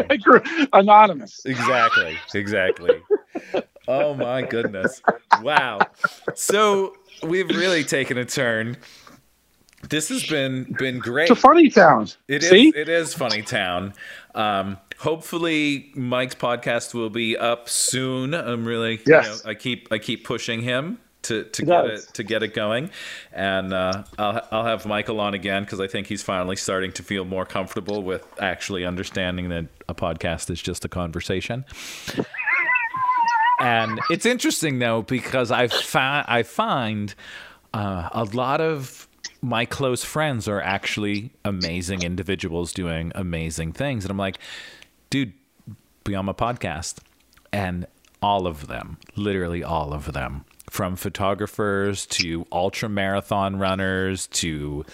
Anonymous. 0.75 1.41
exactly, 1.47 2.19
exactly. 2.35 3.01
Oh 3.89 4.15
my 4.15 4.43
goodness! 4.43 5.03
Wow. 5.43 5.79
So 6.35 6.95
we've 7.23 7.49
really 7.49 7.85
taken 7.85 8.19
a 8.19 8.25
turn. 8.25 8.77
This 9.89 10.09
has 10.09 10.27
been 10.27 10.75
been 10.79 10.99
great. 10.99 11.31
It's 11.31 11.39
a 11.39 11.41
funny 11.41 11.69
town. 11.69 12.09
It 12.29 12.43
is. 12.43 12.53
It 12.53 12.89
is 12.89 13.15
Funny 13.15 13.43
Town. 13.43 13.95
Um, 14.35 14.79
hopefully, 14.99 15.93
Mike's 15.95 16.35
podcast 16.35 16.95
will 16.95 17.11
be 17.11 17.37
up 17.37 17.69
soon. 17.69 18.35
I'm 18.35 18.65
really. 18.65 19.01
Yes. 19.07 19.45
I 19.45 19.55
keep. 19.55 19.89
I 19.93 19.99
keep 19.99 20.25
pushing 20.25 20.63
him 20.63 20.99
to 21.23 21.45
to 21.45 21.65
get 21.65 21.83
does. 21.83 22.05
it 22.05 22.15
to 22.15 22.23
get 22.23 22.43
it 22.43 22.55
going, 22.55 22.91
and 23.33 23.73
uh, 23.73 24.05
I'll 24.19 24.41
I'll 24.51 24.65
have 24.65 24.87
Michael 24.87 25.21
on 25.21 25.35
again 25.35 25.65
because 25.65 25.81
I 25.81 25.87
think 25.87 26.07
he's 26.07 26.23
finally 26.23 26.57
starting 26.57 26.93
to 26.93 27.03
feel 27.03 27.25
more 27.25 27.45
comfortable 27.45 28.03
with 28.03 28.27
actually 28.41 28.85
understanding 28.85 29.49
that 29.51 29.67
a 29.89 29.95
podcast 29.95 30.51
is 30.51 30.61
just 30.61 30.85
a 30.85 30.89
conversation. 30.89 31.65
And 33.61 34.01
it's 34.11 34.27
interesting 34.27 34.79
though 34.79 35.03
because 35.03 35.51
I 35.51 35.69
find 35.69 36.25
I 36.29 36.43
find 36.43 37.15
uh, 37.73 38.09
a 38.13 38.25
lot 38.25 38.61
of 38.61 39.09
my 39.43 39.65
close 39.65 40.05
friends 40.05 40.49
are 40.49 40.61
actually 40.61 41.31
amazing 41.45 42.03
individuals 42.03 42.73
doing 42.73 43.13
amazing 43.15 43.73
things, 43.73 44.05
and 44.05 44.11
I'm 44.11 44.19
like, 44.19 44.39
dude, 45.11 45.33
be 46.05 46.15
on 46.15 46.25
my 46.25 46.33
podcast, 46.33 46.99
and 47.53 47.87
all 48.23 48.47
of 48.47 48.67
them, 48.67 48.99
literally 49.15 49.63
all 49.63 49.93
of 49.93 50.13
them, 50.13 50.45
from 50.71 50.97
photographers 50.97 52.07
to 52.07 52.47
ultra 52.51 52.89
marathon 52.89 53.57
runners 53.59 54.27
to 54.29 54.85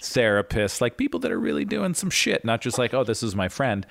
therapists, 0.00 0.80
like 0.80 0.96
people 0.96 1.20
that 1.20 1.32
are 1.32 1.38
really 1.38 1.64
doing 1.64 1.94
some 1.94 2.10
shit, 2.10 2.44
not 2.44 2.60
just 2.60 2.78
like, 2.78 2.94
oh, 2.94 3.04
this 3.04 3.22
is 3.22 3.34
my 3.34 3.48
friend. 3.48 3.86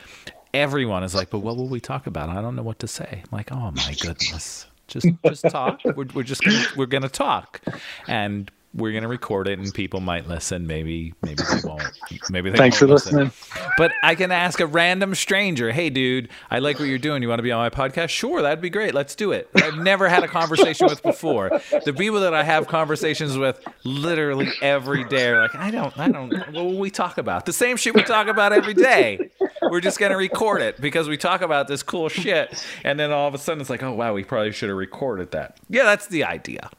Everyone 0.54 1.04
is 1.04 1.16
like, 1.16 1.30
but 1.30 1.39
what 1.39 1.58
will 1.58 1.68
we 1.68 1.80
talk 1.80 2.06
about? 2.06 2.30
I 2.30 2.41
don't 2.41 2.56
know 2.56 2.62
what 2.64 2.80
to 2.80 2.88
say. 2.88 3.24
I'm 3.24 3.30
like, 3.32 3.51
oh 3.51 3.72
my 3.72 3.95
goodness, 3.99 4.68
just 4.88 5.08
just 5.26 5.43
talk. 5.49 5.82
We're, 5.84 6.06
we're 6.14 6.24
just 6.24 6.43
gonna, 6.43 6.64
we're 6.78 6.86
gonna 6.86 7.10
talk, 7.10 7.62
and 8.08 8.51
we're 8.76 8.91
gonna 8.91 9.08
record 9.08 9.47
it, 9.47 9.58
and 9.58 9.74
people 9.74 9.99
might 9.99 10.28
listen. 10.28 10.68
Maybe 10.68 11.14
maybe 11.24 11.41
they 11.41 11.68
won't. 11.68 11.84
Maybe 12.30 12.51
they 12.51 12.58
Thanks 12.58 12.76
won't 12.76 12.89
for 12.89 12.93
listen. 12.93 13.18
listening. 13.18 13.32
But 13.78 13.93
I 14.04 14.14
can 14.14 14.32
ask 14.32 14.60
a 14.60 14.68
random 14.68 15.16
stranger, 15.16 15.72
hey, 15.72 15.89
dude, 15.89 16.30
I 16.51 16.60
like 16.60 16.78
what 16.78 16.88
you're 16.88 16.99
doing. 16.99 17.24
You 17.24 17.30
want 17.30 17.39
to 17.39 17.43
be 17.43 17.51
on 17.51 17.60
my 17.60 17.70
podcast? 17.72 18.10
Sure, 18.10 18.41
that'd 18.43 18.62
be 18.62 18.70
great. 18.70 18.93
Let's 18.93 19.16
do 19.16 19.32
it. 19.32 19.49
I've 19.56 19.78
never 19.78 20.08
had 20.08 20.24
a 20.24 20.28
conversation 20.28 20.86
with 20.88 21.01
before. 21.01 21.49
The 21.84 21.93
people 21.93 22.20
that 22.22 22.36
I 22.36 22.43
have 22.43 22.68
conversations 22.68 23.38
with 23.38 23.60
literally 23.84 24.49
every 24.62 25.04
day 25.06 25.30
are 25.30 25.41
like, 25.41 25.56
I 25.56 25.72
don't, 25.72 25.97
I 25.97 26.10
don't, 26.10 26.32
what 26.54 26.66
will 26.66 26.78
we 26.78 26.91
talk 26.91 27.18
about? 27.18 27.47
The 27.47 27.54
same 27.54 27.78
shit 27.78 27.95
we 27.95 28.04
talk 28.04 28.28
about 28.28 28.54
every 28.54 28.76
day. 28.76 29.30
We're 29.70 29.82
just 29.82 29.99
going 29.99 30.11
to 30.11 30.18
record 30.18 30.61
it 30.61 30.80
because 30.82 31.07
we 31.07 31.18
talk 31.18 31.41
about 31.41 31.68
this 31.68 31.84
cool 31.84 32.09
shit. 32.09 32.64
And 32.84 32.99
then 32.99 33.11
all 33.11 33.28
of 33.28 33.34
a 33.34 33.38
sudden 33.38 33.61
it's 33.61 33.70
like, 33.70 33.84
oh, 33.84 33.93
wow, 33.93 34.14
we 34.14 34.24
probably 34.24 34.51
should 34.51 34.70
have 34.70 34.78
recorded 34.78 35.32
that. 35.32 35.57
Yeah, 35.70 35.84
that's 35.84 36.07
the 36.07 36.24
idea. 36.24 36.70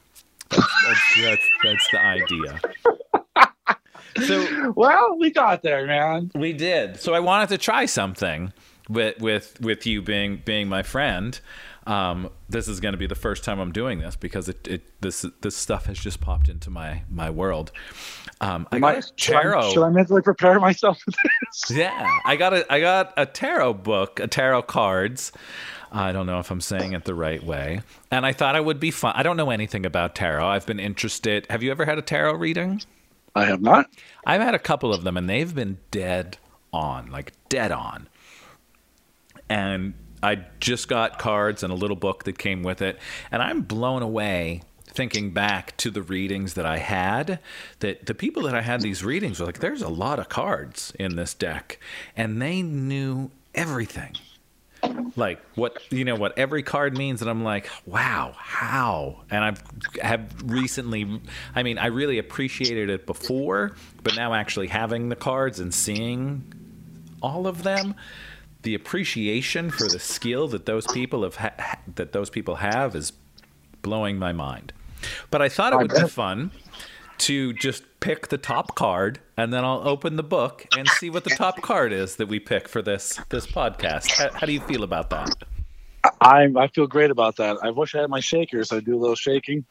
That's, 0.50 0.66
that's, 0.84 1.00
that's, 1.22 1.48
that's 1.62 1.90
the 1.90 2.00
idea. 2.00 2.60
So 4.26 4.72
Well, 4.76 5.18
we 5.18 5.30
got 5.30 5.62
there, 5.62 5.86
man. 5.86 6.30
we 6.34 6.52
did. 6.52 7.00
So 7.00 7.14
I 7.14 7.20
wanted 7.20 7.48
to 7.48 7.58
try 7.58 7.86
something 7.86 8.52
with 8.88 9.18
with 9.18 9.60
with 9.60 9.86
you 9.86 10.02
being 10.02 10.42
being 10.44 10.68
my 10.68 10.82
friend. 10.82 11.40
Um, 11.86 12.30
this 12.48 12.68
is 12.68 12.80
going 12.80 12.92
to 12.92 12.98
be 12.98 13.06
the 13.06 13.14
first 13.14 13.44
time 13.44 13.58
I'm 13.58 13.72
doing 13.72 13.98
this 13.98 14.14
because 14.16 14.48
it, 14.48 14.66
it 14.68 15.00
this 15.00 15.26
this 15.40 15.56
stuff 15.56 15.86
has 15.86 15.98
just 15.98 16.20
popped 16.20 16.48
into 16.48 16.70
my 16.70 17.02
my 17.10 17.28
world. 17.30 17.72
Um, 18.40 18.66
I 18.72 18.78
got 18.78 18.80
Might- 18.80 18.98
a 19.04 19.08
should, 19.16 19.36
I, 19.36 19.70
should 19.70 19.82
I 19.84 19.90
mentally 19.90 20.22
prepare 20.22 20.58
myself 20.60 20.98
for 21.00 21.10
this? 21.10 21.70
Yeah, 21.70 22.08
I 22.24 22.36
got 22.36 22.52
a 22.52 22.72
I 22.72 22.80
got 22.80 23.12
a 23.16 23.26
tarot 23.26 23.74
book, 23.74 24.18
a 24.20 24.26
tarot 24.26 24.62
cards. 24.62 25.32
I 25.92 26.10
don't 26.10 26.26
know 26.26 26.40
if 26.40 26.50
I'm 26.50 26.60
saying 26.60 26.92
it 26.92 27.04
the 27.04 27.14
right 27.14 27.42
way, 27.42 27.80
and 28.10 28.26
I 28.26 28.32
thought 28.32 28.56
it 28.56 28.64
would 28.64 28.80
be 28.80 28.90
fun. 28.90 29.12
I 29.14 29.22
don't 29.22 29.36
know 29.36 29.50
anything 29.50 29.86
about 29.86 30.16
tarot. 30.16 30.44
I've 30.44 30.66
been 30.66 30.80
interested. 30.80 31.46
Have 31.48 31.62
you 31.62 31.70
ever 31.70 31.84
had 31.84 31.96
a 31.98 32.02
tarot 32.02 32.34
reading? 32.34 32.82
I 33.36 33.44
have 33.46 33.62
not. 33.62 33.88
I've 34.26 34.40
had 34.40 34.54
a 34.54 34.58
couple 34.58 34.92
of 34.92 35.04
them, 35.04 35.16
and 35.16 35.30
they've 35.30 35.54
been 35.54 35.78
dead 35.92 36.38
on, 36.72 37.10
like 37.12 37.32
dead 37.48 37.70
on. 37.70 38.08
And 39.48 39.94
I 40.22 40.44
just 40.58 40.88
got 40.88 41.18
cards 41.18 41.62
and 41.62 41.72
a 41.72 41.76
little 41.76 41.96
book 41.96 42.24
that 42.24 42.38
came 42.38 42.62
with 42.62 42.82
it, 42.82 42.98
and 43.30 43.42
I'm 43.42 43.60
blown 43.62 44.02
away 44.02 44.62
thinking 44.94 45.32
back 45.32 45.76
to 45.78 45.90
the 45.90 46.02
readings 46.02 46.54
that 46.54 46.64
I 46.64 46.78
had, 46.78 47.40
that 47.80 48.06
the 48.06 48.14
people 48.14 48.44
that 48.44 48.54
I 48.54 48.62
had 48.62 48.80
these 48.80 49.04
readings 49.04 49.40
were 49.40 49.46
like, 49.46 49.58
there's 49.58 49.82
a 49.82 49.88
lot 49.88 50.18
of 50.18 50.28
cards 50.28 50.92
in 50.98 51.16
this 51.16 51.34
deck, 51.34 51.78
and 52.16 52.40
they 52.40 52.62
knew 52.62 53.30
everything. 53.54 54.14
Like 55.16 55.40
what 55.54 55.80
you 55.90 56.04
know 56.04 56.14
what 56.14 56.36
every 56.38 56.62
card 56.62 56.96
means, 56.96 57.22
and 57.22 57.30
I'm 57.30 57.42
like, 57.42 57.70
wow, 57.86 58.34
how? 58.36 59.22
And 59.30 59.42
I've 59.42 59.62
have 60.02 60.28
recently, 60.44 61.22
I 61.54 61.62
mean, 61.62 61.78
I 61.78 61.86
really 61.86 62.18
appreciated 62.18 62.90
it 62.90 63.06
before, 63.06 63.76
but 64.02 64.14
now 64.14 64.34
actually 64.34 64.66
having 64.66 65.08
the 65.08 65.16
cards 65.16 65.58
and 65.58 65.72
seeing 65.72 66.52
all 67.22 67.46
of 67.46 67.62
them, 67.62 67.94
the 68.62 68.74
appreciation 68.74 69.70
for 69.70 69.88
the 69.88 69.98
skill 69.98 70.48
that 70.48 70.66
those 70.66 70.86
people 70.88 71.22
have 71.22 71.36
ha- 71.36 71.78
that 71.94 72.12
those 72.12 72.28
people 72.28 72.56
have 72.56 72.94
is 72.94 73.12
blowing 73.80 74.18
my 74.18 74.32
mind. 74.32 74.72
But 75.30 75.42
I 75.42 75.48
thought 75.48 75.72
it 75.72 75.78
would 75.78 75.92
be 75.92 76.08
fun 76.08 76.50
to 77.18 77.52
just 77.54 77.84
pick 78.00 78.28
the 78.28 78.38
top 78.38 78.74
card 78.74 79.20
and 79.36 79.52
then 79.52 79.64
I'll 79.64 79.86
open 79.86 80.16
the 80.16 80.22
book 80.22 80.66
and 80.76 80.88
see 80.88 81.10
what 81.10 81.24
the 81.24 81.30
top 81.30 81.62
card 81.62 81.92
is 81.92 82.16
that 82.16 82.26
we 82.26 82.38
pick 82.40 82.68
for 82.68 82.82
this 82.82 83.20
this 83.28 83.46
podcast. 83.46 84.10
How, 84.18 84.30
how 84.32 84.46
do 84.46 84.52
you 84.52 84.60
feel 84.60 84.82
about 84.82 85.10
that? 85.10 85.34
I 86.20 86.48
I 86.56 86.68
feel 86.68 86.86
great 86.86 87.10
about 87.10 87.36
that. 87.36 87.58
I 87.62 87.70
wish 87.70 87.94
I 87.94 88.00
had 88.00 88.10
my 88.10 88.20
shakers. 88.20 88.70
So 88.70 88.78
I 88.78 88.80
do 88.80 88.96
a 88.96 89.00
little 89.00 89.16
shaking. 89.16 89.64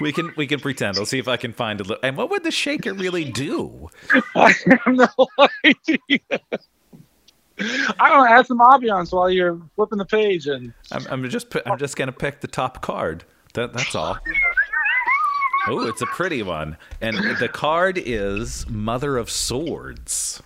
we 0.00 0.12
can 0.12 0.32
we 0.36 0.46
can 0.46 0.60
pretend. 0.60 0.98
I'll 0.98 1.06
see 1.06 1.18
if 1.18 1.28
I 1.28 1.36
can 1.36 1.52
find 1.52 1.80
a 1.80 1.84
little. 1.84 2.00
And 2.02 2.16
what 2.16 2.30
would 2.30 2.44
the 2.44 2.50
shaker 2.50 2.94
really 2.94 3.24
do? 3.24 3.90
I 4.36 4.54
have 4.84 4.94
no 4.94 5.26
idea. 5.64 6.20
I 7.58 8.08
don't 8.08 8.24
know, 8.24 8.26
add 8.26 8.46
some 8.46 8.58
ambiance 8.58 9.12
while 9.12 9.30
you're 9.30 9.60
flipping 9.76 9.98
the 9.98 10.06
page, 10.06 10.46
and 10.46 10.72
I'm, 10.90 11.06
I'm 11.08 11.30
just 11.30 11.54
I'm 11.66 11.78
just 11.78 11.96
gonna 11.96 12.12
pick 12.12 12.40
the 12.40 12.48
top 12.48 12.82
card. 12.82 13.24
That, 13.54 13.72
that's 13.72 13.94
all. 13.94 14.18
Oh, 15.68 15.86
it's 15.86 16.02
a 16.02 16.06
pretty 16.06 16.42
one. 16.42 16.76
And 17.00 17.16
the 17.38 17.48
card 17.48 17.98
is 17.98 18.68
Mother 18.68 19.16
of 19.16 19.30
Swords. 19.30 20.42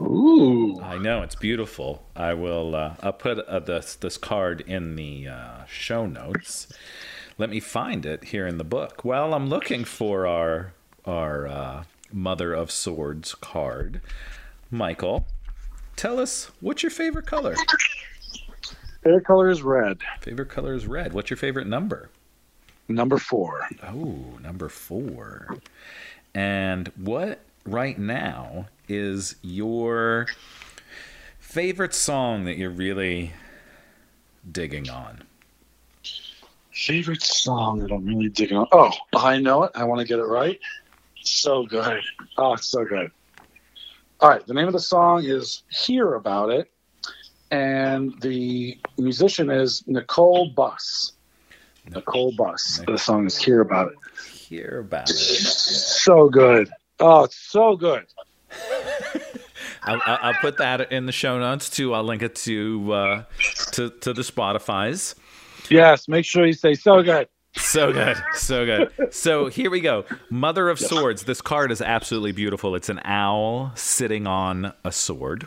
Ooh. 0.00 0.80
I 0.80 0.98
know 0.98 1.22
it's 1.22 1.34
beautiful. 1.34 2.04
I 2.14 2.34
will. 2.34 2.74
Uh, 2.74 2.94
I'll 3.00 3.12
put 3.12 3.38
uh, 3.38 3.60
this 3.60 3.94
this 3.96 4.18
card 4.18 4.60
in 4.62 4.96
the 4.96 5.28
uh, 5.28 5.64
show 5.66 6.06
notes. 6.06 6.68
Let 7.38 7.50
me 7.50 7.60
find 7.60 8.04
it 8.04 8.24
here 8.24 8.46
in 8.46 8.58
the 8.58 8.64
book. 8.64 9.04
Well, 9.04 9.34
I'm 9.34 9.48
looking 9.48 9.84
for 9.84 10.26
our 10.26 10.72
our 11.04 11.46
uh, 11.46 11.84
Mother 12.12 12.52
of 12.52 12.70
Swords 12.70 13.34
card. 13.34 14.00
Michael, 14.70 15.26
tell 15.96 16.18
us 16.18 16.50
what's 16.60 16.82
your 16.82 16.90
favorite 16.90 17.26
color. 17.26 17.54
Favorite 19.02 19.26
color 19.26 19.48
is 19.48 19.62
red. 19.62 19.98
Favorite 20.20 20.48
color 20.48 20.74
is 20.74 20.86
red. 20.86 21.12
What's 21.12 21.30
your 21.30 21.36
favorite 21.36 21.66
number? 21.66 22.10
Number 22.88 23.18
four. 23.18 23.66
Oh, 23.82 24.38
number 24.42 24.68
four. 24.68 25.56
And 26.34 26.88
what 26.96 27.40
right 27.64 27.98
now 27.98 28.66
is 28.88 29.36
your 29.42 30.26
favorite 31.38 31.94
song 31.94 32.44
that 32.44 32.58
you're 32.58 32.70
really 32.70 33.32
digging 34.50 34.90
on? 34.90 35.22
Favorite 36.72 37.22
song 37.22 37.78
that 37.78 37.92
I'm 37.92 38.04
really 38.04 38.28
digging 38.28 38.58
on. 38.58 38.66
Oh, 38.72 38.92
I 39.14 39.38
know 39.38 39.62
it. 39.62 39.72
I 39.74 39.84
want 39.84 40.00
to 40.00 40.06
get 40.06 40.18
it 40.18 40.24
right. 40.24 40.60
So 41.22 41.64
good. 41.64 42.02
Oh, 42.36 42.54
it's 42.54 42.66
so 42.66 42.84
good. 42.84 43.10
All 44.20 44.28
right. 44.28 44.46
The 44.46 44.52
name 44.52 44.66
of 44.66 44.72
the 44.72 44.80
song 44.80 45.24
is 45.24 45.62
Hear 45.70 46.14
About 46.14 46.50
It. 46.50 46.70
And 47.50 48.20
the 48.20 48.78
musician 48.98 49.50
is 49.50 49.84
Nicole 49.86 50.50
Buss. 50.50 51.12
Nicole 51.90 52.32
Buss. 52.32 52.82
The 52.86 52.98
song 52.98 53.26
is 53.26 53.36
Hear 53.36 53.60
About 53.60 53.92
It. 53.92 53.98
Hear 54.30 54.80
about 54.80 55.08
it. 55.08 55.16
So 55.16 56.28
good. 56.28 56.68
Oh, 57.00 57.24
it's 57.24 57.36
so 57.36 57.76
good. 57.76 58.04
I'll, 59.82 60.00
I'll 60.06 60.18
I'll 60.22 60.34
put 60.34 60.58
that 60.58 60.92
in 60.92 61.06
the 61.06 61.12
show 61.12 61.38
notes 61.38 61.68
too. 61.68 61.92
I'll 61.94 62.04
link 62.04 62.22
it 62.22 62.34
to 62.36 62.92
uh, 62.92 63.22
to 63.72 63.90
to 63.90 64.12
the 64.12 64.22
Spotify's. 64.22 65.14
Yes, 65.70 66.08
make 66.08 66.24
sure 66.24 66.46
you 66.46 66.52
say 66.52 66.74
so 66.74 67.02
good. 67.02 67.28
So 67.56 67.92
good, 67.92 68.16
so 68.34 68.64
good. 68.66 68.90
So 69.12 69.46
here 69.46 69.70
we 69.70 69.80
go. 69.80 70.04
Mother 70.28 70.68
of 70.68 70.78
Swords. 70.78 71.24
This 71.24 71.40
card 71.40 71.70
is 71.70 71.80
absolutely 71.80 72.32
beautiful. 72.32 72.74
It's 72.74 72.88
an 72.88 73.00
owl 73.04 73.72
sitting 73.76 74.26
on 74.26 74.72
a 74.84 74.90
sword. 74.90 75.46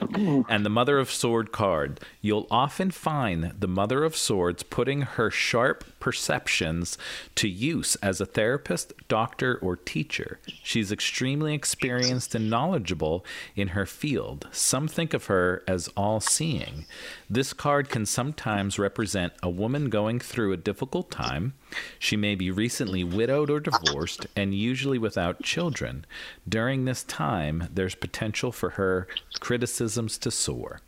And 0.48 0.64
the 0.64 0.70
Mother 0.70 0.98
of 0.98 1.10
Sword 1.10 1.52
card, 1.52 2.00
you'll 2.20 2.46
often 2.50 2.90
find 2.90 3.52
the 3.58 3.68
Mother 3.68 4.04
of 4.04 4.16
Swords 4.16 4.62
putting 4.62 5.02
her 5.02 5.30
sharp 5.30 5.84
perceptions 6.00 6.98
to 7.34 7.48
use 7.48 7.96
as 7.96 8.20
a 8.20 8.26
therapist, 8.26 8.92
doctor, 9.08 9.58
or 9.58 9.76
teacher. 9.76 10.38
She's 10.62 10.92
extremely 10.92 11.54
experienced 11.54 12.34
and 12.34 12.50
knowledgeable 12.50 13.24
in 13.56 13.68
her 13.68 13.86
field. 13.86 14.48
Some 14.52 14.88
think 14.88 15.14
of 15.14 15.26
her 15.26 15.62
as 15.66 15.88
all 15.96 16.20
seeing. 16.20 16.86
This 17.28 17.52
card 17.52 17.88
can 17.88 18.06
sometimes 18.06 18.78
represent 18.78 19.32
a 19.42 19.50
woman 19.50 19.90
going 19.90 20.20
through 20.20 20.52
a 20.52 20.56
difficult 20.56 21.10
time. 21.10 21.54
She 21.98 22.16
may 22.16 22.34
be 22.34 22.50
recently 22.50 23.04
widowed 23.04 23.50
or 23.50 23.60
divorced 23.60 24.26
and 24.36 24.54
usually 24.54 24.98
without 24.98 25.42
children. 25.42 26.06
During 26.48 26.84
this 26.84 27.04
time, 27.04 27.68
there's 27.72 27.94
potential 27.94 28.52
for 28.52 28.70
her 28.70 29.06
criticisms 29.40 30.18
to 30.18 30.30
soar. 30.30 30.80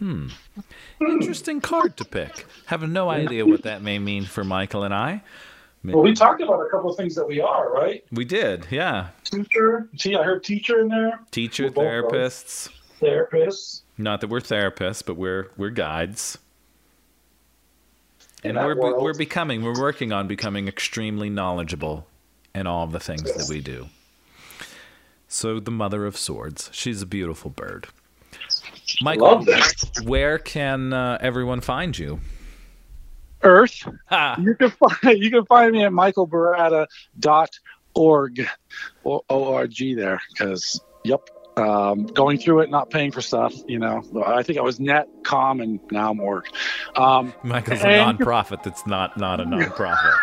Hmm. 0.00 0.28
Interesting 0.98 1.60
card 1.60 1.96
to 1.98 2.04
pick. 2.06 2.46
Have 2.66 2.82
no 2.88 3.10
idea 3.10 3.44
what 3.46 3.62
that 3.64 3.82
may 3.82 3.98
mean 3.98 4.24
for 4.24 4.42
Michael 4.42 4.82
and 4.82 4.94
I. 4.94 5.22
Well, 5.84 6.02
we 6.02 6.14
talked 6.14 6.40
about 6.42 6.60
a 6.60 6.68
couple 6.70 6.90
of 6.90 6.96
things 6.96 7.14
that 7.14 7.26
we 7.26 7.40
are, 7.40 7.70
right? 7.72 8.02
We 8.10 8.24
did, 8.24 8.66
yeah. 8.70 9.08
Teacher. 9.24 9.88
See, 9.96 10.14
I 10.16 10.22
heard 10.22 10.42
teacher 10.42 10.80
in 10.80 10.88
there. 10.88 11.20
Teacher, 11.30 11.70
We're 11.74 12.02
therapists. 12.02 12.70
Therapists. 13.00 13.82
Not 13.98 14.20
that 14.22 14.28
we're 14.28 14.40
therapists, 14.40 15.04
but 15.04 15.16
we're 15.16 15.50
we're 15.58 15.70
guides. 15.70 16.38
In 18.42 18.56
And 18.56 18.66
we're 18.66 18.74
world. 18.74 19.02
we're 19.02 19.14
becoming 19.14 19.62
we're 19.62 19.78
working 19.78 20.12
on 20.12 20.26
becoming 20.28 20.66
extremely 20.66 21.28
knowledgeable 21.28 22.06
in 22.54 22.66
all 22.66 22.84
of 22.84 22.92
the 22.92 23.00
things 23.00 23.22
that 23.22 23.46
we 23.50 23.60
do. 23.60 23.88
So 25.28 25.60
the 25.60 25.70
mother 25.70 26.06
of 26.06 26.16
swords, 26.16 26.70
she's 26.72 27.02
a 27.02 27.06
beautiful 27.06 27.50
bird. 27.50 27.88
Michael, 29.02 29.26
Love 29.26 29.46
that. 29.46 30.00
where 30.04 30.38
can 30.38 30.92
uh, 30.92 31.18
everyone 31.20 31.60
find 31.60 31.98
you? 31.98 32.20
Earth. 33.42 33.88
Ha! 34.06 34.36
You 34.40 34.54
can 34.54 34.70
find 34.70 35.18
you 35.18 35.30
can 35.30 35.44
find 35.46 35.72
me 35.72 35.84
at 35.84 35.92
michaelbaratta.org 35.92 38.48
or 39.04 39.22
O-R-G 39.28 39.94
there 39.94 40.20
because 40.32 40.80
yep. 41.04 41.20
Um, 41.56 42.06
going 42.06 42.38
through 42.38 42.60
it, 42.60 42.70
not 42.70 42.90
paying 42.90 43.10
for 43.10 43.20
stuff, 43.20 43.52
you 43.66 43.78
know. 43.78 44.02
I 44.24 44.42
think 44.42 44.58
I 44.58 44.62
was 44.62 44.80
net, 44.80 45.08
com, 45.24 45.60
and 45.60 45.78
now 45.90 46.12
I'm 46.12 46.20
org. 46.20 46.46
Um, 46.96 47.34
Michael's 47.42 47.80
a 47.80 47.86
nonprofit 47.86 48.62
that's 48.62 48.86
not 48.86 49.18
not 49.18 49.40
a 49.40 49.44
nonprofit. 49.44 50.16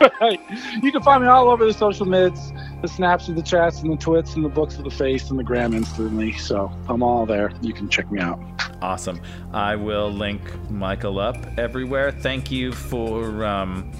you 0.82 0.92
can 0.92 1.02
find 1.02 1.22
me 1.22 1.28
all 1.28 1.48
over 1.48 1.64
the 1.64 1.74
social 1.74 2.06
mids, 2.06 2.52
the 2.82 2.88
snaps 2.88 3.28
and 3.28 3.36
the 3.36 3.42
chats 3.42 3.80
and 3.82 3.92
the 3.92 3.96
twits 3.96 4.34
and 4.34 4.44
the 4.44 4.48
books 4.48 4.76
of 4.78 4.84
the 4.84 4.90
face 4.90 5.30
and 5.30 5.38
the 5.38 5.44
gram 5.44 5.74
instantly. 5.74 6.32
So 6.32 6.72
I'm 6.88 7.02
all 7.02 7.26
there. 7.26 7.52
You 7.60 7.72
can 7.72 7.88
check 7.88 8.10
me 8.10 8.20
out. 8.20 8.40
Awesome. 8.82 9.20
I 9.52 9.76
will 9.76 10.10
link 10.10 10.40
Michael 10.70 11.18
up 11.18 11.36
everywhere. 11.58 12.12
Thank 12.12 12.50
you 12.50 12.72
for 12.72 13.44
um, 13.44 13.92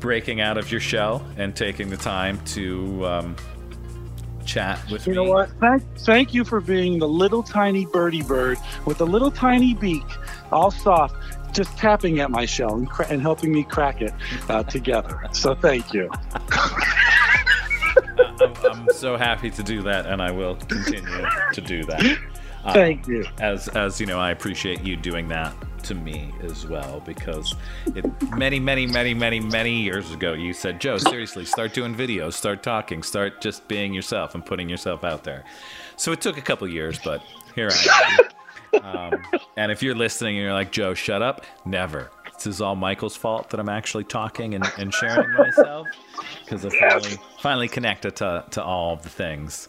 breaking 0.00 0.40
out 0.40 0.58
of 0.58 0.70
your 0.70 0.80
shell 0.80 1.24
and 1.36 1.54
taking 1.54 1.90
the 1.90 1.96
time 1.96 2.44
to 2.46 3.06
um, 3.06 3.36
chat 4.44 4.80
with 4.90 5.06
You 5.06 5.12
me. 5.12 5.16
know 5.16 5.30
what? 5.30 5.50
Thank, 5.60 5.82
thank 6.00 6.34
you 6.34 6.44
for 6.44 6.60
being 6.60 6.98
the 6.98 7.08
little 7.08 7.42
tiny 7.42 7.86
birdie 7.86 8.22
bird 8.22 8.58
with 8.84 9.00
a 9.00 9.04
little 9.04 9.30
tiny 9.30 9.74
beak, 9.74 10.04
all 10.50 10.70
soft, 10.70 11.14
just 11.54 11.76
tapping 11.78 12.20
at 12.20 12.30
my 12.30 12.44
shell 12.44 12.74
and, 12.74 12.88
cra- 12.88 13.06
and 13.08 13.22
helping 13.22 13.52
me 13.52 13.62
crack 13.62 14.02
it 14.02 14.12
uh, 14.48 14.62
together. 14.64 15.20
So 15.32 15.54
thank 15.54 15.92
you. 15.92 16.10
I'm, 18.40 18.54
I'm 18.64 18.88
so 18.94 19.16
happy 19.16 19.50
to 19.50 19.62
do 19.62 19.82
that, 19.82 20.06
and 20.06 20.20
I 20.20 20.30
will 20.30 20.56
continue 20.56 21.26
to 21.52 21.60
do 21.60 21.84
that. 21.84 22.18
Uh, 22.64 22.72
Thank 22.72 23.06
you. 23.06 23.26
as 23.40 23.68
as 23.68 24.00
you 24.00 24.06
know, 24.06 24.18
I 24.18 24.30
appreciate 24.30 24.82
you 24.82 24.96
doing 24.96 25.28
that 25.28 25.52
to 25.82 25.94
me 25.94 26.32
as 26.42 26.66
well 26.66 27.02
because 27.04 27.54
it, 27.94 28.06
many, 28.34 28.58
many, 28.58 28.86
many, 28.86 29.12
many, 29.12 29.38
many 29.38 29.82
years 29.82 30.12
ago, 30.12 30.32
you 30.32 30.54
said, 30.54 30.80
"Joe, 30.80 30.96
seriously, 30.96 31.44
start 31.44 31.74
doing 31.74 31.94
videos, 31.94 32.32
start 32.32 32.62
talking, 32.62 33.02
start 33.02 33.42
just 33.42 33.68
being 33.68 33.92
yourself 33.92 34.34
and 34.34 34.46
putting 34.46 34.70
yourself 34.70 35.04
out 35.04 35.24
there." 35.24 35.44
So 35.96 36.10
it 36.12 36.22
took 36.22 36.38
a 36.38 36.40
couple 36.40 36.66
years, 36.66 36.98
but 37.04 37.22
here 37.54 37.68
I 37.70 38.16
am. 38.18 38.33
Um, 38.82 39.22
and 39.56 39.70
if 39.72 39.82
you're 39.82 39.94
listening 39.94 40.36
and 40.36 40.42
you're 40.44 40.52
like, 40.52 40.72
"Joe, 40.72 40.94
shut 40.94 41.22
up," 41.22 41.44
never. 41.64 42.10
This 42.34 42.46
is 42.46 42.60
all 42.60 42.74
Michael's 42.74 43.16
fault 43.16 43.50
that 43.50 43.60
I'm 43.60 43.68
actually 43.68 44.04
talking 44.04 44.54
and, 44.54 44.64
and 44.76 44.92
sharing 44.92 45.32
myself 45.34 45.86
because 46.44 46.64
I 46.64 46.70
finally 46.70 47.16
finally 47.40 47.68
connected 47.68 48.16
to 48.16 48.44
to 48.50 48.62
all 48.62 48.96
the 48.96 49.08
things. 49.08 49.68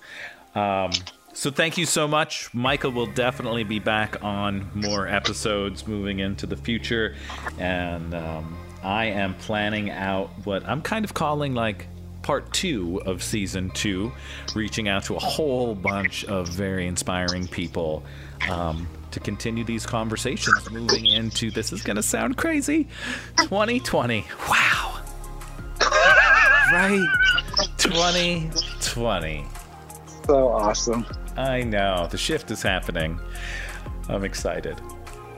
Um, 0.56 0.92
So 1.34 1.52
thank 1.52 1.78
you 1.78 1.86
so 1.86 2.08
much. 2.08 2.52
Michael 2.54 2.92
will 2.92 3.08
definitely 3.08 3.66
be 3.66 3.78
back 3.80 4.24
on 4.24 4.72
more 4.74 5.06
episodes 5.06 5.86
moving 5.86 6.20
into 6.20 6.48
the 6.48 6.56
future. 6.56 7.14
And 7.60 8.16
um, 8.16 8.58
I 8.82 9.08
am 9.08 9.34
planning 9.36 9.90
out 9.90 10.30
what 10.46 10.66
I'm 10.66 10.82
kind 10.82 11.04
of 11.04 11.14
calling 11.14 11.54
like 11.54 11.88
part 12.22 12.54
two 12.54 13.02
of 13.06 13.22
season 13.22 13.70
two, 13.72 14.14
reaching 14.56 14.88
out 14.88 15.04
to 15.06 15.16
a 15.16 15.20
whole 15.20 15.76
bunch 15.76 16.24
of 16.24 16.48
very 16.48 16.88
inspiring 16.88 17.48
people 17.50 18.02
um, 18.50 18.88
to 19.16 19.20
continue 19.22 19.64
these 19.64 19.86
conversations 19.86 20.70
moving 20.70 21.06
into 21.06 21.50
this 21.50 21.72
is 21.72 21.82
going 21.82 21.96
to 21.96 22.04
sound 22.04 22.36
crazy 22.36 22.86
2020. 23.38 24.28
Wow. 24.50 25.02
right? 26.72 27.08
2020. 27.78 29.46
So 30.26 30.50
awesome. 30.50 31.06
I 31.38 31.64
know. 31.64 32.08
The 32.12 32.18
shift 32.18 32.52
is 32.52 32.62
happening. 32.62 33.18
I'm 34.10 34.26
excited. 34.26 34.82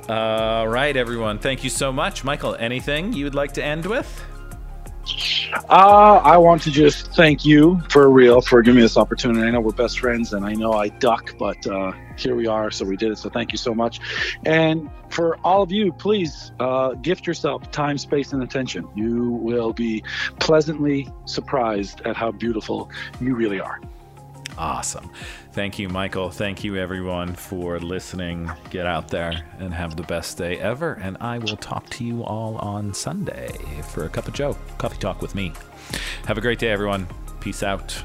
All 0.10 0.68
right, 0.68 0.98
everyone. 0.98 1.38
Thank 1.38 1.64
you 1.64 1.70
so 1.70 1.94
much. 1.94 2.24
Michael, 2.24 2.56
anything 2.56 3.14
you 3.14 3.26
would 3.26 3.36
like 3.36 3.52
to 3.54 3.64
end 3.64 3.86
with? 3.86 4.26
Uh, 5.70 6.22
I 6.24 6.38
want 6.38 6.62
to 6.64 6.72
just 6.72 7.14
thank 7.14 7.46
you 7.46 7.82
for 7.90 8.10
real 8.10 8.42
for 8.42 8.62
giving 8.62 8.78
me 8.78 8.82
this 8.82 8.98
opportunity. 8.98 9.42
I 9.42 9.52
know 9.52 9.62
we're 9.62 9.72
best 9.72 10.00
friends 10.00 10.34
and 10.34 10.46
I 10.46 10.54
know 10.54 10.74
I 10.74 10.90
duck, 10.90 11.36
but 11.38 11.66
uh, 11.68 11.92
here 12.18 12.36
we 12.36 12.48
are. 12.48 12.72
So 12.72 12.86
we 12.86 12.98
did 12.98 13.12
it. 13.12 13.18
So 13.18 13.30
thank 13.30 13.52
you 13.52 13.58
so 13.58 13.74
much. 13.74 14.00
And 14.46 14.90
for 15.10 15.38
all 15.44 15.62
of 15.62 15.72
you, 15.72 15.94
please 15.94 16.52
uh, 16.60 16.94
gift 16.94 17.28
yourself 17.28 17.72
time, 17.72 17.98
space, 17.98 18.34
and 18.34 18.44
attention. 18.44 18.88
You 18.96 19.32
will 19.32 19.74
be 19.74 20.04
pleasantly 20.40 21.10
surprised 21.26 22.02
at 22.02 22.16
how 22.16 22.32
beautiful 22.32 22.90
you 23.20 23.36
really 23.36 23.60
are. 23.60 23.80
Awesome. 24.58 25.12
Thank 25.52 25.78
you, 25.78 25.88
Michael. 25.88 26.32
Thank 26.32 26.64
you, 26.64 26.78
everyone, 26.78 27.36
for 27.36 27.80
listening. 27.80 28.52
Get 28.70 28.88
out 28.88 29.10
there 29.10 29.46
and 29.60 29.74
have 29.74 29.96
the 29.96 30.04
best 30.04 30.38
day 30.38 30.58
ever. 30.58 30.94
And 30.94 31.18
I 31.22 31.38
will 31.38 31.58
talk 31.58 31.88
to 31.92 32.04
you 32.04 32.24
all 32.24 32.58
on 32.58 32.94
Sunday 32.94 33.52
for 33.90 34.06
a 34.06 34.10
cup 34.10 34.28
of 34.28 34.34
Joe, 34.34 34.58
coffee 34.78 34.98
talk 34.98 35.22
with 35.22 35.36
me. 35.36 35.54
Have 36.26 36.38
a 36.38 36.42
great 36.42 36.60
day, 36.60 36.70
everyone. 36.70 37.08
Peace 37.40 37.62
out. 37.62 38.04